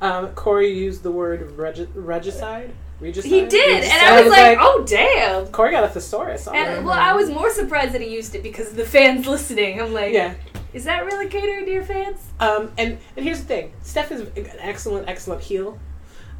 Um, 0.00 0.28
Corey 0.34 0.72
used 0.72 1.02
the 1.04 1.10
word 1.12 1.52
regi- 1.52 1.88
regicide. 3.00 3.32
Regicide? 3.32 3.32
He 3.32 3.48
did, 3.48 3.84
and 3.84 3.92
I 3.92 4.22
was 4.22 4.30
like, 4.30 4.58
"Oh 4.60 4.84
damn!" 4.86 5.46
Corey 5.48 5.70
got 5.70 5.84
a 5.84 5.88
thesaurus. 5.88 6.46
on 6.46 6.56
And 6.56 6.84
well, 6.84 6.98
I 6.98 7.14
was 7.14 7.30
more 7.30 7.50
surprised 7.50 7.92
that 7.92 8.00
he 8.00 8.12
used 8.12 8.34
it 8.34 8.42
because 8.42 8.70
of 8.70 8.76
the 8.76 8.84
fans 8.84 9.26
listening. 9.28 9.80
I'm 9.80 9.92
like, 9.92 10.12
yeah. 10.12 10.34
is 10.72 10.84
that 10.84 11.04
really 11.04 11.28
catering 11.28 11.64
to 11.64 11.70
your 11.70 11.84
fans? 11.84 12.18
Um, 12.40 12.72
and 12.78 12.98
and 13.16 13.24
here's 13.24 13.40
the 13.40 13.46
thing: 13.46 13.72
Steph 13.82 14.12
is 14.12 14.20
an 14.20 14.46
excellent, 14.58 15.08
excellent 15.08 15.42
heel. 15.42 15.78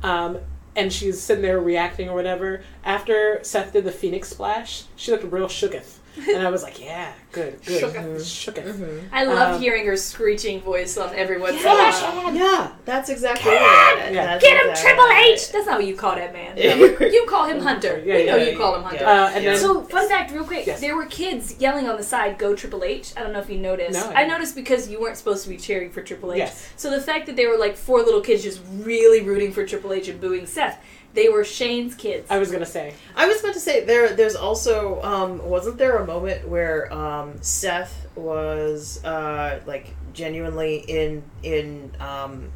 Um, 0.03 0.39
and 0.77 0.93
she's 0.93 1.21
sitting 1.21 1.43
there 1.43 1.59
reacting 1.59 2.09
or 2.09 2.15
whatever. 2.15 2.63
After 2.85 3.41
Seth 3.43 3.73
did 3.73 3.85
the 3.85 3.93
Phoenix 3.93 4.29
splash, 4.29 4.85
she 4.95 5.11
looked 5.11 5.25
real 5.25 5.49
shooketh. 5.49 5.99
And 6.17 6.47
I 6.47 6.51
was 6.51 6.63
like, 6.63 6.81
yeah, 6.83 7.13
good, 7.33 7.59
good. 7.67 7.83
Shooketh. 7.83 8.17
Shooketh. 8.21 9.03
I 9.13 9.25
love 9.25 9.57
Um, 9.57 9.61
hearing 9.61 9.85
her 9.87 9.97
screeching 9.97 10.61
voice 10.63 10.97
on 10.97 11.15
everyone's. 11.15 11.63
Yeah, 11.63 12.33
yeah, 12.33 12.73
that's 12.85 13.11
exactly 13.11 13.51
Get 13.51 13.61
right. 13.61 14.03
him! 14.07 14.15
That's 14.15 14.43
Get 14.45 14.53
him, 14.65 14.71
exactly 14.71 14.83
Triple 14.91 15.05
right. 15.09 15.33
H. 15.35 15.53
That's 15.53 15.67
not 15.67 15.77
what 15.79 15.87
you 15.87 15.95
call 15.97 16.15
that 16.17 16.33
man. 16.33 16.55
Yeah. 16.57 16.75
You 17.17 17.27
call 17.29 17.47
him 17.47 17.61
Hunter. 17.61 18.03
Yeah, 18.05 18.17
we 18.17 18.25
know 18.27 18.37
yeah, 18.37 18.51
you 18.51 18.57
call 18.57 18.77
him 18.77 18.83
Hunter. 18.83 19.05
yeah. 19.05 19.25
Uh, 19.25 19.31
and 19.35 19.45
Yeah. 19.45 19.51
then 19.53 19.61
So, 19.61 19.83
fun 19.83 20.09
fact, 20.09 20.33
real 20.33 20.45
quick, 20.45 20.67
Yes. 20.67 20.81
there 20.81 20.97
were 20.97 21.07
kids 21.07 21.57
yelling 21.59 21.87
on 21.89 21.97
the 21.97 22.03
side, 22.03 22.39
"Go 22.39 22.55
Triple 22.57 22.83
H." 22.85 23.13
I 23.17 23.23
don't 23.23 23.33
know 23.33 23.41
if 23.41 23.51
you 23.51 23.59
noticed. 23.59 23.93
No, 23.99 24.11
I 24.15 24.23
I, 24.23 24.27
noticed 24.27 24.55
because 24.55 24.89
you 24.89 25.01
weren't 25.01 25.17
supposed 25.17 25.43
to 25.45 25.49
be 25.51 25.57
cheering 25.57 25.91
for 25.91 26.03
Triple 26.03 26.33
H. 26.33 26.39
Yes. 26.39 26.69
So 26.77 26.91
the 26.91 27.01
fact 27.01 27.27
that 27.27 27.37
there 27.37 27.49
were 27.51 27.57
like 27.59 27.77
four 27.77 28.01
little 28.03 28.21
kids 28.21 28.43
just 28.43 28.61
really 28.81 29.21
rooting 29.23 29.53
for 29.53 29.65
Triple 29.67 29.93
H 29.93 30.09
and 30.09 30.21
booing 30.21 30.47
Seth, 30.47 30.79
they 31.17 31.29
were 31.29 31.43
Shane's 31.43 31.97
kids. 31.97 32.31
I 32.31 32.39
was 32.39 32.53
gonna 32.53 32.67
say, 32.67 32.95
I 33.17 33.27
was 33.27 33.41
about 33.41 33.55
to 33.55 33.61
say 33.61 33.85
there. 33.85 34.15
There's 34.15 34.37
also 34.37 35.03
um, 35.03 35.45
wasn't 35.45 35.79
there 35.79 35.97
a 35.97 36.07
moment 36.07 36.47
where 36.47 36.93
um, 36.93 37.43
Seth 37.43 38.07
was 38.15 39.03
uh, 39.05 39.61
like 39.67 39.95
genuinely 40.13 40.77
in 40.87 41.25
in 41.43 41.91
um, 41.99 42.53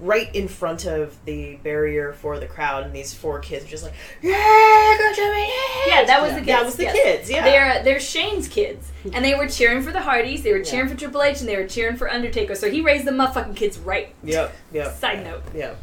right 0.00 0.32
in 0.34 0.46
front 0.46 0.86
of 0.86 1.22
the 1.24 1.56
barrier 1.56 2.12
for 2.12 2.38
the 2.38 2.46
crowd, 2.46 2.84
and 2.84 2.94
these 2.94 3.12
four 3.12 3.40
kids 3.40 3.64
were 3.64 3.70
just 3.70 3.82
like, 3.82 3.94
"Yeah, 4.22 4.96
go 4.98 5.12
Jimmy!" 5.14 5.48
yeah, 5.88 6.04
that 6.04 6.22
was 6.22 6.32
the 6.32 6.38
kids. 6.38 6.46
That 6.46 6.64
was 6.64 6.76
the 6.76 6.84
yes. 6.84 6.94
kids. 6.94 7.30
Yeah, 7.30 7.44
They're 7.44 7.82
they're 7.82 8.00
Shane's 8.00 8.48
kids, 8.48 8.92
and 9.12 9.24
they 9.24 9.34
were 9.34 9.48
cheering 9.48 9.82
for 9.82 9.90
the 9.90 10.00
Hardys. 10.00 10.42
They 10.42 10.52
were 10.52 10.64
cheering 10.64 10.88
for 10.88 10.94
Triple 10.94 11.22
H, 11.22 11.40
and 11.40 11.48
they 11.48 11.56
were 11.56 11.66
cheering 11.66 11.96
for 11.96 12.08
Undertaker. 12.08 12.54
So 12.54 12.70
he 12.70 12.80
raised 12.80 13.04
the 13.04 13.10
motherfucking 13.10 13.56
kids 13.56 13.78
right. 13.78 14.14
Yep. 14.22 14.54
Yep. 14.72 14.96
Side 14.96 15.24
note. 15.24 15.42
Yep. 15.54 15.78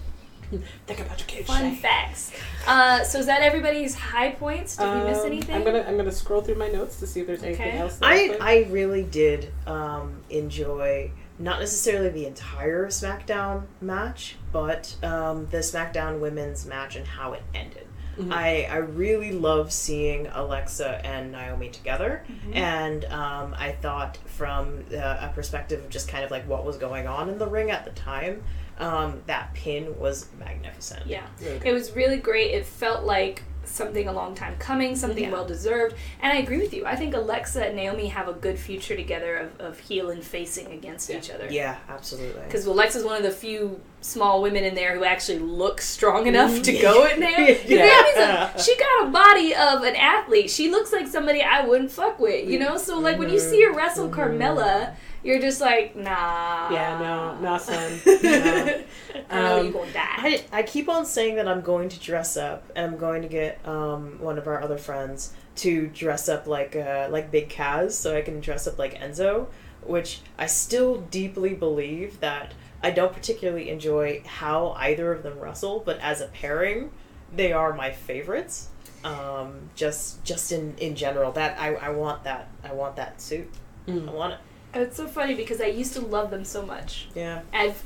Think 0.88 1.00
about 1.00 1.20
your 1.20 1.28
kids. 1.28 1.48
Fun 1.48 1.76
Shay. 1.76 1.82
facts. 1.82 2.32
Uh, 2.68 3.04
so 3.04 3.20
is 3.20 3.26
that 3.26 3.42
everybody's 3.42 3.96
high 3.96 4.32
points? 4.32 4.78
Did 4.78 4.94
we 4.94 5.10
miss 5.10 5.20
Um, 5.20 5.26
anything? 5.28 5.56
I'm 5.56 5.64
gonna 5.64 5.84
I'm 5.88 5.98
gonna 5.98 6.12
scroll 6.12 6.42
through 6.42 6.56
my 6.56 6.68
notes 6.70 7.00
to 7.00 7.08
see 7.08 7.22
if 7.22 7.28
there's 7.28 7.44
anything 7.44 7.68
Okay. 7.70 7.78
else. 7.78 8.00
I. 8.02 8.38
I 8.42 8.68
really 8.70 9.04
did 9.04 9.52
um, 9.68 10.22
enjoy 10.30 11.12
not 11.40 11.60
necessarily 11.60 12.10
the 12.10 12.26
entire 12.28 12.88
SmackDown 12.88 13.64
match, 13.82 14.36
but 14.52 14.96
um, 15.04 15.48
the 15.52 15.58
SmackDown 15.58 16.20
women's 16.20 16.66
match 16.66 16.96
and 16.96 17.08
how 17.08 17.34
it 17.34 17.42
ended. 17.56 17.88
Mhm. 18.18 18.32
I 18.32 18.68
I 18.70 18.76
really 18.78 19.32
love 19.32 19.72
seeing 19.74 20.28
Alexa 20.28 21.04
and 21.04 21.32
Naomi 21.32 21.70
together, 21.70 22.24
Mm-hmm. 22.32 22.54
and 22.56 23.06
um, 23.06 23.56
I 23.58 23.72
thought 23.72 24.18
from 24.28 24.86
uh, 24.94 24.98
a 25.28 25.32
perspective 25.34 25.84
of 25.84 25.90
just 25.90 26.08
kind 26.08 26.24
of 26.24 26.30
like 26.30 26.48
what 26.48 26.64
was 26.64 26.78
going 26.78 27.08
on 27.08 27.28
in 27.30 27.40
the 27.40 27.48
ring 27.48 27.72
at 27.72 27.84
the 27.86 27.92
time, 27.92 28.44
um, 28.80 29.22
that 29.28 29.54
pin 29.54 29.98
was 30.00 30.28
magnificent. 30.40 31.06
yeah. 31.08 31.28
Really. 31.42 31.62
It 31.64 31.74
was 31.74 31.96
really 31.96 32.18
great. 32.18 32.52
It 32.52 32.66
felt 32.66 33.04
like 33.04 33.44
something 33.66 34.08
a 34.08 34.14
long 34.14 34.36
time 34.36 34.56
coming, 34.60 34.96
something 34.96 35.24
Yeah. 35.24 35.32
well 35.32 35.46
deserved. 35.46 35.96
And 36.22 36.32
I 36.32 36.42
agree 36.42 36.58
with 36.58 36.74
you. 36.74 36.86
I 36.86 36.96
think 36.96 37.16
Alexa 37.16 37.66
and 37.66 37.76
Naomi 37.76 38.08
have 38.08 38.28
a 38.28 38.34
good 38.34 38.60
future 38.60 38.96
together 38.96 39.36
of, 39.38 39.60
of 39.60 39.80
heel 39.80 40.10
and 40.10 40.24
facing 40.24 40.72
against 40.72 41.10
Yeah. 41.10 41.18
each 41.18 41.30
other. 41.30 41.48
Yeah, 41.50 41.78
absolutely. 41.90 42.42
Because 42.44 42.66
Alexa's 42.66 43.04
one 43.04 43.18
of 43.18 43.24
the 43.24 43.32
few 43.32 43.80
small 44.02 44.42
women 44.42 44.64
in 44.64 44.76
there 44.76 44.98
who 44.98 45.06
actually 45.06 45.40
looks 45.40 45.88
strong 45.88 46.28
enough 46.28 46.62
to 46.62 46.74
mm-hmm. 46.74 46.82
go 46.82 47.06
in 47.06 47.20
Naomi. 47.20 47.60
Yeah. 47.66 47.86
Naomi's 47.86 48.18
a- 48.18 48.64
she 48.64 48.78
got 48.78 49.08
a 49.08 49.12
body 49.12 49.56
of 49.56 49.84
an 49.84 49.96
athlete. 49.96 50.50
She 50.50 50.70
looks 50.70 50.92
like 50.92 51.08
somebody 51.08 51.42
I 51.42 51.66
wouldn't 51.66 51.92
fuck 51.92 52.20
with, 52.20 52.48
you 52.48 52.60
mm-hmm. 52.60 52.74
know? 52.74 52.78
So, 52.78 53.00
like, 53.00 53.18
when 53.18 53.30
you 53.30 53.40
mm-hmm. 53.40 53.50
see 53.50 53.64
her 53.64 53.74
wrestle 53.74 54.10
Carmella, 54.10 54.96
you're 55.24 55.40
just 55.40 55.62
like, 55.62 55.96
nah. 55.96 56.70
Yeah, 56.72 57.00
no, 57.00 57.40
no, 57.42 57.58
son. 57.58 58.00
No. 58.06 58.84
I 59.30 59.58
Um, 59.58 59.64
you're 59.66 59.74
going 59.74 59.88
to 59.88 59.94
die. 59.94 60.04
I, 60.18 60.46
I 60.52 60.64
keep 60.64 60.90
on 60.90 61.06
saying 61.06 61.36
that 61.36 61.48
I'm 61.48 61.62
going 61.62 61.90
to 61.90 62.00
dress 62.00 62.36
up, 62.38 62.70
and 62.76 62.94
I'm 62.94 63.00
going 63.00 63.22
to 63.22 63.28
get 63.28 63.66
um, 63.68 64.20
one 64.20 64.38
of 64.38 64.48
our 64.48 64.62
other 64.62 64.78
friends 64.78 65.34
to 65.56 65.88
dress 65.88 66.28
up 66.28 66.48
like 66.48 66.76
uh, 66.76 67.08
like 67.10 67.32
Big 67.32 67.50
Cass, 67.50 67.96
so 67.96 68.16
I 68.16 68.22
can 68.22 68.40
dress 68.40 68.68
up 68.68 68.78
like 68.78 68.96
Enzo. 68.96 69.48
Which 69.82 70.22
I 70.38 70.46
still 70.46 71.02
deeply 71.02 71.54
believe 71.54 72.22
that 72.22 72.54
I 72.82 72.92
don't 72.92 73.14
particularly 73.14 73.70
enjoy 73.70 74.24
how 74.26 74.76
either 74.78 75.12
of 75.12 75.24
them 75.24 75.40
wrestle, 75.40 75.84
but 75.86 76.00
as 76.00 76.22
a 76.22 76.28
pairing, 76.28 76.92
they 77.36 77.52
are 77.54 77.74
my 77.74 77.92
favorites. 77.92 78.70
Um, 79.04 79.70
just 79.76 80.24
just 80.24 80.52
in 80.52 80.76
in 80.78 80.96
general, 80.96 81.32
that 81.34 81.60
I, 81.60 81.76
I 81.76 81.90
want 81.90 82.24
that 82.26 82.50
I 82.64 82.74
want 82.74 82.98
that 82.98 83.22
suit. 83.22 83.50
Mm. 83.88 84.10
I 84.10 84.14
want 84.14 84.34
it. 84.34 84.40
It's 84.76 84.98
so 84.98 85.08
funny 85.08 85.36
because 85.36 85.62
I 85.62 85.68
used 85.68 85.94
to 85.94 86.02
love 86.02 86.32
them 86.32 86.44
so 86.44 86.66
much. 86.66 87.08
Yeah. 87.16 87.42
I've 87.54 87.82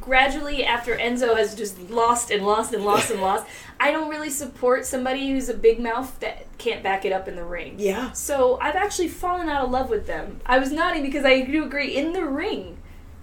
gradually, 0.00 0.64
after 0.64 0.96
Enzo 0.96 1.36
has 1.36 1.54
just 1.54 1.90
lost 1.90 2.30
and 2.30 2.46
lost 2.46 2.72
and 2.72 2.84
lost 2.84 3.10
and 3.10 3.20
lost, 3.20 3.46
I 3.78 3.90
don't 3.90 4.08
really 4.08 4.30
support 4.30 4.86
somebody 4.86 5.30
who's 5.30 5.48
a 5.48 5.54
big 5.54 5.80
mouth 5.80 6.18
that 6.20 6.46
can't 6.58 6.82
back 6.82 7.04
it 7.04 7.12
up 7.12 7.28
in 7.28 7.36
the 7.36 7.44
ring. 7.44 7.74
Yeah. 7.78 8.12
So 8.12 8.58
I've 8.60 8.76
actually 8.76 9.08
fallen 9.08 9.48
out 9.48 9.64
of 9.64 9.70
love 9.70 9.90
with 9.90 10.06
them. 10.06 10.40
I 10.46 10.58
was 10.58 10.72
nodding 10.72 11.02
because 11.02 11.24
I 11.24 11.42
do 11.42 11.64
agree. 11.64 11.96
In 11.96 12.12
the 12.12 12.24
ring, 12.24 12.78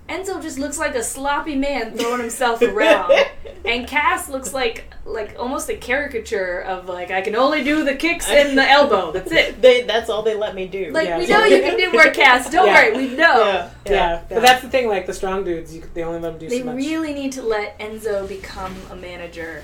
Enzo 0.09 0.41
just 0.41 0.57
looks 0.57 0.77
like 0.79 0.95
a 0.95 1.03
sloppy 1.03 1.55
man 1.55 1.97
throwing 1.97 2.21
himself 2.21 2.61
around, 2.61 3.11
and 3.65 3.87
Cass 3.87 4.29
looks 4.29 4.53
like 4.53 4.93
like 5.05 5.35
almost 5.39 5.69
a 5.69 5.75
caricature 5.75 6.59
of 6.61 6.87
like 6.87 7.11
I 7.11 7.21
can 7.21 7.35
only 7.35 7.63
do 7.63 7.83
the 7.83 7.95
kicks 7.95 8.29
and 8.29 8.57
the 8.57 8.69
elbow. 8.69 9.11
That's 9.11 9.31
it. 9.31 9.61
They 9.61 9.81
that's 9.83 10.09
all 10.09 10.21
they 10.23 10.35
let 10.35 10.55
me 10.55 10.67
do. 10.67 10.91
Like 10.91 11.07
Yeah. 11.07 11.17
we 11.17 11.27
know 11.27 11.43
you 11.45 11.61
can 11.61 11.77
do 11.77 11.91
more 11.91 12.09
Cass. 12.11 12.49
Don't 12.49 12.67
Yeah. 12.67 12.89
worry, 12.91 12.97
we 13.07 13.15
know. 13.15 13.37
yeah, 13.39 13.69
Yeah, 13.85 14.21
but 14.29 14.41
that's 14.41 14.61
the 14.61 14.69
thing. 14.69 14.87
Like 14.87 15.05
the 15.07 15.13
strong 15.13 15.43
dudes, 15.43 15.75
you, 15.75 15.83
they 15.93 16.03
only 16.03 16.19
let 16.19 16.31
them 16.31 16.39
do 16.39 16.49
They 16.49 16.59
so 16.59 16.65
much. 16.65 16.75
really 16.75 17.13
need 17.13 17.31
to 17.33 17.41
let 17.41 17.77
Enzo 17.79 18.27
become 18.27 18.75
a 18.91 18.95
manager 18.95 19.63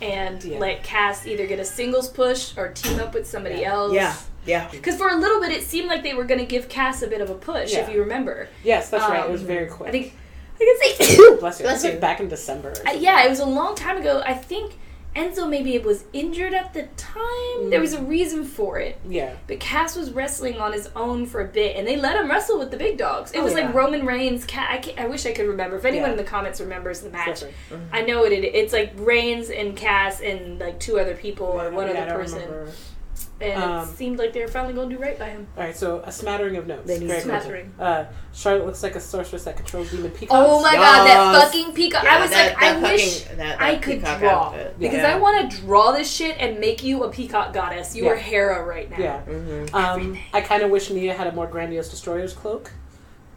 and 0.00 0.42
Yeah. 0.44 0.58
let 0.58 0.82
Cass 0.84 1.26
either 1.26 1.46
get 1.46 1.58
a 1.58 1.64
singles 1.64 2.08
push 2.08 2.56
or 2.56 2.68
team 2.68 3.00
up 3.00 3.14
with 3.14 3.26
somebody 3.26 3.60
Yeah. 3.60 3.72
else. 3.72 3.92
yeah, 3.94 4.14
yeah. 4.46 4.68
Because 4.70 4.96
for 4.96 5.08
a 5.08 5.16
little 5.16 5.40
bit, 5.40 5.50
it 5.52 5.62
seemed 5.62 5.88
like 5.88 6.02
they 6.02 6.14
were 6.14 6.24
going 6.24 6.40
to 6.40 6.46
give 6.46 6.68
Cass 6.68 7.02
a 7.02 7.06
bit 7.06 7.20
of 7.20 7.30
a 7.30 7.34
push, 7.34 7.72
if 7.74 7.88
you 7.88 8.00
remember. 8.00 8.48
yes, 8.64 8.90
that's 8.90 9.04
right. 9.08 9.24
It 9.24 9.30
was 9.30 9.42
Um, 9.42 9.46
very 9.46 9.66
quick. 9.66 9.88
I 9.88 9.92
think, 9.92 10.14
I 10.60 10.64
can 10.98 11.06
say, 11.06 11.16
Bless 11.16 11.18
you. 11.18 11.36
Bless 11.38 11.58
That's 11.58 11.84
like 11.84 11.94
you. 11.94 11.98
back 12.00 12.20
in 12.20 12.28
December. 12.28 12.72
Uh, 12.86 12.92
yeah, 12.92 13.24
it 13.24 13.28
was 13.28 13.40
a 13.40 13.46
long 13.46 13.74
time 13.74 13.98
ago. 13.98 14.22
I 14.24 14.34
think 14.34 14.78
Enzo 15.14 15.48
maybe 15.48 15.74
it 15.74 15.82
was 15.82 16.04
injured 16.12 16.52
at 16.52 16.74
the 16.74 16.82
time. 16.98 17.70
There 17.70 17.80
was 17.80 17.94
a 17.94 18.02
reason 18.02 18.44
for 18.44 18.78
it. 18.78 18.98
Yeah. 19.08 19.36
But 19.46 19.60
Cass 19.60 19.96
was 19.96 20.10
wrestling 20.12 20.58
on 20.58 20.74
his 20.74 20.90
own 20.94 21.24
for 21.24 21.40
a 21.40 21.46
bit, 21.46 21.74
and 21.76 21.86
they 21.88 21.96
let 21.96 22.16
him 22.16 22.28
wrestle 22.30 22.58
with 22.58 22.70
the 22.70 22.76
big 22.76 22.98
dogs. 22.98 23.32
It 23.32 23.38
Oh, 23.38 23.44
was 23.44 23.54
yeah. 23.54 23.64
like 23.66 23.74
Roman 23.74 24.04
Reigns. 24.04 24.44
Ca 24.44 24.66
I, 24.68 24.76
can't, 24.78 24.98
I 24.98 25.06
wish 25.06 25.24
I 25.24 25.32
could 25.32 25.46
remember. 25.46 25.76
If 25.76 25.86
anyone 25.86 26.08
Yeah. 26.08 26.12
in 26.12 26.18
the 26.18 26.24
comments 26.24 26.60
remembers 26.60 27.00
the 27.00 27.08
match, 27.10 27.40
Different. 27.40 27.54
I 27.92 28.02
know 28.02 28.20
what 28.20 28.32
it 28.32 28.44
is. 28.44 28.50
It's 28.54 28.72
like 28.74 28.92
Reigns 28.96 29.48
and 29.48 29.74
Cass 29.74 30.20
and 30.20 30.58
like 30.60 30.78
two 30.80 30.98
other 31.00 31.14
people 31.14 31.46
or 31.46 31.70
one 31.70 31.86
Yeah, 31.88 31.94
I 31.94 32.06
other 32.06 32.14
person, 32.14 32.38
remember. 32.42 32.72
And 33.40 33.62
Um, 33.62 33.88
it 33.88 33.96
seemed 33.96 34.18
like 34.18 34.32
they 34.32 34.40
were 34.40 34.48
finally 34.48 34.72
going 34.72 34.88
to 34.88 34.96
do 34.96 35.02
right 35.02 35.18
by 35.18 35.26
him. 35.26 35.46
All 35.58 35.62
right, 35.64 35.76
so 35.76 36.00
a 36.04 36.10
smattering 36.10 36.56
of 36.56 36.66
notes. 36.66 36.86
They 36.86 36.98
need 36.98 37.08
Very. 37.08 37.20
Smattering. 37.20 37.72
Uh, 37.78 38.04
Charlotte 38.32 38.64
looks 38.66 38.82
like 38.82 38.94
a 38.94 39.00
sorceress 39.00 39.44
that 39.44 39.56
controls 39.56 39.90
demon 39.90 40.10
peacocks. 40.10 40.32
Oh 40.34 40.62
my 40.62 40.72
god, 40.74 41.06
that 41.06 41.42
fucking 41.42 41.72
peacock! 41.74 42.04
Yeah, 42.04 42.16
I 42.16 42.20
was 42.22 42.30
that- 42.30 42.54
like, 42.54 42.62
I 42.62 42.72
that 42.80 42.82
wish 42.92 43.22
fucking- 43.24 43.38
that- 43.38 43.60
I 43.60 43.76
could 43.76 44.00
draw 44.00 44.46
outfit. 44.46 44.78
because 44.78 44.98
Yeah. 44.98 45.14
I 45.14 45.18
want 45.18 45.50
to 45.50 45.56
draw 45.60 45.92
this 45.92 46.10
shit 46.10 46.36
and 46.38 46.58
make 46.60 46.82
you 46.82 47.04
a 47.04 47.10
peacock 47.10 47.52
goddess. 47.52 47.94
You 47.94 48.04
Yeah. 48.04 48.10
are 48.12 48.16
Hera 48.16 48.64
right 48.64 48.90
now. 48.90 48.96
Yeah. 48.98 49.20
Mhm. 49.28 49.74
Um, 49.74 50.18
I 50.32 50.40
kind 50.40 50.62
of 50.62 50.70
wish 50.70 50.90
Nia 50.90 51.12
had 51.14 51.26
a 51.26 51.32
more 51.32 51.46
grandiose 51.46 51.88
destroyer's 51.90 52.32
cloak. 52.32 52.72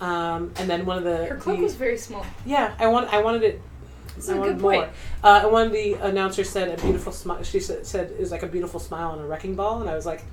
Um, 0.01 0.53
and 0.57 0.69
then 0.69 0.85
one 0.85 0.97
of 0.97 1.03
the 1.03 1.25
Her 1.25 1.35
cloak 1.35 1.57
the- 1.57 1.63
was 1.63 1.75
very 1.75 1.97
small. 1.97 2.25
yeah, 2.45 2.71
I 2.79 2.87
want 2.87 3.13
I 3.13 3.21
wanted 3.21 3.43
it. 3.43 3.61
That's 4.25 4.29
I 4.29 4.35
a 4.35 4.39
wanted 4.39 4.53
good 4.53 4.61
more. 4.61 4.73
point. 4.73 4.91
Uh, 5.23 5.39
and 5.43 5.51
one 5.51 5.67
of 5.67 5.71
the 5.73 5.93
announcers 5.93 6.49
said 6.49 6.67
a 6.77 6.81
beautiful 6.81 7.11
smile. 7.11 7.43
She 7.43 7.59
said, 7.59 7.85
said 7.85 8.11
is 8.17 8.31
like 8.31 8.43
a 8.43 8.47
beautiful 8.47 8.79
smile 8.79 9.11
on 9.11 9.19
a 9.19 9.25
wrecking 9.25 9.55
ball, 9.55 9.81
and 9.81 9.89
I 9.89 9.95
was 9.95 10.05
like, 10.05 10.23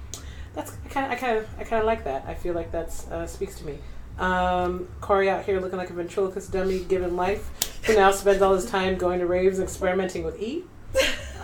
that's 0.54 0.72
I 0.84 0.88
kind 0.88 1.06
of 1.06 1.12
I 1.12 1.14
kind 1.16 1.38
of 1.38 1.48
I 1.58 1.64
kind 1.64 1.80
of 1.80 1.86
like 1.86 2.04
that. 2.04 2.24
I 2.26 2.34
feel 2.34 2.54
like 2.54 2.72
that 2.72 2.88
uh, 3.10 3.26
speaks 3.26 3.58
to 3.58 3.66
me. 3.66 3.78
Um, 4.18 4.88
Corey 5.00 5.28
out 5.28 5.44
here 5.44 5.60
looking 5.60 5.78
like 5.78 5.90
a 5.90 5.92
ventriloquist 5.92 6.50
dummy 6.50 6.80
given 6.80 7.16
life, 7.16 7.80
who 7.84 7.94
now 7.94 8.10
spends 8.10 8.40
all 8.40 8.54
his 8.54 8.64
time 8.64 8.96
going 8.96 9.20
to 9.20 9.26
raves 9.26 9.58
and 9.58 9.68
experimenting 9.68 10.24
with 10.24 10.40
E. 10.40 10.64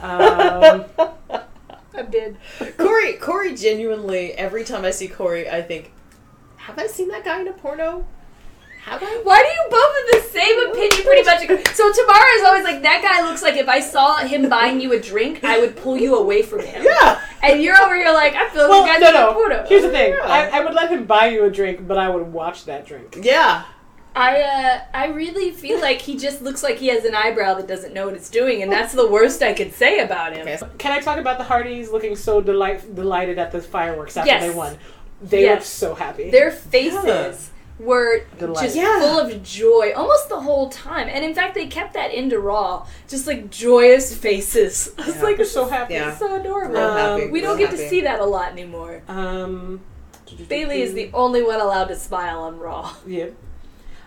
Um, 0.01 0.85
I 1.95 2.03
did. 2.09 2.39
Corey, 2.79 3.15
Corey, 3.15 3.55
genuinely, 3.55 4.33
every 4.33 4.65
time 4.65 4.85
I 4.85 4.91
see 4.91 5.07
Corey, 5.09 5.49
I 5.51 5.61
think, 5.61 5.93
have 6.57 6.79
I 6.79 6.87
seen 6.87 7.09
that 7.09 7.25
guy 7.25 7.41
in 7.43 7.49
a 7.49 7.53
porno? 7.53 8.07
Have 8.85 9.01
I? 9.03 9.21
Why 9.23 9.41
do 9.41 9.49
you 9.49 9.67
both 9.71 9.95
have 9.97 10.25
the 10.25 10.31
same 10.31 10.59
opinion 10.69 11.03
pretty 11.07 11.23
much? 11.23 11.75
So 11.75 11.93
Tamara 11.93 12.31
is 12.39 12.43
always 12.45 12.65
like, 12.65 12.83
that 12.83 13.01
guy 13.03 13.27
looks 13.29 13.41
like 13.43 13.55
if 13.57 13.69
I 13.69 13.79
saw 13.81 14.19
him 14.19 14.49
buying 14.49 14.81
you 14.81 14.93
a 14.93 14.99
drink, 15.01 15.45
I 15.45 15.61
would 15.61 15.77
pull 15.77 15.97
you 15.97 16.17
away 16.17 16.43
from 16.43 16.61
him. 16.61 16.83
Yeah. 16.85 17.21
and 17.43 17.63
you're 17.63 17.81
over 17.81 17.95
here 17.95 18.13
like, 18.13 18.35
I 18.35 18.49
feel 18.51 18.69
Well, 18.69 18.83
like 18.83 19.01
no, 19.01 19.13
guys 19.13 19.15
no. 19.15 19.35
Puto. 19.35 19.65
Here's 19.69 19.83
the 19.83 19.91
thing. 19.91 20.13
Yeah. 20.15 20.23
I, 20.25 20.59
I 20.59 20.65
would 20.65 20.75
let 20.75 20.91
him 20.91 21.05
buy 21.05 21.29
you 21.29 21.45
a 21.45 21.51
drink, 21.51 21.87
but 21.87 21.97
I 21.97 22.09
would 22.09 22.33
watch 22.33 22.65
that 22.65 22.85
drink. 22.87 23.19
Yeah. 23.23 23.65
I 24.15 24.43
uh, 24.43 24.81
I 24.93 25.07
really 25.07 25.53
feel 25.53 25.81
like 25.81 26.03
he 26.03 26.19
just 26.19 26.43
looks 26.43 26.63
like 26.63 26.77
he 26.77 26.89
has 26.89 27.05
an 27.07 27.15
eyebrow 27.15 27.55
that 27.55 27.67
doesn't 27.67 27.95
know 27.95 28.05
what 28.07 28.15
it's 28.15 28.29
doing, 28.29 28.63
and 28.63 28.71
that's 28.71 28.93
the 28.93 29.07
worst 29.11 29.43
I 29.43 29.55
could 29.55 29.73
say 29.73 30.01
about 30.01 30.35
him. 30.37 30.47
Okay. 30.47 30.61
Can 30.77 30.93
I 30.93 31.01
talk 31.01 31.17
about 31.19 31.39
the 31.39 31.45
Hardys 31.45 31.91
looking 31.91 32.15
so 32.15 32.43
delight, 32.43 32.95
delighted 32.95 33.39
at 33.39 33.53
the 33.53 33.63
fireworks 33.63 34.19
after 34.19 34.31
Yes. 34.31 34.43
they 34.43 34.51
won? 34.55 34.77
They 35.23 35.43
Yes. 35.43 35.55
looked 35.55 35.67
so 35.67 35.95
happy. 35.95 36.31
Their 36.31 36.51
faces 36.51 37.52
were 37.83 38.23
Delighted. 38.39 38.63
just 38.63 38.77
Yeah. 38.77 39.01
full 39.01 39.19
of 39.19 39.43
joy 39.43 39.93
almost 39.95 40.29
the 40.29 40.41
whole 40.41 40.69
time, 40.71 41.09
and 41.11 41.25
in 41.25 41.35
fact, 41.35 41.55
they 41.55 41.67
kept 41.67 41.95
that 41.95 42.13
into 42.13 42.39
Raw, 42.39 42.87
just 43.09 43.27
like 43.27 43.51
joyous 43.51 44.15
faces. 44.17 44.93
I 44.99 45.07
was 45.07 45.17
Yeah. 45.17 45.23
like, 45.23 45.37
They're 45.37 45.47
so 45.47 45.67
happy. 45.69 45.95
Yeah. 45.95 46.15
so 46.17 46.35
adorable. 46.41 46.77
Um, 46.79 46.97
happy. 47.21 47.31
we 47.31 47.41
don't 47.41 47.59
real 47.59 47.69
get 47.69 47.77
to 47.77 47.89
see 47.89 48.01
that 48.03 48.21
a 48.21 48.25
lot 48.25 48.53
anymore. 48.53 49.03
Um, 49.09 49.81
Bayley 50.49 50.81
is 50.83 50.95
the 50.95 51.11
only 51.13 51.43
one 51.43 51.61
allowed 51.61 51.89
to 51.89 51.97
smile 51.97 52.41
on 52.41 52.59
Raw. 52.59 52.95
Yeah. 53.07 53.27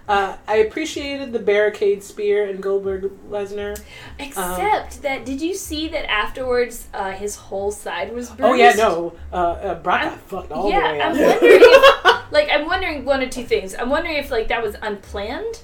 Uh, 0.07 0.37
I 0.47 0.57
appreciated 0.57 1.33
the 1.33 1.39
barricade 1.39 2.03
spear 2.03 2.47
and 2.47 2.61
Goldberg 2.61 3.11
Lesnar. 3.27 3.75
Except 4.19 5.01
that, 5.01 5.25
did 5.25 5.41
you 5.41 5.55
see 5.55 5.87
that 5.87 6.07
afterwards 6.07 6.87
uh, 6.93 7.11
his 7.13 7.35
whole 7.35 7.71
side 7.71 8.13
was 8.13 8.29
bruised? 8.29 8.43
Oh 8.43 8.53
yeah, 8.53 8.73
no. 8.73 9.13
Uh, 9.33 9.35
uh, 9.35 9.75
Brock 9.81 10.01
I'm- 10.01 10.09
got 10.11 10.19
fucked 10.21 10.51
all 10.51 10.69
yeah, 10.69 10.79
the 10.79 10.93
way 10.93 10.97
Yeah, 10.99 11.07
I'm 11.07 11.17
wondering 11.19 11.59
if, 11.63 12.03
like, 12.31 12.49
I'm 12.51 12.65
wondering 12.65 13.05
one 13.05 13.21
or 13.21 13.27
two 13.29 13.43
things. 13.43 13.75
I'm 13.75 13.89
wondering 13.89 14.17
if 14.17 14.31
like 14.31 14.47
that 14.49 14.61
was 14.63 14.75
unplanned 14.81 15.61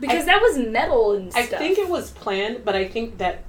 because 0.00 0.26
that 0.26 0.40
was 0.40 0.58
metal 0.58 1.12
and 1.12 1.32
stuff. 1.32 1.44
I 1.54 1.56
think 1.58 1.78
it 1.78 1.88
was 1.88 2.10
planned, 2.10 2.64
but 2.64 2.74
I 2.76 2.86
think 2.86 3.18
that 3.18 3.44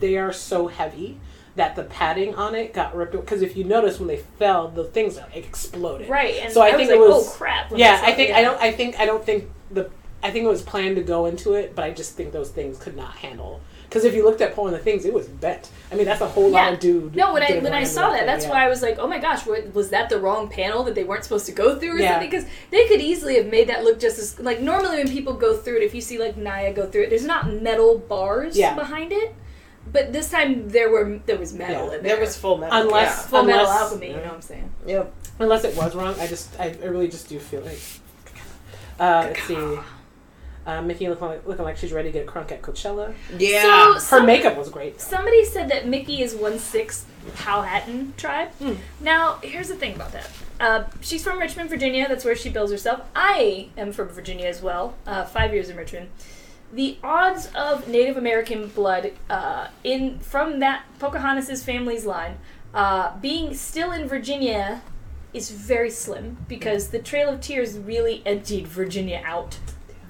they 0.00 0.16
are 0.16 0.32
so 0.32 0.66
heavy 0.68 1.18
that 1.54 1.76
the 1.76 1.84
padding 1.84 2.34
on 2.34 2.54
it 2.54 2.72
got 2.74 2.96
ripped. 2.96 3.12
Because 3.12 3.42
if 3.42 3.56
you 3.56 3.64
notice, 3.64 3.98
when 3.98 4.08
they 4.08 4.16
fell, 4.16 4.68
the 4.68 4.84
things 4.84 5.18
exploded. 5.34 6.08
right. 6.08 6.36
And 6.42 6.52
So 6.52 6.62
I 6.62 6.68
I, 6.68 6.70
think 6.76 6.88
was 6.90 6.90
it 6.90 6.98
was- 6.98 7.28
oh 7.28 7.30
crap. 7.30 7.72
Yeah, 7.74 8.00
I 8.02 8.12
think. 8.12 8.32
I 8.34 8.42
don't. 8.42 8.60
I 8.60 8.72
think 8.72 8.98
I 8.98 9.06
don't 9.06 9.24
think 9.24 9.48
the. 9.70 9.90
I 10.24 10.30
think 10.30 10.44
it 10.44 10.48
was 10.48 10.62
planned 10.62 10.96
to 10.96 11.02
go 11.02 11.26
into 11.26 11.54
it, 11.54 11.74
but 11.74 11.84
I 11.84 11.90
just 11.90 12.16
think 12.16 12.32
those 12.32 12.50
things 12.50 12.78
could 12.78 12.96
not 12.96 13.16
handle. 13.16 13.60
Because 13.92 14.06
if 14.06 14.14
you 14.14 14.24
looked 14.24 14.40
at 14.40 14.54
pulling 14.54 14.72
the 14.72 14.78
things, 14.78 15.04
it 15.04 15.12
was 15.12 15.28
bent. 15.28 15.68
I 15.90 15.96
mean, 15.96 16.06
that's 16.06 16.22
a 16.22 16.26
whole 16.26 16.48
lot 16.48 16.72
of 16.72 16.80
dude. 16.80 17.14
No, 17.14 17.34
when 17.34 17.42
I 17.42 17.58
when 17.58 17.74
I 17.74 17.84
saw 17.84 18.08
that, 18.08 18.20
thing, 18.20 18.26
that's 18.26 18.46
yeah. 18.46 18.50
why 18.50 18.64
I 18.64 18.68
was 18.70 18.80
like, 18.80 18.96
oh 18.98 19.06
my 19.06 19.18
gosh, 19.18 19.44
wa- 19.46 19.58
was 19.74 19.90
that 19.90 20.08
the 20.08 20.18
wrong 20.18 20.48
panel 20.48 20.82
that 20.84 20.94
they 20.94 21.04
weren't 21.04 21.24
supposed 21.24 21.44
to 21.44 21.52
go 21.52 21.78
through 21.78 21.96
or 21.96 21.98
Yeah. 21.98 22.12
something? 22.12 22.30
Because 22.30 22.46
they 22.70 22.88
could 22.88 23.02
easily 23.02 23.36
have 23.36 23.48
made 23.48 23.68
that 23.68 23.84
look 23.84 24.00
just 24.00 24.18
as 24.18 24.40
like 24.40 24.62
normally 24.62 24.96
when 24.96 25.08
people 25.08 25.34
go 25.34 25.54
through 25.54 25.76
it, 25.76 25.82
if 25.82 25.94
you 25.94 26.00
see 26.00 26.18
like 26.18 26.38
Naya 26.38 26.72
go 26.72 26.86
through 26.86 27.02
it, 27.02 27.10
there's 27.10 27.26
not 27.26 27.52
metal 27.52 27.98
bars 27.98 28.56
Yeah. 28.56 28.74
behind 28.74 29.12
it. 29.12 29.34
But 29.92 30.14
this 30.14 30.30
time 30.30 30.70
there 30.70 30.88
were 30.90 31.20
there 31.26 31.36
was 31.36 31.52
metal 31.52 31.88
Yeah. 31.88 31.96
in 31.98 32.02
there. 32.02 32.14
There 32.16 32.20
was 32.20 32.34
full 32.34 32.56
metal. 32.56 32.80
Unless- 32.80 33.26
full 33.26 33.42
metal 33.42 33.66
unless- 33.66 33.80
alchemy. 33.82 34.06
You 34.08 34.16
know 34.16 34.22
what 34.22 34.32
I'm 34.34 34.40
saying? 34.40 34.70
Yeah. 34.86 34.94
Yep. 34.94 35.14
Unless 35.40 35.64
it 35.64 35.76
was 35.76 35.94
wrong, 35.94 36.14
I 36.18 36.26
just 36.26 36.58
I, 36.58 36.74
I 36.82 36.86
really 36.86 37.08
just 37.08 37.28
do 37.28 37.38
feel 37.38 37.60
like. 37.60 37.78
Uh, 38.98 39.24
let's 39.26 39.42
see. 39.42 39.78
Uh, 40.64 40.80
Mickie 40.80 41.08
looking 41.08 41.26
like, 41.26 41.46
looking 41.46 41.64
like 41.64 41.76
she's 41.76 41.92
ready 41.92 42.12
to 42.12 42.18
get 42.18 42.26
crunk 42.26 42.52
at 42.52 42.62
Coachella. 42.62 43.12
Yeah. 43.36 43.62
So 43.62 43.92
Her 43.94 43.98
some- 44.00 44.26
makeup 44.26 44.56
was 44.56 44.68
great. 44.68 44.98
though. 44.98 45.04
Somebody 45.04 45.44
said 45.44 45.68
that 45.70 45.88
Mickie 45.88 46.22
is 46.22 46.34
one 46.34 46.58
sixth 46.58 47.06
Powhatan 47.36 48.14
tribe. 48.16 48.50
Hmm. 48.60 48.74
Now, 49.00 49.38
here's 49.42 49.68
the 49.68 49.74
thing 49.74 49.94
about 49.96 50.12
that. 50.12 50.30
Uh, 50.60 50.84
she's 51.00 51.22
from 51.24 51.40
Richmond, 51.40 51.68
Virginia. 51.68 52.06
That's 52.08 52.24
where 52.24 52.36
she 52.36 52.48
bills 52.48 52.70
herself. 52.70 53.00
I 53.16 53.68
am 53.76 53.92
from 53.92 54.08
Virginia 54.08 54.46
as 54.46 54.62
well. 54.62 54.94
Uh, 55.06 55.24
five 55.24 55.52
years 55.52 55.68
in 55.68 55.76
Richmond. 55.76 56.08
The 56.72 56.96
odds 57.02 57.50
of 57.54 57.88
Native 57.88 58.16
American 58.16 58.68
blood 58.68 59.12
uh, 59.28 59.66
in 59.84 60.20
from 60.20 60.60
that 60.60 60.84
Pocahontas' 60.98 61.62
family's 61.64 62.06
line 62.06 62.38
uh, 62.72 63.18
being 63.18 63.54
still 63.54 63.90
in 63.92 64.06
Virginia 64.08 64.82
is 65.34 65.50
very 65.50 65.90
slim 65.90 66.38
because 66.48 66.88
the 66.88 66.98
Trail 66.98 67.28
of 67.30 67.40
Tears 67.40 67.76
really 67.78 68.22
emptied 68.24 68.66
Virginia 68.68 69.20
out 69.24 69.58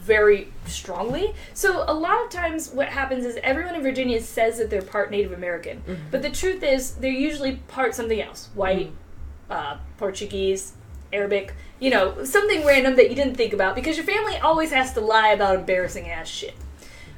very 0.03 0.53
strongly. 0.67 1.33
So 1.55 1.85
a 1.87 1.95
lot 1.95 2.25
of 2.25 2.31
times 2.31 2.71
what 2.71 2.89
happens 2.89 3.25
is 3.25 3.39
everyone 3.43 3.77
in 3.77 3.83
Virginia 3.83 4.21
says 4.21 4.59
that 4.59 4.69
they're 4.69 4.83
part 4.83 5.11
Native 5.11 5.33
American, 5.33 5.83
but 6.11 6.23
the 6.23 6.31
truth 6.31 6.63
is 6.63 6.95
they're 6.97 7.11
usually 7.11 7.57
part 7.69 7.95
something 7.95 8.21
else, 8.21 8.49
white, 8.55 8.91
uh, 9.49 9.77
Portuguese, 9.99 10.73
Arabic, 11.13 11.55
you 11.79 11.91
know, 11.91 12.25
something 12.25 12.65
random 12.67 12.97
that 12.97 13.11
you 13.11 13.17
didn't 13.17 13.37
think 13.37 13.53
about 13.53 13.75
because 13.75 13.97
your 13.97 14.07
family 14.07 14.37
always 14.39 14.73
has 14.73 14.93
to 14.95 15.01
lie 15.01 15.29
about 15.29 15.55
embarrassing 15.57 16.09
ass 16.11 16.29
shit. 16.29 16.55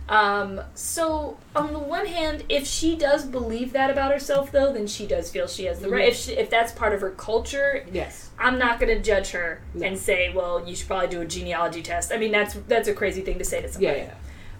Um, 0.08 0.60
so 0.74 1.38
on 1.56 1.72
the 1.72 1.78
one 1.78 2.04
hand, 2.06 2.44
if 2.50 2.66
she 2.66 2.94
does 2.94 3.24
believe 3.24 3.72
that 3.72 3.90
about 3.90 4.12
herself, 4.12 4.52
though, 4.52 4.70
then 4.72 4.86
she 4.86 5.06
does 5.06 5.30
feel 5.30 5.46
she 5.46 5.64
has 5.64 5.80
the 5.80 5.88
right. 5.88 6.08
If 6.08 6.16
she, 6.16 6.32
if 6.32 6.50
that's 6.50 6.72
part 6.72 6.92
of 6.92 7.00
her 7.00 7.10
culture, 7.10 7.86
Yes. 7.90 8.30
I'm 8.38 8.58
not 8.58 8.78
going 8.78 8.94
to 8.94 9.02
judge 9.02 9.30
her 9.30 9.62
No. 9.72 9.86
and 9.86 9.98
say, 9.98 10.30
"Well, 10.34 10.66
you 10.68 10.76
should 10.76 10.88
probably 10.88 11.08
do 11.08 11.22
a 11.22 11.24
genealogy 11.24 11.82
test." 11.82 12.12
I 12.12 12.18
mean, 12.18 12.32
that's 12.32 12.54
that's 12.68 12.88
a 12.88 12.92
crazy 12.94 13.22
thing 13.22 13.38
to 13.38 13.44
say 13.44 13.62
to 13.62 13.68
somebody. 13.72 13.98
Yeah, 13.98 14.04
yeah. 14.04 14.14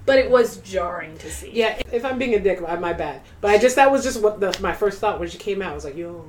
But 0.06 0.18
it 0.18 0.30
was 0.30 0.58
jarring 0.58 1.16
to 1.18 1.30
see. 1.30 1.50
Yeah, 1.52 1.80
if 1.92 2.04
I'm 2.04 2.18
being 2.18 2.34
a 2.34 2.40
dick, 2.40 2.60
my 2.60 2.92
bad. 2.94 3.20
But 3.42 3.50
I 3.50 3.58
just 3.58 3.76
that 3.76 3.90
was 3.90 4.02
just 4.02 4.22
what 4.22 4.40
the, 4.40 4.56
my 4.62 4.72
first 4.72 4.98
thought 4.98 5.20
when 5.20 5.28
she 5.28 5.38
came 5.38 5.60
out. 5.60 5.72
I 5.72 5.74
was 5.74 5.84
like, 5.84 5.96
yo, 5.96 6.24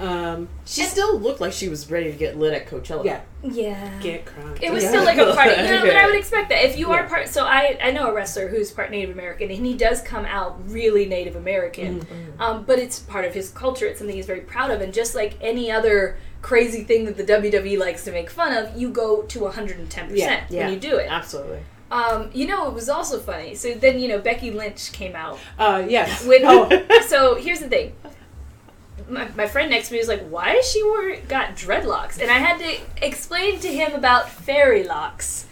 um, 0.00 0.48
She 0.64 0.82
still 0.84 1.18
looked 1.18 1.40
like 1.40 1.52
she 1.52 1.68
was 1.68 1.90
ready 1.90 2.10
to 2.10 2.16
get 2.16 2.38
lit 2.38 2.52
at 2.54 2.66
Coachella. 2.66 3.04
yeah, 3.04 3.20
Yeah. 3.42 3.90
get 4.02 4.24
crunk. 4.24 4.58
It 4.62 4.72
was 4.72 4.82
Yeah. 4.82 4.88
still 4.90 5.04
like 5.04 5.18
a 5.18 5.32
party, 5.34 5.50
you 5.62 5.68
know, 5.68 5.80
but 5.86 5.96
I 5.96 6.06
would 6.06 6.16
expect 6.16 6.48
that 6.48 6.64
if 6.64 6.78
you 6.78 6.90
are 6.92 7.04
part. 7.06 7.28
So 7.28 7.44
I 7.44 7.78
I 7.82 7.90
know 7.90 8.08
a 8.08 8.14
wrestler 8.14 8.48
who's 8.48 8.70
part 8.70 8.90
Native 8.90 9.10
American, 9.10 9.50
and 9.50 9.64
he 9.66 9.74
does 9.74 10.00
come 10.02 10.24
out 10.24 10.58
really 10.70 11.06
Native 11.06 11.36
American. 11.36 12.00
Mm-hmm. 12.00 12.40
Um, 12.42 12.64
but 12.64 12.78
it's 12.78 12.98
part 12.98 13.24
of 13.24 13.34
his 13.34 13.50
culture. 13.50 13.86
It's 13.86 13.98
something 13.98 14.16
he's 14.16 14.26
very 14.26 14.40
proud 14.40 14.70
of, 14.70 14.80
and 14.80 14.92
just 14.92 15.14
like 15.14 15.34
any 15.40 15.70
other 15.70 16.16
crazy 16.42 16.84
thing 16.84 17.04
that 17.04 17.16
the 17.18 17.24
WWE 17.24 17.78
likes 17.78 18.02
to 18.04 18.10
make 18.12 18.30
fun 18.30 18.52
of, 18.56 18.74
you 18.74 18.88
go 18.90 19.22
to 19.22 19.44
110 19.44 20.04
Yeah. 20.08 20.10
percent 20.26 20.44
Yeah. 20.50 20.64
when 20.64 20.74
you 20.74 20.80
do 20.80 20.96
it. 20.96 21.06
Absolutely. 21.10 21.58
Um, 21.92 22.30
you 22.32 22.46
know, 22.46 22.68
it 22.68 22.72
was 22.72 22.88
also 22.88 23.18
funny. 23.18 23.54
So 23.56 23.74
then 23.74 23.98
you 23.98 24.06
know 24.08 24.18
Becky 24.20 24.50
Lynch 24.52 24.92
came 24.92 25.16
out 25.16 25.38
Uh, 25.58 25.82
yes. 25.88 26.24
with. 26.24 26.42
oh, 26.44 26.68
So 27.08 27.34
here's 27.34 27.58
the 27.58 27.68
thing. 27.68 27.92
My, 29.10 29.28
my 29.36 29.46
friend 29.46 29.70
next 29.70 29.88
to 29.88 29.94
me 29.94 29.98
was 29.98 30.08
like, 30.08 30.22
"Why 30.28 30.54
does 30.54 30.70
she 30.70 30.80
got 31.28 31.56
dreadlocks?" 31.56 32.20
And 32.20 32.30
I 32.30 32.38
had 32.38 32.58
to 32.60 32.78
explain 33.06 33.58
to 33.60 33.68
him 33.68 33.92
about 33.94 34.28
fairy 34.30 34.84
locks. 34.84 35.46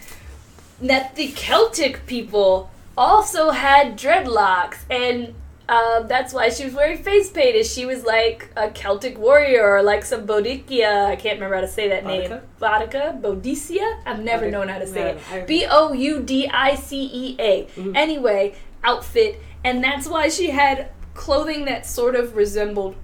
That 0.81 1.15
the 1.15 1.27
Celtic 1.35 2.05
people 2.05 2.71
also 2.97 3.49
had 3.51 3.97
dreadlocks, 3.97 4.77
and 4.89 5.33
uh, 5.67 6.03
that's 6.03 6.33
why 6.33 6.49
she 6.49 6.63
was 6.65 6.73
wearing 6.73 6.97
face 6.97 7.29
paint. 7.29 7.55
Is 7.55 7.71
she 7.71 7.85
was 7.85 8.03
like 8.05 8.49
a 8.55 8.69
Celtic 8.71 9.17
warrior 9.17 9.63
or 9.75 9.83
like 9.83 10.05
some 10.05 10.25
Bodicia? 10.25 11.05
I 11.07 11.15
can't 11.17 11.35
remember 11.35 11.55
how 11.55 11.61
to 11.61 11.67
say 11.67 11.89
that 11.89 12.05
name. 12.05 12.31
Boudica, 12.61 13.19
Bodicia. 13.21 14.01
I've 14.05 14.23
never 14.23 14.45
Okay. 14.45 14.51
known 14.51 14.69
how 14.69 14.79
to 14.79 14.87
say 14.87 15.17
No, 15.31 15.37
it. 15.37 15.47
B 15.47 15.65
O 15.69 15.91
U 15.93 16.21
D 16.21 16.47
I 16.47 16.75
C 16.75 17.09
E 17.13 17.35
A. 17.39 17.65
Mhm. 17.75 17.95
Anyway, 17.95 18.55
outfit, 18.83 19.39
and 19.65 19.83
that's 19.83 20.07
why 20.07 20.29
she 20.29 20.51
had 20.51 20.89
clothing 21.13 21.65
that 21.65 21.85
sort 21.85 22.15
of 22.15 22.35
resembled 22.37 22.95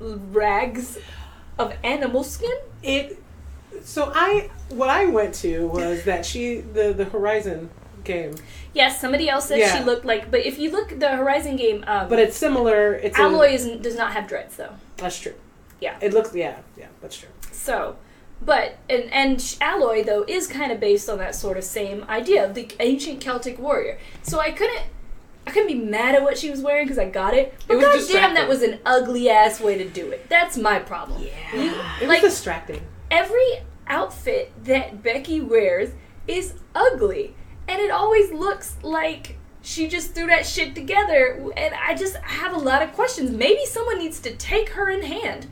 rags 0.00 0.98
of 1.58 1.72
animal 1.84 2.22
skin. 2.24 2.56
it. 2.82 3.22
So 3.82 4.10
I 4.14 4.50
what 4.70 4.88
I 4.88 5.06
went 5.06 5.34
to 5.36 5.66
was 5.68 6.04
that 6.04 6.24
she 6.24 6.60
the 6.60 6.92
the 6.92 7.04
Horizon 7.04 7.70
game, 8.04 8.34
Yes, 8.72 9.00
somebody 9.00 9.28
else 9.28 9.48
said 9.48 9.58
Yeah. 9.58 9.76
she 9.76 9.82
looked 9.84 10.04
like, 10.04 10.30
but 10.30 10.46
if 10.46 10.58
you 10.58 10.70
look 10.70 10.92
at 10.92 11.00
the 11.00 11.08
Horizon 11.16 11.56
game, 11.56 11.84
um, 11.88 12.08
but 12.08 12.18
it's 12.20 12.36
similar. 12.36 12.94
It's 12.94 13.18
Aloy 13.18 13.52
isn't, 13.54 13.82
does 13.82 13.96
not 13.96 14.12
have 14.12 14.28
dreads 14.28 14.56
though. 14.56 14.74
that's 14.96 15.18
true. 15.18 15.34
Yeah. 15.80 15.96
It 16.00 16.14
looks. 16.14 16.34
Yeah. 16.34 16.56
Yeah. 16.76 16.86
That's 17.02 17.16
true. 17.16 17.28
So, 17.52 17.96
but 18.40 18.76
and 18.88 19.12
and 19.12 19.42
sh- 19.42 19.56
Aloy 19.58 20.06
though 20.06 20.24
is 20.28 20.46
kind 20.46 20.70
of 20.72 20.78
based 20.80 21.08
on 21.10 21.18
that 21.18 21.34
sort 21.34 21.56
of 21.58 21.64
same 21.64 22.04
idea 22.08 22.44
of 22.44 22.54
the 22.54 22.70
ancient 22.80 23.20
Celtic 23.20 23.58
warrior. 23.58 23.98
So 24.22 24.38
I 24.40 24.52
couldn't. 24.52 24.82
I 25.46 25.50
couldn't 25.52 25.68
be 25.68 25.74
mad 25.74 26.14
at 26.14 26.22
what 26.22 26.36
she 26.36 26.50
was 26.50 26.60
wearing 26.60 26.84
because 26.86 26.98
I 26.98 27.08
got 27.08 27.32
it. 27.34 27.54
But 27.68 27.76
was 27.76 28.08
goddamn, 28.08 28.34
that 28.34 28.48
was 28.48 28.62
an 28.62 28.80
ugly 28.84 29.28
ass 29.30 29.60
way 29.60 29.78
to 29.78 29.88
do 29.88 30.10
it. 30.10 30.28
That's 30.28 30.56
my 30.56 30.78
problem. 30.80 31.22
Yeah. 31.22 31.60
You- 31.62 31.74
It 32.02 32.08
like 32.08 32.22
was 32.22 32.32
distracting. 32.32 32.82
every 33.10 33.60
outfit 33.86 34.52
that 34.64 35.02
Becky 35.02 35.40
wears 35.40 35.90
is 36.26 36.54
ugly, 36.74 37.34
and 37.68 37.80
it 37.80 37.90
always 37.92 38.32
looks 38.32 38.76
like 38.82 39.36
she 39.62 39.86
just 39.88 40.14
threw 40.14 40.26
that 40.26 40.44
shit 40.46 40.74
together. 40.74 41.40
And 41.56 41.74
I 41.74 41.94
just 41.94 42.16
have 42.16 42.52
a 42.52 42.58
lot 42.58 42.82
of 42.82 42.92
questions. 42.92 43.30
Maybe 43.30 43.64
someone 43.66 43.98
needs 43.98 44.18
to 44.20 44.34
take 44.36 44.70
her 44.70 44.88
in 44.90 45.02
hand 45.02 45.46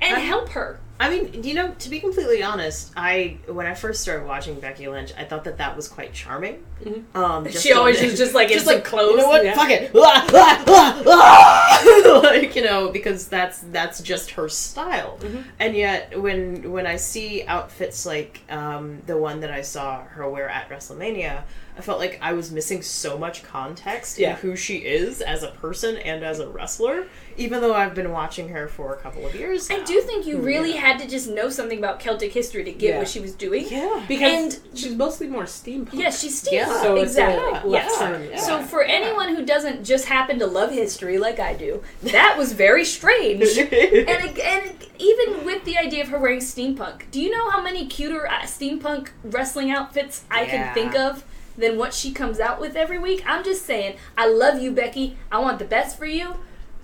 and 0.00 0.16
I- 0.16 0.20
help 0.20 0.50
her. 0.50 0.80
I 1.02 1.10
mean, 1.10 1.42
you 1.42 1.54
know, 1.54 1.74
to 1.80 1.88
be 1.90 1.98
completely 1.98 2.44
honest, 2.44 2.92
I 2.96 3.38
when 3.46 3.66
I 3.66 3.74
first 3.74 4.02
started 4.02 4.24
watching 4.24 4.60
Becky 4.60 4.86
Lynch, 4.86 5.12
I 5.18 5.24
thought 5.24 5.42
that 5.44 5.58
that 5.58 5.74
was 5.76 5.88
quite 5.88 6.12
charming. 6.12 6.62
Mhm. 6.84 7.16
Um, 7.16 7.44
just 7.46 7.64
She 7.64 7.72
always 7.72 8.00
was 8.00 8.16
just, 8.16 8.34
like, 8.34 8.50
in 8.52 8.60
some 8.60 8.82
clothes. 8.82 9.10
You 9.10 9.16
know 9.18 9.26
what? 9.28 9.44
Yeah. 9.44 9.54
Fuck 9.54 9.70
it. 9.70 9.90
Ah, 9.96 10.26
ah, 10.32 10.64
ah, 10.68 11.02
ah. 11.06 12.20
like 12.22 12.54
you 12.54 12.62
know, 12.62 12.90
because 12.90 13.26
that's 13.26 13.58
that's 13.72 14.00
just 14.00 14.30
her 14.32 14.48
style. 14.48 15.18
Mhm. 15.20 15.44
And 15.58 15.76
yet, 15.76 16.20
when 16.20 16.70
when 16.70 16.86
I 16.86 16.96
see 16.96 17.42
outfits 17.48 18.06
like 18.06 18.40
um, 18.48 19.02
the 19.06 19.16
one 19.16 19.40
that 19.40 19.50
I 19.50 19.62
saw 19.62 20.04
her 20.04 20.28
wear 20.30 20.48
at 20.48 20.68
WrestleMania, 20.70 21.42
I 21.76 21.80
felt 21.80 21.98
like 21.98 22.18
I 22.20 22.34
was 22.34 22.50
missing 22.52 22.82
so 22.82 23.16
much 23.16 23.42
context 23.42 24.18
Yeah. 24.18 24.30
in 24.32 24.36
who 24.36 24.56
she 24.56 24.76
is 24.78 25.22
as 25.22 25.42
a 25.42 25.48
person 25.52 25.96
and 25.96 26.22
as 26.22 26.38
a 26.38 26.46
wrestler, 26.46 27.06
even 27.38 27.62
though 27.62 27.74
I've 27.74 27.94
been 27.94 28.10
watching 28.12 28.50
her 28.50 28.68
for 28.68 28.92
a 28.92 28.96
couple 28.98 29.26
of 29.26 29.34
years. 29.34 29.70
I 29.70 29.82
do 29.82 30.02
think 30.02 30.26
you 30.26 30.38
really 30.38 30.72
had 30.72 30.98
to 30.98 31.08
just 31.08 31.28
know 31.30 31.48
something 31.48 31.78
about 31.78 31.98
Celtic 31.98 32.32
history 32.34 32.62
to 32.64 32.72
get 32.72 32.90
Yeah. 32.90 32.98
what 32.98 33.08
she 33.08 33.20
was 33.20 33.32
doing. 33.32 33.66
Yeah. 33.70 34.02
because 34.06 34.56
And- 34.62 34.78
she's 34.78 34.94
mostly 34.94 35.28
more 35.28 35.44
steampunk. 35.44 35.94
Yeah, 35.94 36.10
she's 36.10 36.42
steampunk. 36.42 36.52
Yeah. 36.52 36.82
So 36.82 36.96
it's 36.96 37.12
exactly. 37.12 37.70
a 37.70 37.72
left 37.72 37.90
yes. 38.00 38.30
yeah. 38.30 38.36
So 38.40 38.62
for 38.62 38.82
anyone 38.82 39.34
who 39.34 39.44
doesn't 39.46 39.84
just 39.84 40.04
happen 40.04 40.38
to 40.40 40.46
love 40.46 40.72
history 40.72 41.16
like 41.18 41.40
I 41.40 41.54
do, 41.54 41.82
that 42.02 42.36
was 42.36 42.52
very 42.52 42.84
strange. 42.84 43.42
and, 43.56 43.72
ag- 43.72 44.40
and 44.44 44.74
even 44.98 45.44
with 45.46 45.64
the 45.64 45.78
idea 45.78 46.02
of 46.02 46.08
her 46.10 46.18
wearing 46.18 46.40
steampunk, 46.40 47.10
do 47.10 47.18
you 47.20 47.30
know 47.30 47.48
how 47.50 47.62
many 47.62 47.86
cuter 47.86 48.28
uh, 48.30 48.40
steampunk 48.42 49.08
wrestling 49.24 49.70
outfits 49.70 50.24
I 50.30 50.42
Yeah. 50.42 50.50
can 50.50 50.74
think 50.74 50.94
of 50.94 51.24
than 51.56 51.76
what 51.78 51.92
she 51.94 52.12
comes 52.12 52.40
out 52.40 52.60
with 52.60 52.76
every 52.76 52.98
week? 52.98 53.22
I'm 53.26 53.44
just 53.44 53.64
saying, 53.66 53.96
I 54.16 54.28
love 54.28 54.60
you, 54.60 54.70
Becky. 54.72 55.16
I 55.30 55.38
want 55.38 55.58
the 55.58 55.64
best 55.64 55.98
for 55.98 56.06
you. 56.06 56.36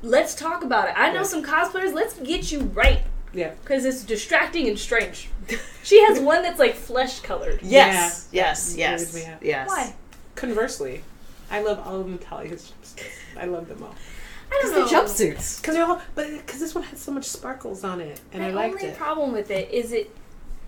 Let's 0.02 0.34
talk 0.34 0.62
about 0.62 0.88
it. 0.88 0.94
I 0.96 1.08
know 1.10 1.20
Yeah. 1.20 1.22
some 1.24 1.42
cosplayers. 1.44 1.92
Let's 1.92 2.14
get 2.20 2.52
you 2.52 2.60
right 2.60 3.00
Yeah. 3.32 3.50
because 3.62 3.84
it's 3.84 4.04
distracting 4.04 4.68
and 4.68 4.78
strange. 4.78 5.28
She 5.82 6.02
has 6.04 6.20
one 6.20 6.42
that's 6.42 6.58
like 6.58 6.74
flesh 6.74 7.20
colored. 7.20 7.60
Yes, 7.62 8.28
Yeah. 8.30 8.42
yes, 8.48 8.72
That 8.72 8.78
yes, 8.78 9.00
weirds 9.00 9.14
me 9.26 9.32
out. 9.32 9.42
yes. 9.42 9.68
Why? 9.68 9.94
Conversely, 10.34 11.02
I 11.50 11.62
love 11.62 11.80
all 11.86 12.00
of 12.02 12.06
Natalya's. 12.08 12.72
I 13.40 13.46
love 13.46 13.68
them 13.68 13.82
all. 13.82 13.94
I 14.50 14.60
don't 14.62 14.74
Because 14.74 14.92
know. 14.92 15.00
they're 15.16 15.32
jumpsuits. 15.34 15.60
Because 15.60 15.74
they're 15.74 15.84
all, 15.86 16.00
but 16.14 16.30
because 16.30 16.60
this 16.60 16.74
one 16.74 16.84
had 16.84 16.98
so 16.98 17.10
much 17.10 17.24
sparkles 17.24 17.84
on 17.84 18.00
it, 18.02 18.20
and 18.32 18.42
My 18.42 18.48
I 18.50 18.52
liked 18.52 18.82
only 18.82 18.94
problem 18.94 19.32
with 19.32 19.50
it 19.50 19.70
is 19.70 19.92
it 19.92 20.14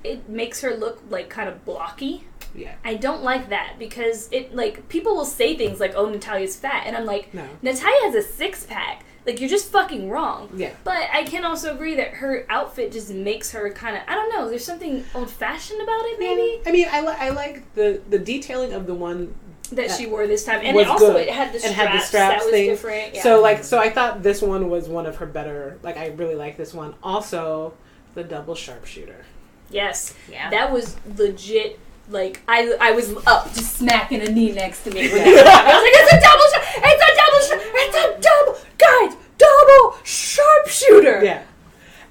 it 0.03 0.27
makes 0.29 0.63
her 0.63 0.75
look 0.75 1.03
like 1.11 1.29
kind 1.29 1.49
of 1.51 1.65
blocky. 1.67 2.25
Yeah. 2.55 2.75
I 2.85 2.95
don't 2.95 3.23
like 3.23 3.49
that 3.51 3.75
because 3.79 4.29
it 4.33 4.55
like 4.55 4.89
people 4.89 5.15
will 5.17 5.25
say 5.25 5.57
things 5.57 5.79
like, 5.81 5.93
"Oh, 5.95 6.09
Natalya's 6.09 6.57
fat," 6.57 6.85
and 6.87 6.97
I'm 6.97 7.07
like, 7.07 7.33
No. 7.33 7.45
Natalya 7.63 8.01
has 8.05 8.15
a 8.15 8.23
six 8.23 8.65
pack. 8.65 9.05
Like 9.27 9.39
you're 9.39 9.51
just 9.51 9.71
fucking 9.71 10.09
wrong. 10.09 10.49
Yeah. 10.57 10.73
But 10.83 11.09
I 11.13 11.25
can 11.25 11.45
also 11.45 11.75
agree 11.75 11.95
that 11.97 12.15
her 12.15 12.47
outfit 12.49 12.91
just 12.91 13.11
makes 13.13 13.53
her 13.53 13.71
kind 13.71 13.97
of 13.97 14.03
I 14.09 14.15
don't 14.15 14.31
know. 14.35 14.49
There's 14.49 14.65
something 14.65 15.05
old 15.15 15.31
fashioned 15.31 15.81
about 15.83 16.01
it, 16.07 16.19
maybe 16.19 16.61
I 16.67 16.73
mean, 16.73 16.87
I, 16.91 17.01
li- 17.03 17.17
I 17.19 17.29
like 17.31 17.75
the 17.75 18.01
the 18.09 18.19
detailing 18.19 18.73
of 18.73 18.87
the 18.87 18.95
one 18.95 19.35
that 19.73 19.87
Yeah. 19.89 19.95
she 19.97 20.07
wore 20.07 20.27
this 20.27 20.45
time, 20.45 20.63
and 20.65 20.77
it 20.77 20.87
also 20.89 21.13
good. 21.13 21.29
it 21.29 21.33
had 21.33 21.51
the 21.53 21.63
and 21.65 21.73
straps, 21.73 21.77
had 21.77 21.93
the 21.93 22.03
straps 22.05 22.35
that 22.41 22.45
was 22.47 22.51
thing. 22.53 22.71
different. 22.71 23.15
Yeah. 23.15 23.23
So 23.23 23.41
like, 23.41 23.63
so 23.63 23.79
I 23.79 23.91
thought 23.91 24.23
this 24.23 24.43
one 24.43 24.69
was 24.69 24.89
one 24.89 25.07
of 25.07 25.17
her 25.17 25.27
better. 25.27 25.79
Like, 25.85 25.97
I 25.97 26.09
really 26.09 26.35
like 26.35 26.57
this 26.57 26.75
one. 26.75 26.95
Also, 27.03 27.75
the 28.15 28.25
double 28.25 28.57
sharpshooter. 28.57 29.25
yes, 29.71 30.15
Yeah. 30.29 30.51
that 30.51 30.73
was 30.73 30.97
legit. 31.17 31.79
Like 32.11 32.41
I, 32.49 32.75
I 32.81 32.93
was 32.93 33.15
up 33.27 33.47
just 33.55 33.77
smacking 33.77 34.21
a 34.21 34.31
knee 34.31 34.53
next 34.53 34.83
to 34.85 34.91
me. 34.91 35.09
When 35.09 35.25
that. 35.25 35.65
I 35.65 35.75
was 35.75 35.83
like, 35.83 35.95
"It's 35.95 36.13
a 36.13 36.21
double! 36.21 36.47
Sh- 36.51 36.81
it's 36.83 37.03
a 37.03 37.11
double! 37.17 37.41
Sh- 37.47 37.71
it's 37.75 37.97
a 37.97 38.29
double! 38.29 38.59
Guys, 38.79 39.17
double 39.39 39.97
sharpshooter!" 40.05 41.25
Yeah. 41.25 41.43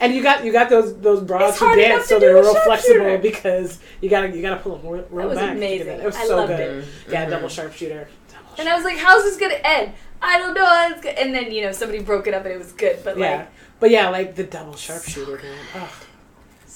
And 0.01 0.15
you 0.15 0.23
got 0.23 0.45
you 0.45 0.51
got 0.53 0.69
those 0.69 0.97
those 1.01 1.21
bras 1.21 1.49
It's 1.51 1.59
to 1.59 1.65
dance, 1.75 1.79
enough 1.79 2.05
so 2.05 2.15
to 2.15 2.19
they're 2.25 2.33
real 2.35 2.53
flexible 2.63 2.75
sharpshooter. 2.99 3.17
because 3.17 3.79
you 3.99 4.09
gotta 4.09 4.29
you 4.29 4.41
gotta 4.41 4.61
pull 4.61 4.77
them 4.77 4.87
real, 4.89 5.05
real 5.09 5.27
was 5.29 5.37
back. 5.37 5.53
to 5.55 5.59
get 5.59 5.65
amazing. 5.67 5.87
that. 5.87 5.99
It 5.99 6.05
was 6.05 6.15
I 6.15 6.25
so 6.27 6.37
loved 6.37 6.47
good. 6.55 6.59
it. 6.59 6.85
Yeah, 7.09 7.25
Mhm. 7.25 7.29
double 7.31 7.49
sharpshooter. 7.49 8.07
Double 8.31 8.55
And 8.59 8.69
I 8.69 8.75
was 8.75 8.85
like, 8.85 8.97
"How's 8.97 9.23
this 9.23 9.35
gonna 9.37 9.59
end?" 9.63 9.91
I 10.21 10.37
don't 10.37 10.53
know. 10.53 10.65
how 10.65 10.89
it's 10.91 11.01
go-" 11.01 11.09
And 11.09 11.35
then 11.35 11.51
you 11.51 11.61
know 11.63 11.73
somebody 11.73 11.99
broke 12.01 12.27
it 12.27 12.33
up 12.33 12.45
and 12.45 12.53
it 12.53 12.57
was 12.57 12.71
good, 12.71 12.99
but 13.03 13.17
yeah, 13.17 13.37
like 13.39 13.47
but 13.81 13.89
yeah, 13.89 14.07
like 14.09 14.35
the 14.35 14.45
double 14.45 14.75
sharpshooter, 14.77 15.41
man. 15.43 15.83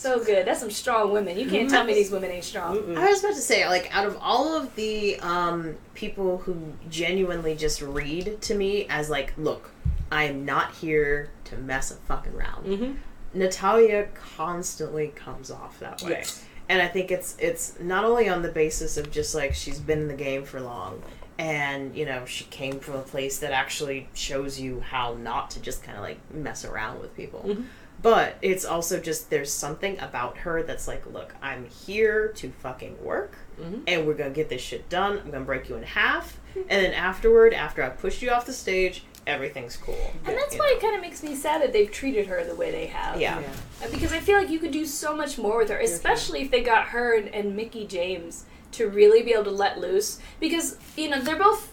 Ugh. 0.05 0.19
so 0.19 0.23
good. 0.23 0.45
That's 0.47 0.59
some 0.59 0.71
strong 0.71 1.11
women. 1.11 1.37
You 1.37 1.49
can't 1.49 1.69
tell 1.69 1.83
me 1.83 1.93
these 1.93 2.11
women 2.11 2.31
ain't 2.31 2.43
strong. 2.43 2.77
Mm-mm. 2.77 2.97
I 2.97 3.09
was 3.09 3.23
about 3.23 3.35
to 3.35 3.41
say, 3.41 3.67
like, 3.67 3.93
out 3.95 4.05
of 4.05 4.17
all 4.21 4.55
of 4.55 4.73
the 4.75 5.19
um, 5.19 5.75
people 5.93 6.39
who 6.39 6.73
genuinely 6.89 7.55
just 7.55 7.81
read 7.81 8.41
to 8.41 8.55
me 8.55 8.85
as 8.89 9.09
like, 9.09 9.33
look, 9.37 9.71
I 10.11 10.23
am 10.25 10.45
not 10.45 10.73
here 10.75 11.29
to 11.45 11.57
mess 11.57 11.91
a 11.91 11.95
fucking 11.95 12.33
around. 12.33 12.65
Mhm. 12.65 12.95
Natalya 13.33 14.07
constantly 14.13 15.07
comes 15.07 15.49
off 15.49 15.79
that 15.79 16.01
way. 16.03 16.11
Yes. 16.11 16.45
And 16.69 16.81
I 16.81 16.87
think 16.87 17.11
it's 17.11 17.35
it's 17.39 17.79
not 17.79 18.05
only 18.05 18.29
on 18.29 18.41
the 18.41 18.49
basis 18.49 18.95
of 18.97 19.11
just 19.11 19.33
like 19.35 19.53
she's 19.53 19.79
been 19.79 19.99
in 20.01 20.07
the 20.07 20.13
game 20.13 20.43
for 20.43 20.61
long 20.61 21.01
and 21.39 21.95
you 21.95 22.05
know 22.05 22.25
she 22.25 22.43
came 22.45 22.79
from 22.79 22.93
a 22.95 23.01
place 23.01 23.39
that 23.39 23.51
actually 23.51 24.07
shows 24.13 24.59
you 24.59 24.79
how 24.81 25.15
not 25.15 25.49
to 25.49 25.59
just 25.59 25.81
kind 25.83 25.97
of 25.97 26.03
like 26.03 26.19
mess 26.31 26.63
around 26.63 26.99
with 27.01 27.15
people. 27.17 27.41
Mhm. 27.45 27.65
But 28.03 28.35
it's 28.41 28.65
also 28.65 28.99
just 28.99 29.29
there's 29.31 29.51
something 29.51 29.97
about 29.99 30.37
her 30.39 30.61
that's 30.61 30.87
like, 30.87 31.05
look, 31.11 31.33
I'm 31.41 31.65
here 31.65 32.27
to 32.35 32.49
fucking 32.51 33.03
work 33.03 33.37
Mhm. 33.59 33.81
and 33.87 34.05
we're 34.05 34.13
gonna 34.13 34.29
get 34.31 34.49
this 34.49 34.61
shit 34.61 34.87
done. 34.89 35.19
I'm 35.19 35.31
gonna 35.31 35.45
break 35.45 35.69
you 35.69 35.75
in 35.75 35.83
half, 35.83 36.37
and 36.55 36.85
then 36.85 36.93
afterward, 36.93 37.53
after 37.53 37.81
I've 37.81 37.97
pushed 37.97 38.21
you 38.21 38.29
off 38.31 38.45
the 38.45 38.53
stage, 38.53 39.05
everything's 39.25 39.77
cool. 39.77 40.11
And 40.25 40.35
that's 40.37 40.55
why 40.57 40.67
know? 40.69 40.75
it 40.77 40.81
kind 40.81 40.95
of 40.95 41.01
makes 41.01 41.23
me 41.23 41.33
sad 41.35 41.61
that 41.61 41.71
they've 41.71 41.89
treated 41.91 42.27
her 42.27 42.43
the 42.43 42.55
way 42.55 42.71
they 42.71 42.87
have. 42.87 43.19
Yeah. 43.21 43.41
Uh, 43.81 43.87
Because 43.89 44.11
I 44.11 44.19
feel 44.19 44.37
like 44.37 44.49
you 44.49 44.59
could 44.59 44.71
do 44.71 44.85
so 44.85 45.15
much 45.15 45.37
more 45.37 45.59
with 45.59 45.69
her, 45.69 45.79
especially 45.79 46.41
if 46.41 46.51
they 46.51 46.61
got 46.61 46.87
her 46.87 47.15
and, 47.15 47.33
and 47.33 47.55
Mickie 47.55 47.87
James 47.87 48.43
to 48.73 48.89
really 48.89 49.21
be 49.21 49.31
able 49.33 49.45
to 49.45 49.51
let 49.51 49.79
loose. 49.79 50.19
Because, 50.39 50.77
you 50.97 51.09
know, 51.09 51.21
they're 51.21 51.37
both 51.37 51.72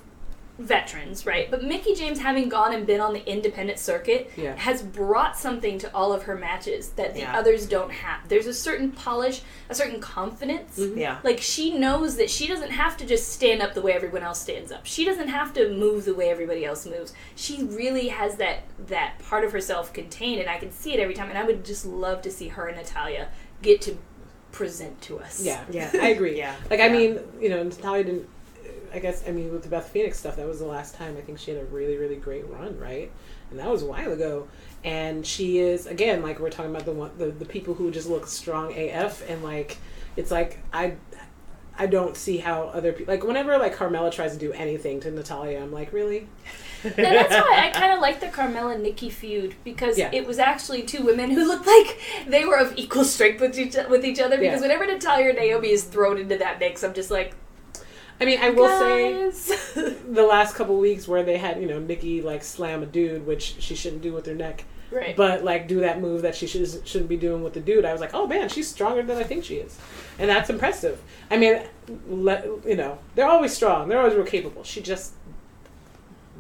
veterans, 0.61 1.25
right? 1.27 1.51
But 1.51 1.65
Mickie 1.65 1.95
James, 1.95 2.19
having 2.21 2.49
gone 2.49 2.75
and 2.75 2.87
been 2.87 3.01
on 3.01 3.13
the 3.15 3.27
independent 3.27 3.79
circuit, 3.79 4.31
Yeah. 4.37 4.55
has 4.57 4.83
brought 4.83 5.37
something 5.39 5.79
to 5.79 5.95
all 5.95 6.13
of 6.13 6.25
her 6.25 6.37
matches 6.37 6.91
that 6.91 7.15
the 7.15 7.21
Yeah. 7.21 7.37
others 7.37 7.67
don't 7.67 7.91
have. 7.91 8.29
There's 8.29 8.47
a 8.47 8.53
certain 8.55 8.93
polish, 8.93 9.41
a 9.69 9.75
certain 9.75 10.01
confidence. 10.01 10.79
Mhm. 10.79 10.97
Yeah. 10.99 11.19
Like 11.25 11.41
she 11.41 11.77
knows 11.77 12.17
that 12.17 12.29
she 12.31 12.47
doesn't 12.47 12.71
have 12.71 12.97
to 12.99 13.07
just 13.07 13.33
stand 13.33 13.63
up 13.63 13.75
the 13.75 13.81
way 13.83 13.93
everyone 13.93 14.23
else 14.23 14.41
stands 14.41 14.71
up. 14.71 14.85
She 14.87 15.05
doesn't 15.05 15.29
have 15.29 15.53
to 15.55 15.71
move 15.71 16.05
the 16.05 16.15
way 16.15 16.29
everybody 16.31 16.65
else 16.65 16.85
moves. 16.87 17.13
She 17.35 17.63
really 17.65 18.09
has 18.09 18.37
that 18.37 18.65
that 18.89 19.19
part 19.19 19.45
of 19.45 19.53
herself 19.53 19.93
contained, 19.93 20.41
and 20.41 20.51
I 20.51 20.59
can 20.59 20.71
see 20.73 20.93
it 20.93 21.01
every 21.01 21.15
time. 21.15 21.29
And 21.31 21.39
I 21.39 21.45
would 21.45 21.65
just 21.65 21.87
love 21.87 22.23
to 22.23 22.31
see 22.31 22.49
her 22.49 22.67
and 22.67 22.77
Natalya 22.77 23.29
get 23.63 23.81
to 23.83 23.97
present 24.53 25.01
to 25.03 25.19
us. 25.21 25.41
Yeah, 25.43 25.63
Yeah. 25.71 25.91
I 26.01 26.09
agree. 26.09 26.37
Yeah. 26.37 26.55
Like, 26.69 26.81
I 26.81 26.89
mean, 26.89 27.21
you 27.41 27.49
know, 27.49 27.63
Natalya 27.63 28.05
didn't. 28.05 28.29
I 28.93 28.99
guess 28.99 29.25
I 29.27 29.31
mean 29.33 29.53
with 29.53 29.63
the 29.63 29.69
Beth 29.69 29.89
Phoenix 29.89 30.19
stuff, 30.19 30.37
that 30.37 30.47
was 30.47 30.59
the 30.59 30.67
last 30.67 30.95
time 30.95 31.17
I 31.17 31.21
think 31.21 31.39
she 31.39 31.51
had 31.51 31.61
a 31.61 31.65
really 31.67 31.97
really 31.97 32.17
great 32.17 32.49
run, 32.49 32.79
right? 32.79 33.11
And 33.51 33.59
that 33.59 33.69
was 33.69 33.83
a 33.83 33.87
while 33.87 34.13
ago. 34.13 34.49
And 34.85 35.27
she 35.27 35.59
is 35.59 35.87
again 35.87 36.23
like 36.23 36.39
we're 36.41 36.51
talking 36.51 36.71
about 36.71 36.85
the 36.85 36.93
one 36.93 37.11
the, 37.19 37.27
the 37.27 37.45
people 37.45 37.75
who 37.75 37.91
just 37.91 38.09
look 38.09 38.27
strong 38.27 38.73
AF 38.77 39.29
and 39.29 39.43
like 39.43 39.77
it's 40.17 40.31
like 40.31 40.59
I. 40.73 40.95
I 41.79 41.87
don't 41.87 42.15
see 42.15 42.37
how 42.37 42.65
other 42.65 42.93
people 42.93 43.15
like 43.15 43.25
whenever 43.25 43.57
like 43.57 43.75
Carmella 43.75 44.13
tries 44.13 44.33
to 44.33 44.39
do 44.39 44.53
anything 44.53 45.01
to 45.01 45.11
Natalya, 45.11 45.63
I'm 45.63 45.73
like, 45.73 45.95
really? 45.95 46.29
That's 46.83 46.99
why 46.99 47.71
I 47.71 47.71
kind 47.73 47.95
of 47.95 48.01
like 48.01 48.21
the 48.21 48.27
Carmella 48.27 48.79
Nikki 48.79 49.09
feud 49.09 49.55
because 49.65 49.97
Yeah. 49.97 50.11
it 50.13 50.27
was 50.27 50.39
actually 50.39 50.83
two 50.83 51.03
women 51.03 51.31
who 51.31 51.47
looked 51.49 51.67
like 51.67 51.99
they 52.29 52.45
were 52.45 52.57
of 52.59 52.75
equal 52.77 53.05
strength 53.05 53.41
with 53.41 53.59
each 53.59 53.77
with 53.89 54.05
each 54.05 54.21
other. 54.21 54.37
Because 54.37 54.57
Yeah. 54.61 54.67
whenever 54.69 54.85
Natalya 54.85 55.31
or 55.31 55.33
Naomi 55.33 55.71
is 55.71 55.85
thrown 55.85 56.19
into 56.19 56.37
that 56.37 56.59
mix, 56.59 56.85
I'm 56.85 56.93
just 56.93 57.11
like, 57.11 57.33
I 58.21 58.25
mean, 58.27 58.39
I 58.41 58.51
will 58.51 58.69
say 58.69 59.31
the 60.11 60.25
last 60.25 60.55
couple 60.55 60.77
weeks 60.77 61.09
where 61.09 61.23
they 61.23 61.39
had 61.39 61.61
you 61.61 61.67
know 61.67 61.79
Nikki 61.79 62.21
like 62.21 62.45
slam 62.45 62.83
a 62.83 62.87
dude, 62.87 63.27
which 63.27 63.57
she 63.61 63.75
shouldn't 63.75 64.03
do 64.03 64.13
with 64.13 64.27
her 64.27 64.35
neck, 64.35 64.65
right. 64.91 65.17
but 65.17 65.43
like 65.43 65.67
do 65.69 65.81
that 65.81 66.01
move 66.01 66.23
that 66.23 66.35
she 66.35 66.47
should, 66.47 66.87
shouldn't 66.87 67.09
be 67.09 67.17
doing 67.17 67.43
with 67.43 67.55
the 67.55 67.61
dude. 67.61 67.85
I 67.85 67.93
was 67.93 68.01
like, 68.01 68.13
oh 68.13 68.27
man, 68.27 68.49
she's 68.49 68.69
stronger 68.69 69.03
than 69.03 69.17
I 69.17 69.23
think 69.23 69.45
she 69.45 69.57
is, 69.57 69.79
and 70.19 70.29
that's 70.29 70.51
impressive. 70.51 71.01
I 71.31 71.39
mean, 71.39 71.63
let, 72.09 72.45
you 72.67 72.77
know, 72.77 72.99
they're 73.15 73.29
always 73.29 73.55
strong. 73.55 73.89
They're 73.89 73.99
always 73.99 74.15
real 74.15 74.27
capable. 74.27 74.65
She 74.65 74.83
just 74.83 75.15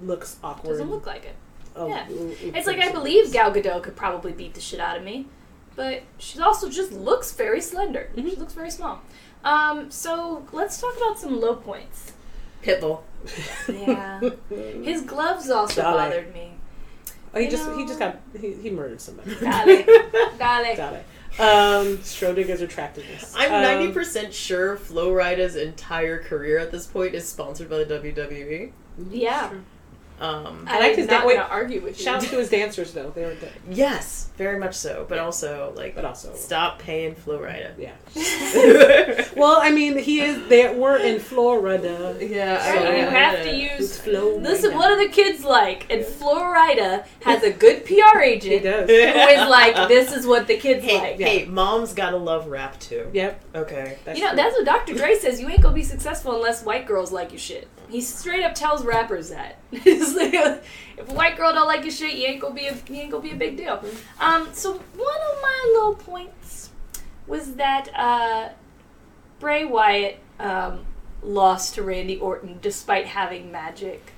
looks 0.03 0.37
awkward. 0.45 0.73
Doesn't 0.73 0.91
look 0.91 1.07
like 1.07 1.25
it. 1.25 1.37
Oh, 1.77 1.89
yeah. 1.89 2.07
It's 2.09 2.67
like 2.67 2.81
I 2.81 2.91
believe 2.91 3.33
Gal 3.33 3.53
Gadot 3.53 3.83
could 3.83 3.97
probably 3.97 4.33
beat 4.33 4.55
the 4.55 4.61
shit 4.61 4.81
out 4.81 4.97
of 4.97 5.05
me, 5.05 5.29
but 5.77 6.03
she 6.19 6.41
also 6.41 6.69
just 6.69 6.93
looks 6.93 7.33
very 7.33 7.61
slender. 7.61 8.11
She 8.15 8.23
Mhm. 8.23 8.39
looks 8.39 8.53
very 8.53 8.71
small. 8.71 9.01
Um, 9.45 9.91
so 9.91 10.47
let's 10.53 10.81
talk 10.81 10.97
about 10.97 11.19
some 11.19 11.41
low 11.41 11.55
points. 11.57 12.13
Pitbull. 12.63 13.01
Yeah, 13.69 14.21
his 14.49 15.03
gloves 15.03 15.51
also 15.51 15.83
Dale. 15.83 15.93
bothered 15.93 16.33
me. 16.35 16.53
Oh, 17.33 17.39
he 17.39 17.45
you 17.45 17.51
just 17.51 17.71
he 17.77 17.87
just 17.87 17.99
got 17.99 18.19
he, 18.39 18.53
he 18.55 18.71
murdered 18.71 19.01
somebody. 19.01 19.35
Dale, 19.37 19.67
Dale. 20.39 20.77
got 20.77 20.95
it. 20.95 21.05
Um, 21.39 21.99
Schrodinger's 21.99 22.61
attractiveness. 22.61 23.35
I'm 23.37 23.53
Um, 23.53 23.63
ninety 23.63 23.93
percent 23.93 24.35
sure 24.35 24.77
Flo 24.77 25.13
Rida's 25.13 25.55
entire 25.57 26.23
career 26.23 26.59
at 26.59 26.71
this 26.73 26.87
point 26.87 27.15
is 27.15 27.29
sponsored 27.29 27.71
by 27.71 27.85
the 27.85 27.87
WWE. 27.99 28.73
Yeah. 29.11 29.49
Sure. 29.51 29.61
Um, 30.21 30.65
I 30.69 30.79
liked 30.81 30.93
I'm 30.93 30.99
his 30.99 31.07
not 31.09 31.23
da- 31.23 31.27
wait, 31.27 31.37
gonna 31.37 31.49
argue 31.49 31.81
with 31.81 31.99
you. 31.99 32.05
Shout 32.05 32.17
out 32.23 32.29
to 32.29 32.37
his 32.37 32.51
dancers 32.59 32.93
though; 32.93 33.11
they 33.11 33.25
were 33.25 33.35
good. 33.35 33.53
yes, 33.71 34.29
very 34.37 34.59
much 34.59 34.75
so. 34.75 35.07
But 35.09 35.19
also, 35.19 35.73
like, 35.77 35.95
But 35.95 36.05
also- 36.05 36.35
stop 36.35 36.79
paying 36.79 37.15
Flo 37.15 37.39
Rida. 37.39 37.73
Yeah. 37.79 37.93
yeah, 38.15 39.29
Well, 39.37 39.59
I 39.61 39.71
mean, 39.71 39.97
he 39.99 40.21
is. 40.21 40.47
They 40.49 40.75
were 40.75 40.99
in 40.99 41.21
Florida. 41.21 42.17
Yeah, 42.21 42.61
I- 42.63 42.97
you 42.99 43.07
have 43.07 43.43
to 43.45 43.49
It's 43.51 43.81
use. 43.81 43.99
Florida. 44.01 44.41
Listen, 44.49 44.75
what 44.75 44.91
are 44.91 45.03
the 45.03 45.13
kids 45.13 45.43
like? 45.45 45.91
And 45.91 46.05
Flo 46.05 46.35
Rida 46.41 47.07
has 47.25 47.43
a 47.43 47.51
good 47.51 47.85
PR 47.87 48.19
He 48.21 48.31
agent 48.33 48.63
does. 48.65 48.89
who 48.91 48.95
is 48.95 49.49
like, 49.49 49.89
this 49.89 50.13
is 50.13 50.27
what 50.27 50.47
the 50.47 50.57
kids 50.59 50.85
Hey, 50.85 50.99
like. 50.99 51.19
hey, 51.19 51.45
mom's 51.47 51.93
gotta 51.95 52.17
love 52.17 52.47
rap 52.47 52.79
too. 52.79 53.09
Yep. 53.13 53.45
Okay. 53.55 53.99
That's 54.05 54.19
you 54.19 54.25
know, 54.25 54.33
true. 54.33 54.37
that's 54.37 54.55
what 54.57 54.65
Dr. 54.67 54.95
Dre 54.95 55.15
says. 55.17 55.41
You 55.41 55.49
ain't 55.49 55.63
gonna 55.63 55.75
be 55.75 55.83
successful 55.83 56.35
unless 56.35 56.63
white 56.65 56.87
girls 56.87 57.11
like 57.11 57.31
your 57.33 57.39
shit. 57.39 57.69
He 57.91 58.01
straight 58.01 58.45
up 58.45 58.55
tells 58.55 58.85
rappers 58.85 59.31
that. 59.31 59.59
If 59.73 61.09
a 61.09 61.15
white 61.15 61.39
girl 61.39 61.53
don't 61.55 61.67
like 61.67 61.83
your 61.83 61.93
shit, 61.93 62.15
you 62.15 62.27
ain't 62.27 62.43
gonna 62.43 62.55
be 62.55 62.67
a 62.67 62.75
you 62.75 62.97
ain't 62.97 63.11
gonna 63.11 63.23
be 63.23 63.31
a 63.31 63.37
big 63.37 63.57
deal. 63.57 63.83
Um, 64.21 64.49
so 64.53 64.73
one 64.73 64.81
of 64.83 65.43
my 65.43 65.75
low 65.79 65.95
points 65.95 66.69
was 67.27 67.55
that 67.55 67.89
uh, 67.95 68.51
Bray 69.39 69.65
Wyatt 69.65 70.19
um, 70.39 70.85
lost 71.23 71.75
to 71.77 71.83
Randy 71.83 72.19
Orton 72.19 72.59
despite 72.61 73.07
having 73.07 73.51
magic. 73.51 74.13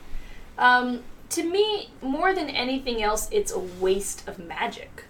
Um, 0.59 1.05
to 1.31 1.45
me, 1.45 1.91
more 2.01 2.35
than 2.35 2.51
anything 2.51 3.03
else, 3.03 3.29
it's 3.31 3.53
a 3.53 3.59
waste 3.59 4.27
of 4.29 4.39
magic. 4.39 5.05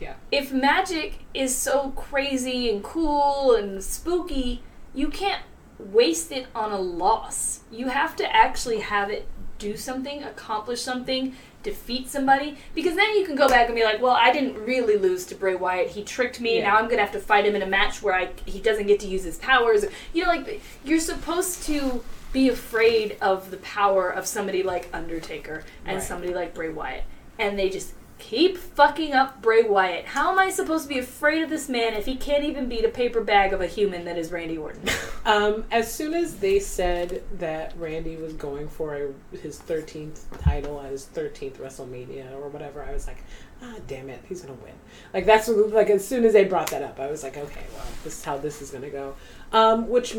Yeah. 0.00 0.14
If 0.32 0.52
magic 0.52 1.20
is 1.32 1.56
so 1.56 1.90
crazy 1.90 2.68
and 2.68 2.82
cool 2.82 3.54
and 3.54 3.82
spooky, 3.82 4.62
you 4.94 5.08
can't 5.08 5.42
waste 5.78 6.32
it 6.32 6.46
on 6.54 6.72
a 6.72 6.78
loss. 6.80 7.60
You 7.70 7.88
have 7.88 8.16
to 8.16 8.36
actually 8.36 8.80
have 8.80 9.10
it 9.10 9.26
do 9.58 9.76
something, 9.76 10.22
accomplish 10.24 10.82
something, 10.82 11.34
defeat 11.62 12.08
somebody, 12.08 12.58
because 12.74 12.96
then 12.96 13.14
you 13.16 13.24
can 13.24 13.36
go 13.36 13.46
back 13.48 13.66
and 13.66 13.76
be 13.76 13.84
like, 13.84 14.02
well, 14.02 14.16
I 14.18 14.32
didn't 14.32 14.56
really 14.64 14.96
lose 14.96 15.24
to 15.26 15.36
Bray 15.36 15.54
Wyatt. 15.54 15.90
He 15.90 16.02
tricked 16.02 16.40
me. 16.40 16.58
Yeah. 16.58 16.70
Now 16.70 16.78
I'm 16.78 16.88
gonna 16.88 17.02
have 17.02 17.12
to 17.12 17.20
fight 17.20 17.46
him 17.46 17.54
in 17.54 17.62
a 17.62 17.66
match 17.66 18.02
where 18.02 18.14
I 18.14 18.30
he 18.44 18.60
doesn't 18.60 18.86
get 18.86 18.98
to 19.00 19.06
use 19.06 19.22
his 19.24 19.38
powers. 19.38 19.84
You 20.12 20.24
know, 20.24 20.28
like 20.30 20.60
you're 20.84 20.98
supposed 21.00 21.62
to 21.64 22.02
be 22.32 22.48
afraid 22.48 23.16
of 23.20 23.50
the 23.50 23.58
power 23.58 24.08
of 24.08 24.26
somebody 24.26 24.62
like 24.62 24.88
Undertaker 24.92 25.64
and 25.84 25.98
Right. 25.98 26.02
somebody 26.02 26.34
like 26.34 26.54
Bray 26.54 26.70
Wyatt, 26.70 27.04
and 27.38 27.58
they 27.58 27.68
just 27.70 27.92
keep 28.22 28.56
fucking 28.56 29.12
up 29.12 29.42
Bray 29.42 29.64
Wyatt. 29.64 30.06
How 30.06 30.30
am 30.30 30.38
I 30.38 30.48
supposed 30.48 30.84
to 30.84 30.88
be 30.88 31.00
afraid 31.00 31.42
of 31.42 31.50
this 31.50 31.68
man 31.68 31.94
if 31.94 32.06
he 32.06 32.14
can't 32.14 32.44
even 32.44 32.68
beat 32.68 32.84
a 32.84 32.88
paper 32.88 33.20
bag 33.20 33.52
of 33.52 33.60
a 33.60 33.66
human 33.66 34.04
that 34.04 34.16
is 34.16 34.30
Randy 34.30 34.56
Orton? 34.56 34.82
Um, 35.24 35.62
as 35.70 35.92
soon 35.92 36.14
as 36.14 36.38
they 36.38 36.58
said 36.58 37.22
that 37.38 37.74
Randy 37.78 38.16
was 38.16 38.32
going 38.32 38.68
for 38.68 38.96
a, 38.96 39.36
his 39.36 39.56
13th 39.56 40.18
title 40.40 40.80
at 40.80 40.90
his 40.90 41.06
13th 41.14 41.58
WrestleMania 41.58 42.32
or 42.32 42.48
whatever, 42.48 42.82
I 42.82 42.92
was 42.92 43.06
like, 43.06 43.18
ah, 43.62 43.76
damn 43.86 44.10
it, 44.10 44.20
he's 44.28 44.42
gonna 44.42 44.58
win. 44.64 44.72
Like 45.14 45.24
that's 45.24 45.46
like 45.48 45.90
as 45.90 46.04
soon 46.04 46.24
as 46.24 46.32
they 46.32 46.42
brought 46.42 46.72
that 46.72 46.82
up, 46.82 46.98
I 46.98 47.08
was 47.08 47.22
like, 47.22 47.36
okay, 47.36 47.64
well, 47.72 47.86
this 48.02 48.18
is 48.18 48.24
how 48.24 48.36
this 48.36 48.60
is 48.60 48.72
gonna 48.72 48.90
go. 48.90 49.14
Um, 49.52 49.88
which 49.88 50.16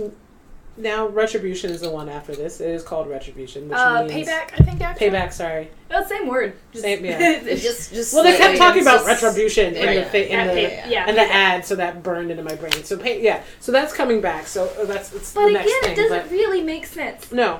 now 0.78 1.08
Retribution 1.08 1.70
is 1.72 1.82
the 1.82 1.90
one 1.90 2.10
after 2.10 2.36
this. 2.36 2.60
It 2.60 2.70
is 2.70 2.82
called 2.84 3.08
Retribution, 3.08 3.70
which 3.70 3.78
Uh, 3.78 4.04
means 4.06 4.28
payback, 4.28 4.54
I 4.60 4.64
think. 4.64 4.82
Actually. 4.82 5.10
Payback. 5.10 5.34
Sorry. 5.34 5.70
Oh, 5.92 6.04
same 6.06 6.28
word. 6.28 6.54
Just, 6.72 6.84
Same, 6.84 7.06
yeah. 7.06 7.20
It's 7.46 7.62
just, 7.62 7.94
just. 7.94 8.14
Well, 8.14 8.24
they 8.24 8.36
kept 8.38 8.58
talking 8.58 8.82
about 8.82 9.06
just- 9.06 9.24
Retribution 9.24 9.68
in 9.68 9.74
the 9.74 9.80
Right. 9.80 10.16
in 10.16 10.32
Yeah, 10.32 10.48
the 10.48 10.52
pay- 10.54 10.84
yeah, 10.90 11.06
and 11.08 11.16
the 11.18 11.22
payback. 11.22 11.30
ad, 11.30 11.66
so 11.66 11.76
that 11.76 12.02
burned 12.02 12.32
into 12.32 12.44
my 12.44 12.56
brain. 12.56 12.84
So 12.84 12.98
pay, 12.98 13.22
yeah, 13.22 13.42
so 13.60 13.72
that's 13.72 13.94
coming 13.94 14.20
back. 14.22 14.48
So 14.48 14.66
uh, 14.82 14.86
that's 14.86 15.14
it's 15.14 15.32
But 15.34 15.42
the 15.42 15.48
again, 15.50 15.66
next 15.84 15.88
it 15.88 15.96
doesn't 15.96 16.24
but 16.24 16.32
really 16.32 16.62
make 16.64 16.86
sense. 16.88 17.32
no, 17.32 17.60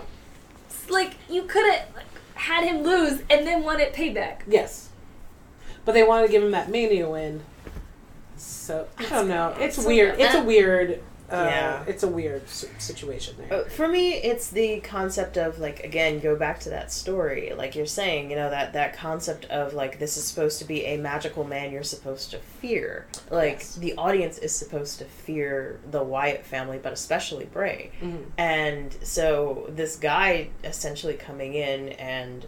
It's 0.70 0.90
like 0.90 1.12
you 1.30 1.44
could 1.44 1.72
have 1.72 1.86
had 2.36 2.64
him 2.66 2.82
lose 2.84 3.22
and 3.30 3.46
then 3.46 3.64
won 3.64 3.80
at 3.80 3.94
payback. 3.94 4.38
yes, 4.48 4.90
but 5.86 5.92
they 5.94 6.02
wanted 6.04 6.26
to 6.28 6.32
give 6.32 6.42
him 6.44 6.52
that 6.52 6.70
Mania 6.70 7.08
win. 7.10 7.42
So 8.38 8.88
I 8.98 9.06
don't 9.06 9.28
know. 9.28 9.56
It's 9.60 9.78
weird. 9.78 10.20
It's 10.20 10.34
a 10.34 10.42
weird. 10.44 11.00
Uh, 11.34 11.46
Yeah. 11.46 11.84
it's 11.88 12.04
a 12.04 12.08
weird 12.08 12.48
situation 12.48 13.36
there. 13.40 13.62
Uh, 13.62 13.64
For 13.68 13.88
me, 13.88 14.14
it's 14.14 14.50
the 14.52 14.82
concept 14.82 15.36
of 15.36 15.58
like 15.58 15.84
again, 15.84 16.20
go 16.20 16.36
back 16.36 16.60
to 16.62 16.70
that 16.70 16.92
story, 16.92 17.52
like 17.58 17.76
you're 17.76 17.88
saying, 17.88 18.30
you 18.30 18.36
know 18.36 18.52
that 18.52 18.74
that 18.74 18.96
concept 18.96 19.46
of 19.46 19.74
like 19.74 19.98
this 19.98 20.16
is 20.16 20.26
supposed 20.26 20.60
to 20.60 20.66
be 20.66 20.86
a 20.86 20.98
magical 20.98 21.44
man 21.44 21.72
you're 21.72 21.82
supposed 21.82 22.30
to 22.32 22.38
fear. 22.38 23.08
Like 23.32 23.60
Yes. 23.60 23.76
the 23.76 23.96
audience 23.98 24.38
is 24.38 24.56
supposed 24.56 25.00
to 25.00 25.06
fear 25.06 25.80
the 25.90 26.04
Wyatt 26.04 26.46
family, 26.46 26.78
but 26.78 26.94
especially 26.94 27.46
Bray. 27.46 27.90
Mhm. 28.02 28.26
And 28.38 28.96
so 29.02 29.66
this 29.70 29.96
guy 29.96 30.50
essentially 30.64 31.16
coming 31.16 31.56
in 31.56 31.90
and 31.94 32.46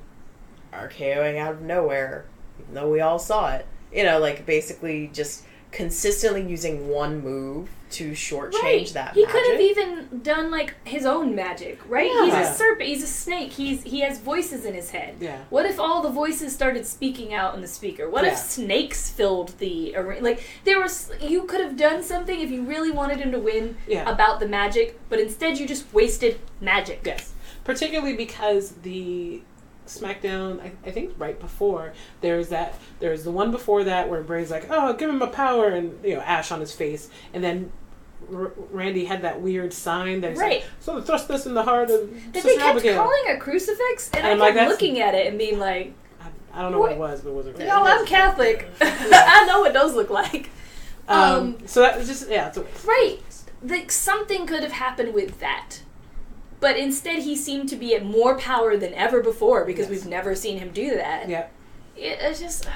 RKOing 0.71 1.37
out 1.39 1.53
of 1.53 1.61
nowhere, 1.61 2.25
even 2.59 2.75
though 2.75 2.89
we 2.91 3.01
all 3.01 3.17
saw 3.19 3.55
it, 3.55 3.65
you 3.91 4.03
know, 4.03 4.19
like 4.19 4.45
basically 4.45 5.09
just 5.11 5.43
consistently 5.75 6.41
using 6.41 6.87
one 6.87 7.21
move 7.21 7.69
to 7.91 8.11
shortchange 8.11 8.93
that. 8.93 9.13
He 9.13 9.25
could 9.25 9.45
have 9.51 9.59
even 9.61 10.21
done 10.23 10.49
like 10.49 10.73
his 10.87 11.05
own 11.05 11.35
magic, 11.35 11.79
right? 11.87 12.09
Yeah. 12.11 12.25
He's 12.25 12.49
a 12.49 12.53
serpent. 12.53 12.89
He's 12.89 13.03
a 13.03 13.07
snake. 13.07 13.51
He's 13.51 13.83
he 13.83 13.99
has 13.99 14.19
voices 14.19 14.65
in 14.65 14.73
his 14.73 14.89
head. 14.89 15.15
Yeah. 15.19 15.39
What 15.49 15.65
if 15.65 15.79
all 15.79 16.01
the 16.01 16.09
voices 16.09 16.53
started 16.53 16.85
speaking 16.85 17.33
out 17.33 17.55
in 17.55 17.61
the 17.61 17.67
speaker? 17.67 18.09
What 18.09 18.23
Yeah. 18.23 18.31
if 18.31 18.37
snakes 18.37 19.09
filled 19.09 19.49
the 19.59 19.95
arena? 19.95 20.21
Like 20.21 20.43
there 20.63 20.79
was, 20.79 21.11
you 21.21 21.43
could 21.43 21.61
have 21.61 21.77
done 21.77 22.01
something 22.03 22.39
if 22.39 22.49
you 22.49 22.63
really 22.63 22.91
wanted 22.91 23.19
him 23.19 23.31
to 23.31 23.39
win 23.39 23.77
Yeah. 23.87 24.09
about 24.09 24.39
the 24.39 24.47
magic, 24.47 24.97
but 25.09 25.19
instead 25.19 25.57
you 25.59 25.67
just 25.67 25.93
wasted 25.93 26.39
magic. 26.59 27.01
Yes, 27.05 27.33
particularly 27.63 28.15
because 28.15 28.71
the 28.81 29.41
SmackDown, 29.87 30.61
I, 30.61 30.71
I 30.85 30.91
think 30.91 31.13
right 31.17 31.39
before 31.39 31.93
there's 32.21 32.49
that 32.49 32.79
there's 32.99 33.23
the 33.23 33.31
one 33.31 33.51
before 33.51 33.83
that 33.83 34.09
where 34.09 34.21
Bray's 34.23 34.51
like, 34.51 34.67
"Oh, 34.69 34.93
give 34.93 35.09
him 35.09 35.21
a 35.21 35.27
power," 35.27 35.67
and 35.69 36.03
you 36.03 36.15
know 36.15 36.21
ash 36.21 36.51
on 36.51 36.59
his 36.59 36.73
face, 36.73 37.09
and 37.33 37.43
then 37.43 37.71
R- 38.33 38.51
Randy 38.71 39.05
had 39.05 39.21
that 39.21 39.41
weird 39.41 39.71
sign 39.73 40.21
that 40.21 40.37
Right. 40.37 40.61
like, 40.61 40.65
"So 40.79 41.01
thrust 41.01 41.27
this 41.27 41.45
in 41.45 41.53
the 41.53 41.63
heart 41.63 41.89
of 41.91 42.09
That 42.33 42.41
Sister 42.41 42.49
they 42.49 42.55
kept 42.57 42.69
Abigail." 42.77 43.03
calling 43.03 43.23
a 43.29 43.37
crucifix, 43.37 44.09
and, 44.13 44.25
And 44.25 44.41
I 44.41 44.47
I'm 44.47 44.53
kept 44.53 44.57
like, 44.57 44.69
looking 44.69 44.99
at 44.99 45.13
it 45.13 45.27
and 45.27 45.37
being 45.37 45.59
like, 45.59 45.93
I, 46.21 46.27
I 46.59 46.61
don't 46.63 46.71
know 46.71 46.79
what 46.79 46.91
it 46.93 46.97
was, 46.97 47.21
but 47.21 47.29
it 47.29 47.33
wasn't. 47.33 47.59
"No, 47.59 47.83
I'm 47.83 48.05
Catholic. 48.07 48.67
I 48.81 49.45
know 49.47 49.59
what 49.61 49.73
those 49.73 49.93
look 49.93 50.09
like." 50.09 50.49
Um, 51.07 51.19
um, 51.19 51.57
so 51.67 51.81
that 51.81 51.97
was 51.99 52.07
just 52.07 52.27
yeah, 52.29 52.47
it's 52.47 52.57
a, 52.57 52.65
Right. 52.87 53.19
Like 53.61 53.91
something 53.91 54.47
could 54.47 54.63
have 54.63 54.71
happened 54.71 55.13
with 55.13 55.39
that. 55.39 55.77
But 56.59 56.77
instead 56.77 57.23
he 57.23 57.35
seemed 57.35 57.69
to 57.69 57.75
be 57.75 57.95
at 57.95 58.05
more 58.05 58.37
power 58.37 58.77
than 58.77 58.93
ever 58.93 59.21
before 59.21 59.65
because 59.65 59.89
Yes. 59.89 60.03
we've 60.03 60.07
never 60.07 60.35
seen 60.35 60.57
him 60.59 60.71
do 60.71 60.95
that. 60.95 61.27
yeah, 61.29 61.47
It, 61.97 62.17
it's 62.21 62.39
just 62.39 62.65
uh, 62.67 62.71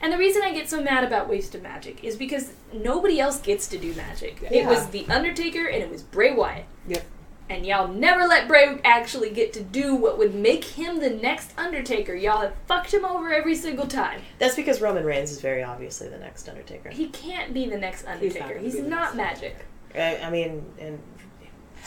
and 0.00 0.12
the 0.12 0.18
reason 0.18 0.42
I 0.44 0.52
get 0.52 0.68
so 0.68 0.82
mad 0.82 1.04
about 1.04 1.28
wasted 1.28 1.62
magic 1.62 2.04
is 2.04 2.16
because 2.16 2.52
nobody 2.72 3.18
else 3.20 3.40
gets 3.40 3.66
to 3.68 3.78
do 3.78 3.92
magic. 3.94 4.42
It 4.50 4.66
was 4.66 4.86
the 4.88 5.06
Undertaker 5.08 5.66
and 5.66 5.82
it 5.82 5.90
was 5.90 6.02
Bray 6.02 6.32
Wyatt. 6.34 6.64
Yep. 6.88 7.04
And 7.50 7.66
y'all 7.66 7.88
never 7.88 8.26
let 8.26 8.48
Bray 8.48 8.78
actually 8.84 9.28
get 9.30 9.52
to 9.52 9.62
do 9.62 9.94
what 9.94 10.16
would 10.16 10.34
make 10.34 10.64
him 10.64 11.00
the 11.00 11.10
next 11.10 11.52
Undertaker. 11.58 12.14
Y'all 12.14 12.40
have 12.40 12.54
fucked 12.66 12.94
him 12.94 13.04
over 13.04 13.32
every 13.34 13.54
single 13.54 13.86
time. 13.86 14.22
That's 14.38 14.56
because 14.56 14.80
Roman 14.80 15.04
Reigns 15.04 15.30
is 15.30 15.40
very 15.42 15.62
obviously 15.62 16.08
the 16.08 16.16
next 16.18 16.48
Undertaker. 16.48 16.88
He 16.88 17.08
can't 17.08 17.52
be 17.52 17.68
the 17.68 17.76
next 17.76 18.00
He's 18.00 18.06
not 18.06 18.14
Undertaker. 18.14 18.58
He's, 18.58 18.78
not 18.80 19.16
magic. 19.16 19.66
I, 19.94 20.16
I 20.18 20.30
mean, 20.30 20.64
and 20.78 20.98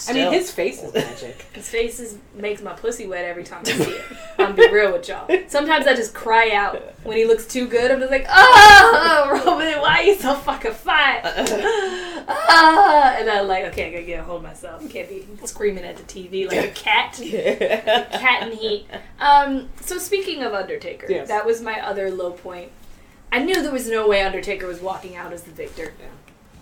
I 0.07 0.13
mean 0.13 0.31
his 0.31 0.51
face 0.51 0.81
is 0.83 0.93
magic. 0.93 1.41
His 1.53 1.67
face 1.69 1.99
is, 1.99 2.17
makes 2.35 2.61
my 2.61 2.73
pussy 2.73 3.07
wet 3.07 3.25
every 3.25 3.43
time 3.43 3.63
I 3.65 3.71
see 3.71 3.91
it. 3.91 4.01
I'm 4.39 4.55
be 4.55 4.69
real 4.69 4.91
with 4.93 5.07
y'all. 5.09 5.27
Sometimes 5.47 5.87
I 5.87 5.95
just 5.95 6.13
cry 6.13 6.51
out 6.51 6.81
when 7.03 7.17
he 7.17 7.25
looks 7.25 7.47
too 7.47 7.67
good. 7.67 7.89
I'm 7.91 7.99
just 7.99 8.11
like, 8.11 8.25
oh, 8.29 9.41
Roman, 9.45 9.79
why 9.81 9.99
are 9.99 10.03
you 10.03 10.15
so 10.15 10.35
fucking 10.35 10.73
fine? 10.73 11.21
ah, 12.27 13.15
and 13.17 13.29
I'm 13.29 13.47
like, 13.47 13.65
okay, 13.65 13.87
I 13.87 13.91
gotta 13.91 14.03
get 14.03 14.19
a 14.19 14.23
hold 14.23 14.37
of 14.37 14.43
myself. 14.43 14.83
I 14.83 14.87
Can't 14.87 15.09
be 15.09 15.25
screaming 15.45 15.83
at 15.83 15.97
the 15.97 16.03
TV 16.03 16.47
like 16.47 16.65
a 16.65 16.71
cat. 16.71 17.13
cat 18.11 18.47
in 18.51 18.57
heat. 18.57 18.85
Um, 19.19 19.69
so 19.81 19.97
speaking 19.97 20.43
of 20.43 20.53
Undertaker, 20.53 21.07
Yes. 21.09 21.27
that 21.27 21.45
was 21.45 21.61
my 21.61 21.79
other 21.85 22.11
low 22.11 22.31
point. 22.31 22.71
I 23.31 23.39
knew 23.39 23.61
there 23.61 23.71
was 23.71 23.89
no 23.89 24.07
way 24.07 24.21
Undertaker 24.21 24.67
was 24.67 24.79
walking 24.79 25.15
out 25.15 25.33
as 25.33 25.43
the 25.43 25.51
victor, 25.51 25.93
Yeah. 25.99 26.05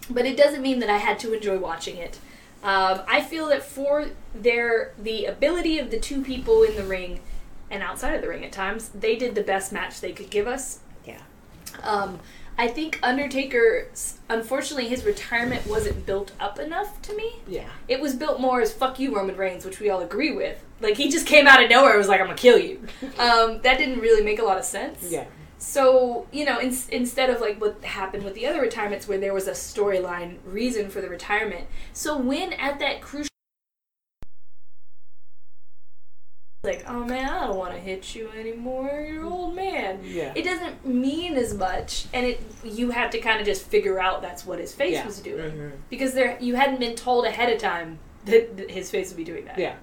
but 0.09 0.25
it 0.25 0.35
doesn't 0.37 0.61
mean 0.61 0.79
that 0.79 0.89
I 0.89 0.97
had 0.97 1.19
to 1.19 1.33
enjoy 1.33 1.57
watching 1.57 1.97
it. 1.97 2.19
Um, 2.63 3.01
I 3.07 3.21
feel 3.21 3.47
that 3.49 3.63
for 3.63 4.07
their 4.33 4.93
the 4.97 5.25
ability 5.25 5.77
of 5.79 5.91
the 5.91 5.99
two 5.99 6.21
people 6.23 6.63
in 6.63 6.75
the 6.75 6.83
ring 6.83 7.19
and 7.69 7.83
outside 7.83 8.13
of 8.15 8.21
the 8.21 8.27
ring 8.27 8.43
at 8.43 8.51
times, 8.51 8.89
they 8.89 9.15
did 9.15 9.35
the 9.35 9.43
best 9.43 9.71
match 9.71 10.01
they 10.01 10.11
could 10.13 10.29
give 10.29 10.47
us. 10.47 10.79
Yeah. 11.05 11.21
Um, 11.83 12.19
I 12.57 12.67
think 12.69 12.99
Undertaker, 13.03 13.89
unfortunately, 14.29 14.87
his 14.87 15.03
retirement 15.03 15.67
wasn't 15.67 16.05
built 16.05 16.31
up 16.39 16.57
enough 16.57 17.01
to 17.01 17.15
me. 17.15 17.35
Yeah, 17.47 17.67
It 17.89 17.99
was 17.99 18.15
built 18.15 18.39
more 18.39 18.61
as 18.61 18.71
"fuck 18.73 18.97
you, 18.97 19.13
Roman 19.15 19.35
Reigns," 19.35 19.65
which 19.65 19.79
we 19.81 19.89
all 19.89 20.01
agree 20.01 20.31
with. 20.31 20.63
Like 20.79 20.95
he 20.95 21.09
just 21.09 21.27
came 21.27 21.47
out 21.47 21.61
of 21.63 21.69
nowhere, 21.69 21.91
and 21.91 21.97
was 21.97 22.07
like, 22.07 22.21
"I'm 22.21 22.27
gonna 22.27 22.37
kill 22.37 22.57
you." 22.57 22.79
Um, 23.19 23.61
that 23.61 23.77
didn't 23.77 23.99
really 23.99 24.23
make 24.23 24.39
a 24.39 24.43
lot 24.43 24.57
of 24.57 24.63
sense. 24.65 25.05
yeah, 25.09 25.25
So 25.67 26.27
you 26.31 26.45
know, 26.45 26.59
in, 26.59 26.77
instead 26.91 27.31
of 27.31 27.41
like 27.41 27.59
what 27.59 27.83
happened 27.83 28.23
with 28.23 28.35
the 28.35 28.45
other 28.45 28.61
retirements, 28.61 29.07
where 29.07 29.17
there 29.17 29.33
was 29.33 29.47
a 29.47 29.51
storyline 29.51 30.37
reason 30.45 30.89
for 30.91 31.01
the 31.01 31.09
retirement. 31.09 31.65
So 31.91 32.15
when 32.17 32.53
at 32.53 32.77
that 32.79 33.01
crucial 33.01 33.29
like, 36.63 36.83
oh 36.87 37.03
man, 37.03 37.29
I 37.29 37.47
don't 37.47 37.57
want 37.57 37.73
to 37.73 37.79
hit 37.79 38.15
you 38.15 38.29
anymore. 38.37 38.89
You're 39.07 39.21
an 39.25 39.31
old 39.31 39.55
man. 39.55 39.99
Yeah. 40.03 40.33
It 40.35 40.43
doesn't 40.43 40.85
mean 40.85 41.33
as 41.35 41.53
much, 41.53 42.05
and 42.13 42.25
it 42.27 42.41
you 42.63 42.91
have 42.91 43.09
to 43.11 43.19
kind 43.19 43.39
of 43.39 43.45
just 43.47 43.65
figure 43.65 43.99
out 43.99 44.21
that's 44.21 44.45
what 44.45 44.59
his 44.59 44.73
face 44.73 44.93
Yeah. 44.93 45.05
was 45.05 45.19
doing 45.19 45.51
Mhm. 45.51 45.71
because 45.89 46.13
there 46.13 46.37
you 46.39 46.55
hadn't 46.55 46.79
been 46.79 46.95
told 46.95 47.25
ahead 47.25 47.51
of 47.51 47.59
time 47.59 47.97
that, 48.25 48.57
that 48.57 48.69
his 48.71 48.89
face 48.91 49.09
would 49.09 49.17
be 49.17 49.23
doing 49.23 49.45
that. 49.45 49.57
Yeah. 49.59 49.75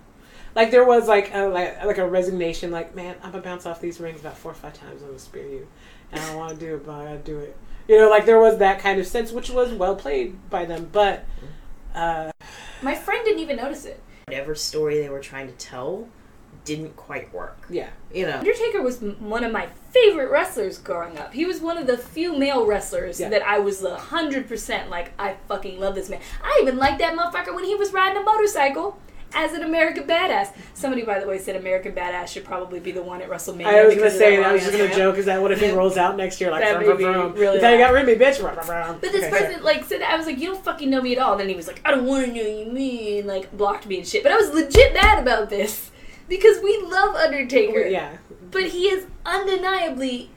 Like 0.54 0.70
there 0.70 0.84
was 0.84 1.08
like 1.08 1.34
a 1.34 1.46
like, 1.46 1.84
like 1.84 1.98
a 1.98 2.06
resignation, 2.08 2.70
like, 2.70 2.94
man, 2.94 3.16
I'm 3.22 3.30
gonna 3.32 3.42
bounce 3.42 3.64
off 3.66 3.80
these 3.80 4.00
rings 4.00 4.20
about 4.20 4.36
four 4.36 4.52
or 4.52 4.54
five 4.54 4.74
times, 4.74 5.02
I'm 5.02 5.08
gonna 5.08 5.18
spear 5.18 5.46
you. 5.46 5.66
And 6.12 6.20
I 6.20 6.28
don't 6.28 6.36
wanna 6.36 6.54
do 6.56 6.74
it, 6.74 6.84
but 6.86 6.92
I 6.92 7.04
gotta 7.04 7.18
do 7.18 7.38
it. 7.38 7.56
You 7.88 7.98
know, 7.98 8.10
like 8.10 8.26
there 8.26 8.38
was 8.38 8.58
that 8.58 8.78
kind 8.80 9.00
of 9.00 9.06
sense 9.06 9.32
which 9.32 9.50
was 9.50 9.72
well 9.72 9.96
played 9.96 10.50
by 10.50 10.64
them, 10.66 10.88
but 10.92 11.24
uh 11.94 12.30
My 12.82 12.94
friend 12.94 13.24
didn't 13.24 13.40
even 13.40 13.56
notice 13.56 13.84
it. 13.86 14.02
Whatever 14.26 14.54
story 14.54 14.98
they 15.00 15.08
were 15.08 15.20
trying 15.20 15.46
to 15.46 15.52
tell 15.54 16.08
didn't 16.64 16.94
quite 16.96 17.32
work. 17.34 17.66
yeah. 17.70 17.88
You 18.14 18.26
know. 18.26 18.38
Undertaker 18.38 18.82
was 18.82 19.02
m- 19.02 19.16
one 19.28 19.42
of 19.42 19.50
my 19.50 19.66
favorite 19.90 20.30
wrestlers 20.30 20.78
growing 20.78 21.18
up. 21.18 21.32
He 21.32 21.44
was 21.44 21.60
one 21.60 21.76
of 21.76 21.88
the 21.88 21.98
few 21.98 22.38
male 22.38 22.64
wrestlers 22.66 23.18
Yeah. 23.18 23.30
that 23.30 23.42
I 23.42 23.58
was 23.58 23.82
a 23.82 23.96
hundred 23.96 24.46
percent 24.48 24.88
like. 24.88 25.12
I 25.18 25.36
fucking 25.48 25.80
love 25.80 25.96
this 25.96 26.08
man. 26.08 26.20
I 26.42 26.60
even 26.62 26.76
liked 26.76 26.98
that 27.00 27.16
motherfucker 27.18 27.52
when 27.54 27.64
he 27.64 27.74
was 27.74 27.92
riding 27.92 28.22
a 28.22 28.24
motorcycle 28.24 28.96
as 29.34 29.52
an 29.52 29.62
American 29.62 30.04
badass. 30.04 30.52
Somebody, 30.74 31.02
by 31.02 31.18
the 31.20 31.26
way, 31.26 31.38
said 31.38 31.56
American 31.56 31.92
badass 31.92 32.28
should 32.28 32.44
probably 32.44 32.80
be 32.80 32.92
the 32.92 33.02
one 33.02 33.22
at 33.22 33.28
WrestleMania. 33.30 33.66
I 33.66 33.84
was 33.86 33.94
gonna 33.96 34.10
say 34.10 34.36
that 34.36 34.42
that 34.42 34.50
I 34.50 34.52
was 34.52 34.62
just 34.64 34.76
gonna 34.76 34.94
joke, 34.94 35.16
is 35.16 35.26
that 35.26 35.40
what 35.40 35.52
if 35.52 35.60
he 35.60 35.70
rolls 35.70 35.96
out 35.96 36.16
next 36.16 36.40
year 36.40 36.50
like 36.50 36.62
That 36.62 36.82
vroom, 36.82 36.96
vroom, 36.96 36.98
me 36.98 37.04
vroom. 37.18 37.32
really 37.34 37.54
You 37.56 37.60
thought 37.60 37.70
you 37.72 37.78
laugh. 37.78 37.88
got 37.88 37.94
Remy, 37.94 38.14
bitch? 38.16 38.38
Vroom, 38.40 38.54
vroom. 38.64 38.98
But 39.00 39.12
this 39.12 39.24
Okay, 39.24 39.30
sorry. 39.30 39.42
person 39.46 39.62
like 39.64 39.84
said 39.84 40.00
that 40.00 40.10
I 40.10 40.16
was 40.16 40.26
like, 40.26 40.38
you 40.38 40.50
don't 40.52 40.64
fucking 40.64 40.90
know 40.90 41.00
me 41.02 41.12
at 41.12 41.18
all. 41.18 41.36
Then 41.36 41.48
he 41.48 41.54
was 41.54 41.66
like, 41.66 41.80
I 41.84 41.90
don't 41.90 42.04
want 42.06 42.26
to 42.26 42.32
know 42.32 42.42
you 42.42 42.66
mean 42.72 43.26
like 43.26 43.56
blocked 43.56 43.86
me 43.86 43.98
and 43.98 44.06
shit. 44.06 44.22
But 44.22 44.32
I 44.32 44.36
was 44.36 44.50
legit 44.50 44.92
mad 44.94 45.18
about 45.22 45.50
this 45.50 45.90
because 46.28 46.62
we 46.62 46.80
love 46.82 47.14
Undertaker. 47.16 47.80
Yeah. 47.86 48.16
But 48.50 48.64
he 48.64 48.84
is 48.88 49.06
undeniably 49.24 50.30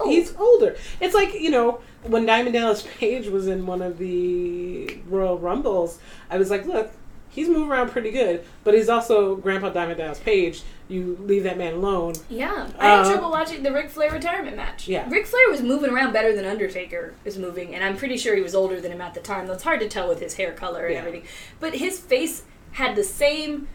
old. 0.00 0.10
He's 0.10 0.34
older. 0.36 0.76
It's 1.00 1.14
like, 1.14 1.34
you 1.34 1.50
know, 1.50 1.80
when 2.02 2.26
Diamond 2.26 2.54
Dallas 2.54 2.86
Page 2.98 3.28
was 3.28 3.46
in 3.46 3.66
one 3.66 3.82
of 3.82 3.98
the 3.98 4.98
Royal 5.08 5.38
Rumbles, 5.38 5.98
I 6.30 6.38
was 6.38 6.50
like, 6.50 6.66
look, 6.66 6.90
he's 7.32 7.48
moving 7.48 7.68
around 7.70 7.90
pretty 7.90 8.10
good, 8.10 8.44
but 8.62 8.74
he's 8.74 8.88
also 8.88 9.34
Grandpa 9.36 9.70
Diamond 9.70 9.98
Dallas 9.98 10.20
Page. 10.20 10.62
You 10.88 11.16
leave 11.20 11.44
that 11.44 11.56
man 11.58 11.74
alone. 11.74 12.12
Yeah, 12.28 12.68
I 12.78 12.88
had 12.88 13.06
Uh, 13.06 13.12
trouble 13.12 13.30
watching 13.30 13.62
the 13.62 13.72
Ric 13.72 13.88
Flair 13.90 14.10
retirement 14.12 14.56
match. 14.56 14.86
Yeah. 14.86 15.06
Ric 15.08 15.26
Flair 15.26 15.48
was 15.50 15.62
moving 15.62 15.90
around 15.90 16.12
better 16.12 16.34
than 16.36 16.44
Undertaker 16.44 17.14
is 17.24 17.38
moving, 17.38 17.74
and 17.74 17.82
I'm 17.82 17.96
pretty 17.96 18.16
sure 18.18 18.36
he 18.36 18.42
was 18.42 18.54
older 18.54 18.80
than 18.80 18.92
him 18.92 19.00
at 19.00 19.14
the 19.14 19.20
time. 19.20 19.46
That's 19.46 19.62
hard 19.62 19.80
to 19.80 19.88
tell 19.88 20.08
with 20.08 20.20
his 20.20 20.34
hair 20.34 20.52
color 20.52 20.84
and 20.84 20.92
Yeah. 20.94 20.98
everything. 21.00 21.24
But 21.60 21.74
his 21.76 21.98
face 21.98 22.42
had 22.72 22.94
the 22.96 23.04
same 23.04 23.68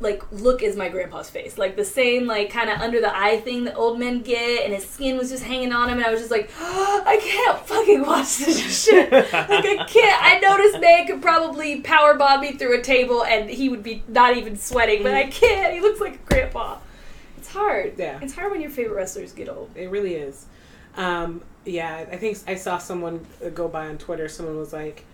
like 0.00 0.22
look 0.30 0.62
as 0.62 0.76
my 0.76 0.88
grandpa's 0.88 1.30
face, 1.30 1.56
like 1.56 1.76
the 1.76 1.84
same 1.84 2.26
like 2.26 2.50
kind 2.50 2.68
of 2.68 2.80
under 2.80 3.00
the 3.00 3.16
eye 3.16 3.40
thing 3.40 3.64
that 3.64 3.74
old 3.74 3.98
men 3.98 4.20
get, 4.20 4.64
and 4.64 4.74
his 4.74 4.88
skin 4.88 5.16
was 5.16 5.30
just 5.30 5.42
hanging 5.44 5.72
on 5.72 5.88
him, 5.88 5.98
and 5.98 6.06
I 6.06 6.10
was 6.10 6.20
just 6.20 6.30
like, 6.30 6.50
I 6.60 7.18
can't 7.22 7.58
fucking 7.66 8.02
watch 8.02 8.38
this 8.38 8.84
shit. 8.84 9.10
like 9.10 9.32
I 9.32 9.84
can't. 9.86 10.22
I 10.22 10.38
know 10.40 10.56
this 10.56 10.80
man 10.80 11.06
could 11.06 11.22
probably 11.22 11.80
power 11.80 12.14
bomb 12.14 12.40
me 12.40 12.52
through 12.52 12.78
a 12.78 12.82
table, 12.82 13.24
and 13.24 13.48
he 13.48 13.68
would 13.68 13.82
be 13.82 14.02
not 14.08 14.36
even 14.36 14.56
sweating, 14.56 15.02
but 15.02 15.14
I 15.14 15.28
can't. 15.28 15.72
He 15.72 15.80
looks 15.80 16.00
like 16.00 16.14
a 16.14 16.24
grandpa. 16.24 16.78
It's 17.38 17.48
hard. 17.48 17.94
Yeah. 17.98 18.18
It's 18.22 18.34
hard 18.34 18.52
when 18.52 18.60
your 18.60 18.70
favorite 18.70 18.96
wrestlers 18.96 19.32
get 19.32 19.48
old. 19.48 19.70
It 19.74 19.90
really 19.90 20.14
is. 20.14 20.46
Um, 20.96 21.42
yeah, 21.64 22.04
I 22.10 22.16
think 22.16 22.38
I 22.46 22.56
saw 22.56 22.78
someone 22.78 23.26
go 23.54 23.68
by 23.68 23.86
on 23.88 23.98
Twitter. 23.98 24.28
Someone 24.28 24.58
was 24.58 24.72
like, 24.72 25.04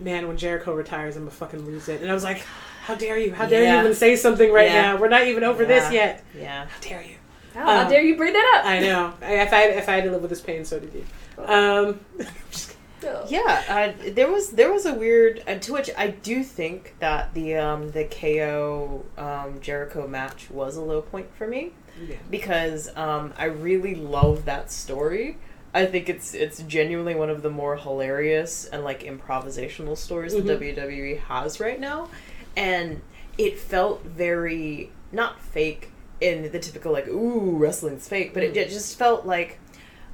"Man, 0.00 0.26
when 0.26 0.36
Jericho 0.36 0.74
retires, 0.74 1.16
I'm 1.16 1.22
gonna 1.22 1.30
fucking 1.30 1.64
lose 1.64 1.88
it." 1.88 2.00
And 2.02 2.10
I 2.10 2.14
was 2.14 2.24
like, 2.24 2.42
"How 2.82 2.94
dare 2.94 3.18
you? 3.18 3.32
How 3.32 3.46
dare 3.46 3.64
you 3.72 3.80
even 3.80 3.94
say 3.94 4.16
something 4.16 4.52
right 4.52 4.70
Yeah. 4.70 4.82
now? 4.82 4.96
We're 5.00 5.08
not 5.08 5.26
even 5.26 5.44
over 5.44 5.64
this 5.64 5.92
yet. 5.92 6.22
Yeah. 6.38 6.66
How 6.66 6.80
dare 6.80 7.02
you?" 7.02 7.14
How, 7.54 7.66
how 7.66 7.82
Um, 7.82 7.90
dare 7.90 8.02
you 8.02 8.16
bring 8.16 8.32
that 8.32 8.60
up? 8.60 8.66
I 8.66 8.78
know. 8.80 9.12
I, 9.22 9.34
if 9.42 9.52
I 9.52 9.62
if 9.64 9.88
I 9.88 9.92
had 9.96 10.04
to 10.04 10.10
live 10.10 10.22
with 10.22 10.30
this 10.30 10.40
pain, 10.40 10.64
so 10.64 10.78
did 10.78 10.92
you. 10.94 11.04
Um, 11.44 12.00
Yeah, 13.26 13.64
I, 13.68 14.10
there 14.10 14.30
was 14.30 14.50
there 14.50 14.72
was 14.72 14.86
a 14.86 14.94
weird 14.94 15.42
uh, 15.48 15.56
to 15.58 15.72
which 15.72 15.90
I 15.98 16.06
do 16.08 16.44
think 16.44 16.94
that 17.00 17.34
the 17.34 17.56
um, 17.56 17.90
the 17.90 18.04
KO 18.04 19.04
um, 19.18 19.60
Jericho 19.60 20.06
match 20.06 20.48
was 20.50 20.76
a 20.76 20.80
low 20.82 21.02
point 21.02 21.26
for 21.36 21.48
me 21.48 21.72
yeah. 22.08 22.14
because 22.30 22.94
um, 22.96 23.32
I 23.36 23.46
really 23.46 23.96
love 23.96 24.44
that 24.44 24.70
story. 24.70 25.38
I 25.74 25.84
think 25.86 26.08
it's 26.08 26.32
it's 26.32 26.62
genuinely 26.62 27.16
one 27.16 27.28
of 27.28 27.42
the 27.42 27.50
more 27.50 27.74
hilarious 27.76 28.66
and 28.66 28.84
like 28.84 29.02
improvisational 29.02 29.96
stories 29.96 30.32
Mhm. 30.34 30.46
that 30.46 30.60
WWE 30.60 31.18
has 31.22 31.58
right 31.58 31.80
now, 31.80 32.08
and 32.56 33.00
it 33.38 33.58
felt 33.58 34.04
very 34.04 34.90
not 35.10 35.40
fake 35.40 35.90
in 36.20 36.50
the 36.52 36.58
typical 36.58 36.92
like 36.92 37.08
ooh 37.08 37.56
wrestling's 37.56 38.08
fake, 38.08 38.32
but 38.34 38.42
it, 38.42 38.56
it 38.56 38.68
just 38.68 38.96
felt 38.98 39.26
like 39.26 39.58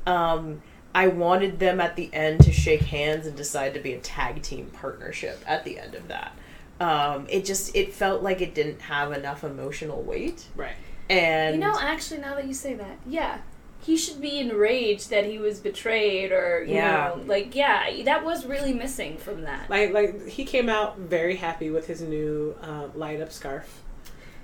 um, 0.07 0.63
I 0.95 1.09
wanted 1.09 1.59
them 1.59 1.81
at 1.81 1.97
the 1.97 2.09
end 2.15 2.41
to 2.45 2.53
shake 2.53 2.81
hands 2.83 3.27
and 3.27 3.37
decide 3.37 3.75
to 3.75 3.81
be 3.81 3.93
a 3.93 3.99
tag 4.01 4.43
team 4.43 4.67
partnership 4.73 5.43
at 5.47 5.65
the 5.65 5.79
end 5.79 5.95
of 5.95 6.09
that. 6.09 6.33
Um, 6.81 7.27
it 7.29 7.45
just 7.45 7.75
it 7.77 7.93
felt 7.93 8.23
like 8.23 8.41
it 8.41 8.55
didn't 8.55 8.81
have 8.83 9.13
enough 9.13 9.43
emotional 9.45 10.01
weight, 10.03 10.47
Right. 10.57 10.77
and 11.11 11.57
You 11.57 11.61
know, 11.61 11.77
actually, 11.79 12.21
now 12.21 12.35
that 12.37 12.47
you 12.47 12.55
say 12.55 12.75
that, 12.75 12.99
yeah. 13.05 13.39
He 13.81 13.97
should 13.97 14.21
be 14.21 14.39
enraged 14.39 15.09
that 15.11 15.25
he 15.25 15.39
was 15.39 15.61
betrayed, 15.61 16.31
or, 16.33 16.63
you 16.65 16.75
Yeah. 16.75 17.15
know, 17.17 17.23
like, 17.27 17.55
yeah, 17.55 18.03
that 18.05 18.25
was 18.25 18.45
really 18.45 18.75
missing 18.75 19.17
from 19.17 19.43
that. 19.43 19.71
Like 19.71 19.93
like 19.93 20.27
he 20.29 20.45
came 20.45 20.69
out 20.69 20.99
very 20.99 21.37
happy 21.37 21.71
with 21.71 21.87
his 21.87 22.01
new 22.03 22.55
uh, 22.63 22.89
light 22.95 23.21
up 23.21 23.33
scarf. 23.33 23.83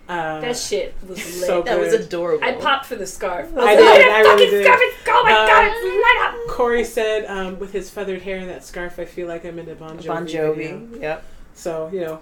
Uh, 0.09 0.39
that 0.41 0.57
shit 0.57 0.95
was 1.07 1.18
lit. 1.18 1.47
so 1.49 1.62
that 1.62 1.78
was 1.80 1.95
adorable. 1.95 2.45
I 2.45 2.53
popped 2.53 2.85
for 2.87 2.95
the 2.95 3.07
scarf. 3.07 3.49
I 3.57 3.74
was 3.74 3.76
did, 3.76 3.85
like, 3.85 4.01
I 4.01 4.05
"Oh, 4.05 4.22
really 4.22 4.24
fucking 4.45 4.51
did. 4.51 4.64
scarf! 4.64 4.80
It's, 4.82 4.97
oh 5.09 5.22
my 5.24 5.32
Uh, 5.32 5.47
god, 5.47 5.72
it's 5.74 5.85
light 6.05 6.28
up! 6.47 6.55
Corey 6.55 6.85
said, 6.85 7.24
um, 7.26 7.59
with 7.59 7.72
his 7.72 7.89
feathered 7.91 8.20
hair 8.20 8.37
and 8.37 8.51
that 8.51 8.62
scarf, 8.64 8.99
I 8.99 9.07
feel 9.07 9.28
like 9.28 9.47
I'm 9.47 9.59
in 9.59 9.66
a 9.70 9.74
Bon 9.74 9.97
Jovi. 9.99 10.07
Bon 10.07 10.26
video. 10.26 10.53
Jovi. 10.55 11.01
Yep. 11.01 11.24
So 11.55 11.91
you 11.93 12.01
know, 12.01 12.20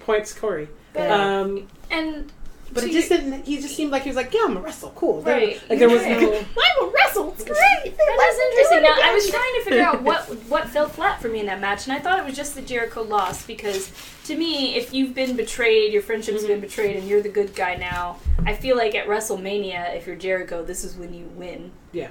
points 0.00 0.34
Corey. 0.38 0.68
But, 0.92 1.10
Um, 1.10 1.68
and 1.90 2.30
but 2.72 2.82
to 2.82 2.88
it 2.88 2.92
just 2.92 3.10
you- 3.10 3.16
didn't. 3.16 3.46
He 3.46 3.60
just 3.60 3.76
seemed 3.76 3.90
like 3.90 4.02
he 4.02 4.08
was 4.08 4.16
like, 4.16 4.32
yeah, 4.32 4.42
I'm 4.44 4.56
a 4.56 4.60
wrestle, 4.60 4.92
cool. 4.96 5.22
Right. 5.22 5.60
Like 5.68 5.78
there 5.78 5.88
was 5.88 6.02
no. 6.02 6.16
I'm 6.16 6.88
a 6.88 6.92
wrestle. 6.92 7.32
It's 7.32 7.44
great. 7.44 7.56
That, 7.56 7.96
that 7.96 8.30
is 8.32 8.58
interesting. 8.58 8.82
Now, 8.82 8.96
I 9.02 9.14
was 9.14 9.28
trying 9.28 9.54
to 9.54 9.60
figure 9.64 9.82
out 9.82 10.02
what 10.02 10.22
what 10.48 10.68
fell 10.68 10.88
flat 10.88 11.20
for 11.20 11.28
me 11.28 11.40
in 11.40 11.46
that 11.46 11.60
match, 11.60 11.86
and 11.86 11.96
I 11.96 12.00
thought 12.00 12.18
it 12.18 12.24
was 12.24 12.36
just 12.36 12.54
the 12.54 12.62
Jericho 12.62 13.02
loss 13.02 13.44
because, 13.44 13.92
to 14.24 14.36
me, 14.36 14.74
if 14.74 14.92
you've 14.94 15.14
been 15.14 15.36
betrayed, 15.36 15.92
your 15.92 16.02
friendship's 16.02 16.40
mm-hmm. 16.42 16.48
been 16.48 16.60
betrayed, 16.60 16.96
and 16.96 17.08
you're 17.08 17.22
the 17.22 17.28
good 17.28 17.54
guy 17.54 17.76
now, 17.76 18.18
I 18.46 18.54
feel 18.54 18.76
like 18.76 18.94
at 18.94 19.06
WrestleMania, 19.06 19.96
if 19.96 20.06
you're 20.06 20.16
Jericho, 20.16 20.64
this 20.64 20.84
is 20.84 20.96
when 20.96 21.12
you 21.14 21.26
win. 21.34 21.72
Yeah. 21.92 22.10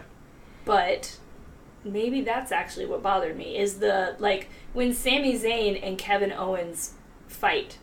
But 0.66 1.18
maybe 1.84 2.22
that's 2.22 2.51
actually 2.51 2.86
what 2.86 3.01
bothered 3.01 3.36
me 3.36 3.57
is 3.57 3.80
the 3.80 4.16
like 4.20 4.49
when 4.74 4.93
Sami 4.93 5.38
Zayn 5.38 5.80
and 5.82 5.97
Kevin 5.97 6.32
Owens 6.32 6.93
fight. 7.28 7.78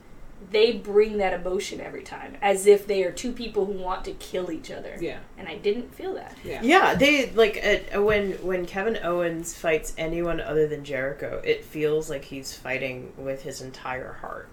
They 0.51 0.73
bring 0.73 1.19
that 1.19 1.35
emotion 1.35 1.81
every 1.81 2.03
time, 2.03 2.37
as 2.41 2.67
if 2.67 2.87
they 2.87 3.03
are 3.05 3.11
two 3.11 3.33
people 3.33 3.67
who 3.67 3.73
want 3.73 4.05
to 4.07 4.13
kill 4.13 4.51
each 4.51 4.71
other. 4.71 4.97
Yeah. 5.01 5.19
And 5.37 5.49
I 5.49 5.57
didn't 5.57 5.95
feel 5.95 6.15
that. 6.15 6.37
Yeah. 6.45 6.63
Yeah, 6.63 6.95
they 6.95 7.31
like 7.31 7.63
uh, 7.95 8.03
when 8.03 8.33
when 8.35 8.65
Kevin 8.65 8.99
Owens 9.03 9.55
fights 9.55 9.93
anyone 9.99 10.41
other 10.41 10.67
than 10.67 10.85
Jericho, 10.85 11.43
it 11.45 11.65
feels 11.65 12.09
like 12.09 12.25
he's 12.25 12.55
fighting 12.55 13.13
with 13.17 13.43
his 13.43 13.61
entire 13.61 14.13
heart. 14.15 14.49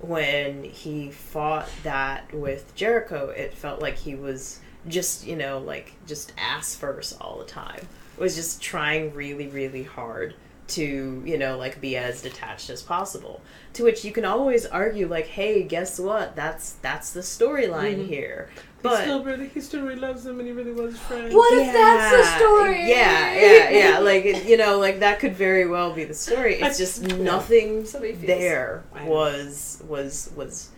When 0.00 0.64
he 0.64 1.10
fought 1.10 1.68
that 1.82 2.32
with 2.34 2.74
Jericho, 2.74 3.28
it 3.30 3.54
felt 3.54 3.80
like 3.80 3.96
he 3.96 4.14
was 4.14 4.60
just 4.88 5.26
you 5.26 5.36
know 5.36 5.58
like 5.58 5.92
just 6.06 6.32
ass 6.38 6.74
first 6.74 7.20
all 7.20 7.38
the 7.38 7.44
time. 7.44 7.86
Was 8.18 8.34
just 8.34 8.62
trying 8.62 9.14
really 9.14 9.46
really 9.46 9.84
hard 9.84 10.34
to 10.68 11.22
you 11.24 11.38
know 11.38 11.56
like 11.56 11.80
be 11.80 11.96
as 11.96 12.22
detached 12.22 12.70
as 12.70 12.82
possible. 12.82 13.40
To 13.74 13.84
which 13.84 14.04
you 14.04 14.12
can 14.12 14.24
always 14.24 14.64
argue 14.66 15.06
like, 15.06 15.26
hey, 15.26 15.62
guess 15.62 15.98
what? 15.98 16.34
That's 16.34 16.72
that's 16.82 17.12
the 17.12 17.20
storyline 17.20 17.98
Mhm. 17.98 18.08
here. 18.08 18.48
He 18.54 18.82
But 18.82 19.02
still 19.02 19.24
really, 19.24 19.48
he 19.48 19.60
still 19.60 19.82
really 19.82 20.00
loves 20.00 20.24
him, 20.24 20.38
and 20.38 20.46
he 20.48 20.52
really 20.52 20.72
was 20.72 20.92
his 20.92 21.00
friend. 21.02 21.34
What 21.34 21.52
if 21.54 21.72
that's 21.72 22.16
the 22.16 22.38
story? 22.38 22.88
Yeah, 22.88 23.34
yeah, 23.34 23.70
yeah. 23.70 23.98
Like 23.98 24.24
it- 24.24 24.44
you 24.44 24.56
know, 24.56 24.78
like 24.78 25.00
that 25.00 25.18
could 25.18 25.34
very 25.34 25.66
well 25.68 25.92
be 25.92 26.04
the 26.04 26.14
story. 26.14 26.56
It's 26.56 26.78
just 26.78 27.02
nothing 27.02 27.84
Somebody 27.84 28.12
there 28.12 28.84
was 29.04 29.82
was 29.86 30.30
was. 30.36 30.70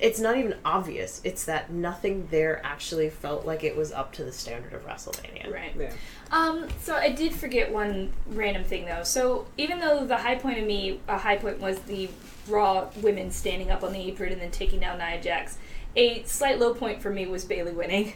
It's 0.00 0.18
not 0.18 0.36
even 0.38 0.56
obvious. 0.64 1.20
It's 1.24 1.44
that 1.44 1.70
nothing 1.70 2.26
there 2.30 2.60
actually 2.64 3.10
felt 3.10 3.44
like 3.44 3.62
it 3.64 3.76
was 3.76 3.92
up 3.92 4.12
to 4.14 4.24
the 4.24 4.32
standard 4.32 4.72
of 4.72 4.86
WrestleMania. 4.86 5.52
Right. 5.52 5.74
Yeah. 5.78 5.92
Um, 6.30 6.68
so 6.80 6.94
I 6.96 7.10
did 7.10 7.34
forget 7.34 7.70
one 7.72 8.12
random 8.26 8.64
thing 8.64 8.86
though. 8.86 9.02
So 9.02 9.46
even 9.58 9.78
though 9.80 10.06
the 10.06 10.16
high 10.16 10.36
point 10.36 10.58
of 10.58 10.64
me, 10.64 11.00
a 11.08 11.18
high 11.18 11.36
point 11.36 11.60
was 11.60 11.78
the 11.80 12.08
Raw 12.48 12.88
women 13.02 13.30
standing 13.30 13.70
up 13.70 13.82
on 13.84 13.92
the 13.92 14.00
apron 14.00 14.32
and 14.32 14.40
then 14.40 14.50
taking 14.50 14.80
down 14.80 14.98
Nia 14.98 15.20
Jax. 15.22 15.58
A 15.96 16.22
slight 16.24 16.58
low 16.58 16.72
point 16.72 17.02
for 17.02 17.10
me 17.10 17.26
was 17.26 17.44
Bayley 17.44 17.72
winning. 17.72 18.14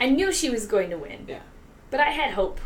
I 0.00 0.08
knew 0.10 0.32
she 0.32 0.50
was 0.50 0.66
going 0.66 0.90
to 0.90 0.96
win, 0.98 1.24
Yeah. 1.28 1.40
but 1.90 2.00
I 2.00 2.10
had 2.10 2.32
hope, 2.32 2.60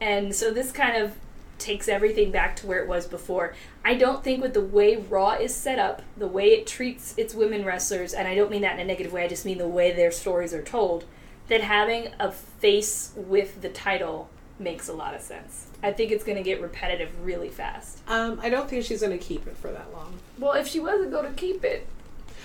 and 0.00 0.34
so 0.34 0.50
this 0.52 0.72
kind 0.72 0.96
of 1.02 1.12
takes 1.58 1.88
everything 1.88 2.30
back 2.30 2.56
to 2.56 2.66
where 2.66 2.82
it 2.82 2.88
was 2.88 3.06
before. 3.06 3.54
I 3.84 3.94
don't 3.94 4.22
think 4.22 4.42
with 4.42 4.54
the 4.54 4.60
way 4.60 4.96
Raw 4.96 5.32
is 5.32 5.54
set 5.54 5.78
up, 5.78 6.02
the 6.16 6.26
way 6.26 6.48
it 6.48 6.66
treats 6.66 7.14
its 7.16 7.34
women 7.34 7.64
wrestlers, 7.64 8.12
and 8.12 8.28
I 8.28 8.34
don't 8.34 8.50
mean 8.50 8.62
that 8.62 8.74
in 8.74 8.80
a 8.80 8.84
negative 8.84 9.12
way, 9.12 9.24
I 9.24 9.28
just 9.28 9.44
mean 9.44 9.58
the 9.58 9.68
way 9.68 9.92
their 9.92 10.10
stories 10.10 10.52
are 10.52 10.62
told, 10.62 11.04
that 11.48 11.60
having 11.60 12.08
a 12.18 12.32
face 12.32 13.12
with 13.16 13.62
the 13.62 13.68
title 13.68 14.28
makes 14.58 14.88
a 14.88 14.92
lot 14.92 15.14
of 15.14 15.20
sense. 15.20 15.66
I 15.82 15.92
think 15.92 16.10
it's 16.10 16.24
going 16.24 16.38
to 16.38 16.42
get 16.42 16.60
repetitive 16.60 17.10
really 17.24 17.48
fast. 17.48 18.00
Um, 18.08 18.40
I 18.42 18.48
don't 18.48 18.68
think 18.68 18.84
she's 18.84 19.00
going 19.00 19.16
to 19.16 19.24
keep 19.24 19.46
it 19.46 19.56
for 19.56 19.70
that 19.70 19.92
long. 19.92 20.14
Well, 20.38 20.52
if 20.52 20.66
she 20.66 20.80
wasn't 20.80 21.10
going 21.10 21.26
to 21.26 21.38
keep 21.38 21.64
it, 21.64 21.86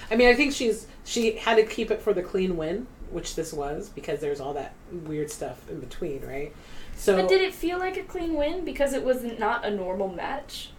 I 0.10 0.16
mean, 0.16 0.28
I 0.28 0.34
think 0.34 0.54
she's 0.54 0.88
she 1.06 1.38
had 1.38 1.56
to 1.56 1.64
keep 1.64 1.90
it 1.90 2.02
for 2.02 2.14
the 2.14 2.22
clean 2.22 2.58
win, 2.58 2.88
which 3.10 3.36
this 3.36 3.54
was 3.54 3.90
because 3.90 4.20
there's 4.20 4.42
all 4.42 4.54
that 4.54 4.74
weird 4.92 5.32
stuff 5.32 5.70
in 5.70 5.80
between, 5.80 6.22
right? 6.26 6.54
So, 6.96 7.16
but 7.16 7.28
did 7.30 7.42
it 7.42 7.54
feel 7.54 7.80
like 7.80 7.98
a 7.98 8.04
clean 8.04 8.36
win 8.36 8.64
because 8.64 8.94
it 8.94 9.04
was 9.04 9.24
not 9.24 9.66
a 9.66 9.72
normal 9.72 10.08
match? 10.10 10.70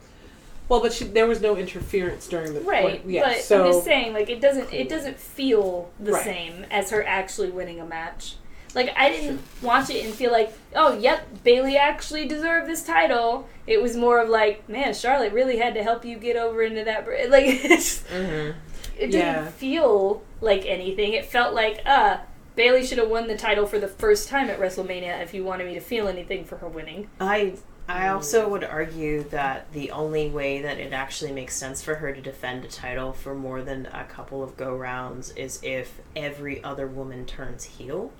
well, 0.68 0.80
but 0.80 0.92
she, 0.92 1.04
there 1.04 1.26
was 1.26 1.40
no 1.42 1.56
interference 1.56 2.26
during 2.28 2.54
the 2.54 2.60
Right. 2.60 3.02
Yeah, 3.04 3.24
but 3.24 3.40
so 3.42 3.64
I'm 3.66 3.72
just 3.72 3.84
saying, 3.84 4.14
like, 4.14 4.30
it 4.30 4.40
doesn't 4.40 4.72
it 4.72 4.88
doesn't 4.88 5.18
feel 5.18 5.90
the 6.00 6.12
Right. 6.12 6.24
same 6.24 6.64
as 6.70 6.90
her 6.90 7.04
actually 7.06 7.50
winning 7.50 7.80
a 7.80 7.84
match. 7.84 8.36
Like, 8.74 8.90
I 8.96 9.10
didn't 9.10 9.42
watch 9.60 9.90
it 9.90 10.02
and 10.02 10.14
feel 10.14 10.32
like, 10.32 10.50
oh, 10.74 10.96
yep, 10.96 11.26
Bayley 11.44 11.76
actually 11.76 12.26
deserved 12.26 12.66
this 12.70 12.82
title. 12.82 13.46
It 13.66 13.82
was 13.82 13.96
more 13.98 14.18
of 14.18 14.30
like, 14.30 14.66
man, 14.66 14.94
Charlotte 14.94 15.34
really 15.34 15.58
had 15.58 15.74
to 15.74 15.82
help 15.82 16.06
you 16.06 16.16
get 16.16 16.36
over 16.36 16.62
into 16.62 16.84
that. 16.84 17.04
br-" 17.04 17.12
Like, 17.28 17.44
Mm-hmm. 17.46 18.58
it 18.98 19.10
didn't 19.10 19.12
Yeah. 19.12 19.48
feel 19.48 20.22
like 20.40 20.64
anything. 20.64 21.12
It 21.12 21.26
felt 21.26 21.52
like, 21.52 21.82
uh, 21.84 22.18
Bayley 22.54 22.84
should 22.84 22.98
have 22.98 23.08
won 23.08 23.28
the 23.28 23.36
title 23.36 23.66
for 23.66 23.78
the 23.78 23.88
first 23.88 24.28
time 24.28 24.50
at 24.50 24.60
WrestleMania 24.60 25.22
if 25.22 25.32
you 25.32 25.44
wanted 25.44 25.66
me 25.66 25.74
to 25.74 25.80
feel 25.80 26.08
anything 26.08 26.44
for 26.44 26.58
her 26.58 26.68
winning. 26.68 27.08
I 27.20 27.54
I 27.88 28.08
also 28.08 28.48
would 28.48 28.62
argue 28.62 29.24
that 29.24 29.72
the 29.72 29.90
only 29.90 30.30
way 30.30 30.62
that 30.62 30.78
it 30.78 30.92
actually 30.92 31.32
makes 31.32 31.56
sense 31.56 31.82
for 31.82 31.96
her 31.96 32.12
to 32.12 32.20
defend 32.20 32.64
a 32.64 32.68
title 32.68 33.12
for 33.12 33.34
more 33.34 33.62
than 33.62 33.86
a 33.86 34.04
couple 34.04 34.42
of 34.42 34.56
go 34.56 34.74
rounds 34.74 35.30
is 35.32 35.58
if 35.62 36.00
every 36.14 36.62
other 36.62 36.86
woman 36.86 37.26
turns 37.26 37.64
heel, 37.64 38.12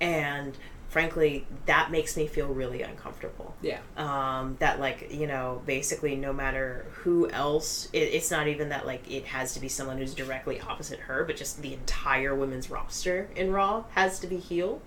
and 0.00 0.58
frankly, 0.96 1.46
that 1.66 1.90
makes 1.90 2.16
me 2.16 2.26
feel 2.26 2.48
really 2.48 2.80
uncomfortable. 2.80 3.54
yeah, 3.60 3.80
um, 3.98 4.56
that 4.60 4.80
like 4.80 5.08
you 5.12 5.26
know 5.26 5.60
basically 5.66 6.16
no 6.16 6.32
matter 6.32 6.86
who 7.02 7.28
else 7.28 7.88
it, 7.92 7.98
it's 8.16 8.30
not 8.30 8.48
even 8.48 8.70
that 8.70 8.86
like 8.86 9.02
it 9.10 9.26
has 9.26 9.52
to 9.52 9.60
be 9.60 9.68
someone 9.68 9.98
who's 9.98 10.14
directly 10.14 10.58
opposite 10.58 10.98
her 11.00 11.22
but 11.24 11.36
just 11.36 11.60
the 11.60 11.74
entire 11.74 12.34
women's 12.34 12.70
roster 12.70 13.28
in 13.36 13.52
raw 13.52 13.84
has 13.90 14.18
to 14.20 14.26
be 14.26 14.38
heel 14.38 14.80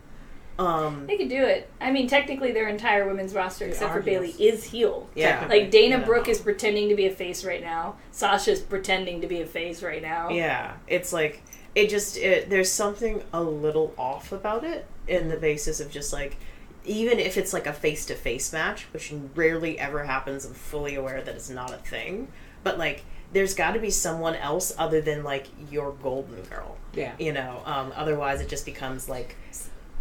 um 0.58 1.06
They 1.08 1.16
could 1.16 1.30
do 1.30 1.44
it. 1.44 1.70
I 1.80 1.90
mean, 1.92 2.08
technically, 2.08 2.52
their 2.52 2.68
entire 2.68 3.08
women's 3.08 3.34
roster, 3.34 3.66
except 3.66 3.94
for 3.94 4.02
Bayley, 4.02 4.32
is 4.32 4.64
heel. 4.66 5.08
yeah 5.16 5.46
Like 5.48 5.70
Dana 5.72 6.00
Yeah. 6.00 6.06
Brooke 6.06 6.28
is 6.28 6.40
pretending 6.42 6.90
to 6.90 6.96
be 6.96 7.06
a 7.06 7.12
face 7.12 7.46
right 7.46 7.62
now. 7.62 7.96
Sasha's 8.12 8.60
pretending 8.60 9.22
to 9.22 9.28
be 9.28 9.40
a 9.42 9.46
face 9.46 9.82
right 9.84 10.02
now. 10.02 10.30
yeah 10.30 10.74
it's 10.88 11.14
like 11.14 11.44
it 11.76 11.90
just 11.90 12.18
it, 12.18 12.50
there's 12.50 12.72
something 12.72 13.22
a 13.34 13.42
little 13.42 13.94
off 13.98 14.32
about 14.32 14.64
it 14.64 14.86
in 15.08 15.30
the 15.30 15.38
basis 15.38 15.80
of 15.80 15.92
just 15.92 16.12
like 16.14 16.38
even 16.86 17.20
if 17.20 17.38
it's 17.38 17.54
like 17.54 17.68
a 17.68 17.74
face-to-face 17.74 18.52
match 18.54 18.88
which 18.94 19.14
rarely 19.36 19.78
ever 19.80 20.04
happens 20.06 20.46
i'm 20.46 20.54
fully 20.54 20.96
aware 20.96 21.22
that 21.22 21.36
it's 21.36 21.50
not 21.50 21.72
a 21.74 21.78
thing 21.78 22.28
but 22.64 22.78
like 22.78 23.04
there's 23.32 23.54
got 23.54 23.74
to 23.74 23.80
be 23.80 23.92
someone 23.92 24.36
else 24.36 24.74
other 24.78 25.02
than 25.02 25.24
like 25.24 25.48
your 25.70 25.92
golden 26.02 26.42
girl 26.44 26.78
yeah. 26.94 27.14
you 27.20 27.32
know 27.32 27.62
um, 27.66 27.94
otherwise 27.96 28.42
it 28.42 28.50
just 28.50 28.66
becomes 28.66 29.08
like 29.08 29.36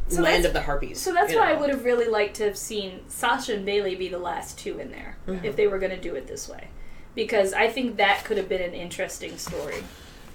So 0.09 0.23
land 0.23 0.47
of 0.47 0.55
the 0.55 0.63
harpies 0.63 0.99
So 1.01 1.13
that's 1.13 1.35
why 1.35 1.51
I 1.51 1.55
would 1.55 1.69
have 1.69 1.85
really 1.85 2.09
liked 2.09 2.37
to 2.37 2.45
have 2.45 2.57
seen 2.57 3.01
Sasha 3.09 3.55
and 3.55 3.67
Bayley 3.67 3.95
be 3.95 4.09
the 4.09 4.19
last 4.19 4.59
two 4.59 4.79
in 4.79 4.91
there 4.91 5.19
Mhm. 5.27 5.45
if 5.45 5.57
they 5.57 5.67
were 5.67 5.79
going 5.79 5.91
to 5.91 6.01
do 6.01 6.15
it 6.15 6.27
this 6.27 6.49
way. 6.49 6.69
Because 7.15 7.53
I 7.53 7.69
think 7.69 7.97
that 7.99 8.25
could 8.25 8.39
have 8.39 8.49
been 8.49 8.63
an 8.63 8.73
interesting 8.73 9.37
story. 9.37 9.85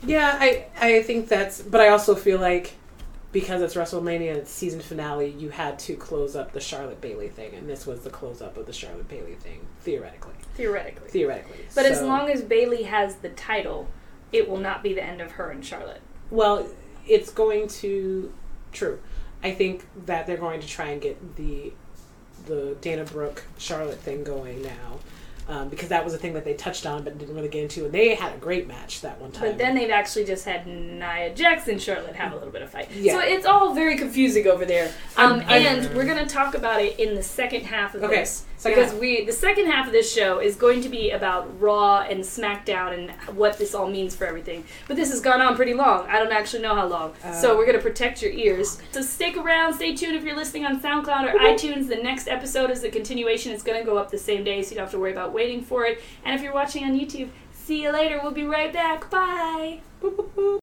Yeah, 0.06 0.38
I 0.40 0.66
I 0.80 1.02
think 1.04 1.28
that's, 1.28 1.62
but 1.62 1.82
I 1.82 1.90
also 1.90 2.16
feel 2.16 2.40
like 2.40 2.74
because 3.32 3.62
it's 3.62 3.74
WrestleMania 3.76 4.36
it's 4.36 4.52
season 4.52 4.80
finale, 4.80 5.32
you 5.32 5.50
had 5.50 5.80
to 5.80 5.96
close 5.96 6.36
up 6.36 6.52
the 6.54 6.60
Charlotte 6.60 7.02
Bayley 7.02 7.30
thing, 7.30 7.56
and 7.56 7.68
this 7.68 7.88
was 7.88 8.02
the 8.02 8.10
close 8.12 8.42
up 8.42 8.58
of 8.58 8.66
the 8.68 8.74
Charlotte 8.74 9.08
Bayley 9.08 9.34
thing, 9.36 9.66
theoretically. 9.82 10.34
Theoretically. 10.54 11.10
Theoretically, 11.10 11.66
But 11.74 11.86
as 11.88 12.02
long 12.02 12.30
as 12.30 12.44
Bayley 12.44 12.84
has 12.84 13.16
the 13.16 13.30
title, 13.30 13.88
it 14.32 14.48
will 14.48 14.60
not 14.60 14.84
be 14.84 14.94
the 14.94 15.04
end 15.04 15.20
of 15.20 15.32
her 15.32 15.50
and 15.50 15.66
Charlotte. 15.66 16.02
well, 16.30 16.68
it's 17.08 17.32
going 17.32 17.68
to 17.68 18.32
true. 18.72 19.00
I 19.44 19.52
think 19.52 19.86
that 20.06 20.26
they're 20.26 20.38
going 20.38 20.62
to 20.62 20.68
try 20.68 20.88
and 20.88 21.02
get 21.02 21.36
the 21.36 21.74
the 22.46 22.76
Dana 22.82 23.04
Brooke 23.06 23.44
Charlotte 23.58 24.00
thing 24.00 24.24
going 24.24 24.62
now. 24.62 25.00
Um, 25.46 25.68
because 25.68 25.90
that 25.90 26.06
was 26.06 26.14
a 26.14 26.18
thing 26.18 26.34
that 26.36 26.46
they 26.46 26.54
touched 26.54 26.86
on 26.86 27.04
but 27.04 27.18
didn't 27.18 27.36
really 27.36 27.50
get 27.50 27.64
into, 27.64 27.84
and 27.84 27.94
they 27.94 28.16
had 28.16 28.34
a 28.34 28.38
great 28.38 28.66
match 28.66 29.02
that 29.02 29.20
one 29.20 29.30
time. 29.32 29.50
But 29.50 29.58
then 29.58 29.76
they've 29.76 29.90
actually 29.90 30.24
just 30.24 30.46
had 30.46 30.66
Nia 30.66 31.34
Jax 31.36 31.68
and 31.68 31.82
Charlotte 31.82 32.16
have 32.16 32.32
a 32.32 32.36
little 32.36 32.50
bit 32.52 32.62
of 32.62 32.70
fight. 32.70 32.90
Yeah. 32.92 33.14
So 33.14 33.20
it's 33.20 33.46
all 33.46 33.74
very 33.74 33.98
confusing 33.98 34.48
over 34.48 34.64
there. 34.64 34.94
Um, 35.18 35.42
and 35.50 35.94
we're 35.96 36.06
going 36.06 36.26
to 36.26 36.34
talk 36.34 36.56
about 36.56 36.82
it 36.82 36.98
in 36.98 37.16
the 37.16 37.24
second 37.24 37.66
half 37.66 37.94
of 37.94 38.04
Okay, 38.04 38.22
this. 38.22 38.46
Second 38.64 38.80
because 38.80 38.92
half. 38.92 39.02
we 39.02 39.26
the 39.26 39.32
second 39.32 39.66
half 39.68 39.86
of 39.88 39.92
this 39.94 40.12
show 40.12 40.40
is 40.40 40.56
going 40.56 40.82
to 40.82 40.90
be 40.90 41.12
about 41.12 41.60
Raw 41.62 42.00
and 42.02 42.22
SmackDown 42.22 42.94
and 42.98 43.12
what 43.38 43.58
this 43.58 43.76
all 43.76 43.90
means 43.90 44.16
for 44.16 44.26
everything. 44.26 44.64
But 44.88 44.96
this 44.98 45.10
has 45.12 45.20
gone 45.22 45.42
on 45.42 45.56
pretty 45.56 45.74
long. 45.74 46.08
I 46.08 46.20
don't 46.20 46.32
actually 46.32 46.64
know 46.64 46.76
how 46.76 46.88
long. 46.88 47.14
so 47.40 47.54
Uh, 47.54 47.58
we're 47.58 47.66
going 47.66 47.78
to 47.78 47.84
protect 47.84 48.22
your 48.22 48.32
ears. 48.32 48.82
So 48.92 49.02
stick 49.02 49.38
around, 49.38 49.74
stay 49.76 49.96
tuned 49.96 50.16
if 50.16 50.24
you're 50.24 50.36
listening 50.36 50.66
on 50.66 50.80
SoundCloud 50.82 51.34
or 51.34 51.38
iTunes. 51.40 51.88
The 51.88 51.98
next 51.98 52.28
episode 52.28 52.72
is 52.72 52.82
the 52.82 52.90
continuation. 52.90 53.52
It's 53.52 53.64
going 53.64 53.80
to 53.80 53.86
go 53.86 53.98
up 53.98 54.10
the 54.12 54.18
same 54.18 54.44
day, 54.44 54.62
so 54.64 54.72
you 54.72 54.76
don't 54.78 54.86
have 54.86 54.92
to 54.92 55.00
worry 55.00 55.12
about 55.12 55.34
waiting 55.34 55.62
for 55.62 55.86
it. 55.86 56.02
And 56.26 56.34
if 56.36 56.42
you're 56.42 56.54
watching 56.54 56.84
on 56.84 56.92
YouTube, 57.00 57.30
see 57.52 57.84
you 57.84 57.92
later. 57.92 58.20
We'll 58.22 58.32
be 58.32 58.46
right 58.46 58.72
back. 58.74 59.10
Bye. 59.10 59.82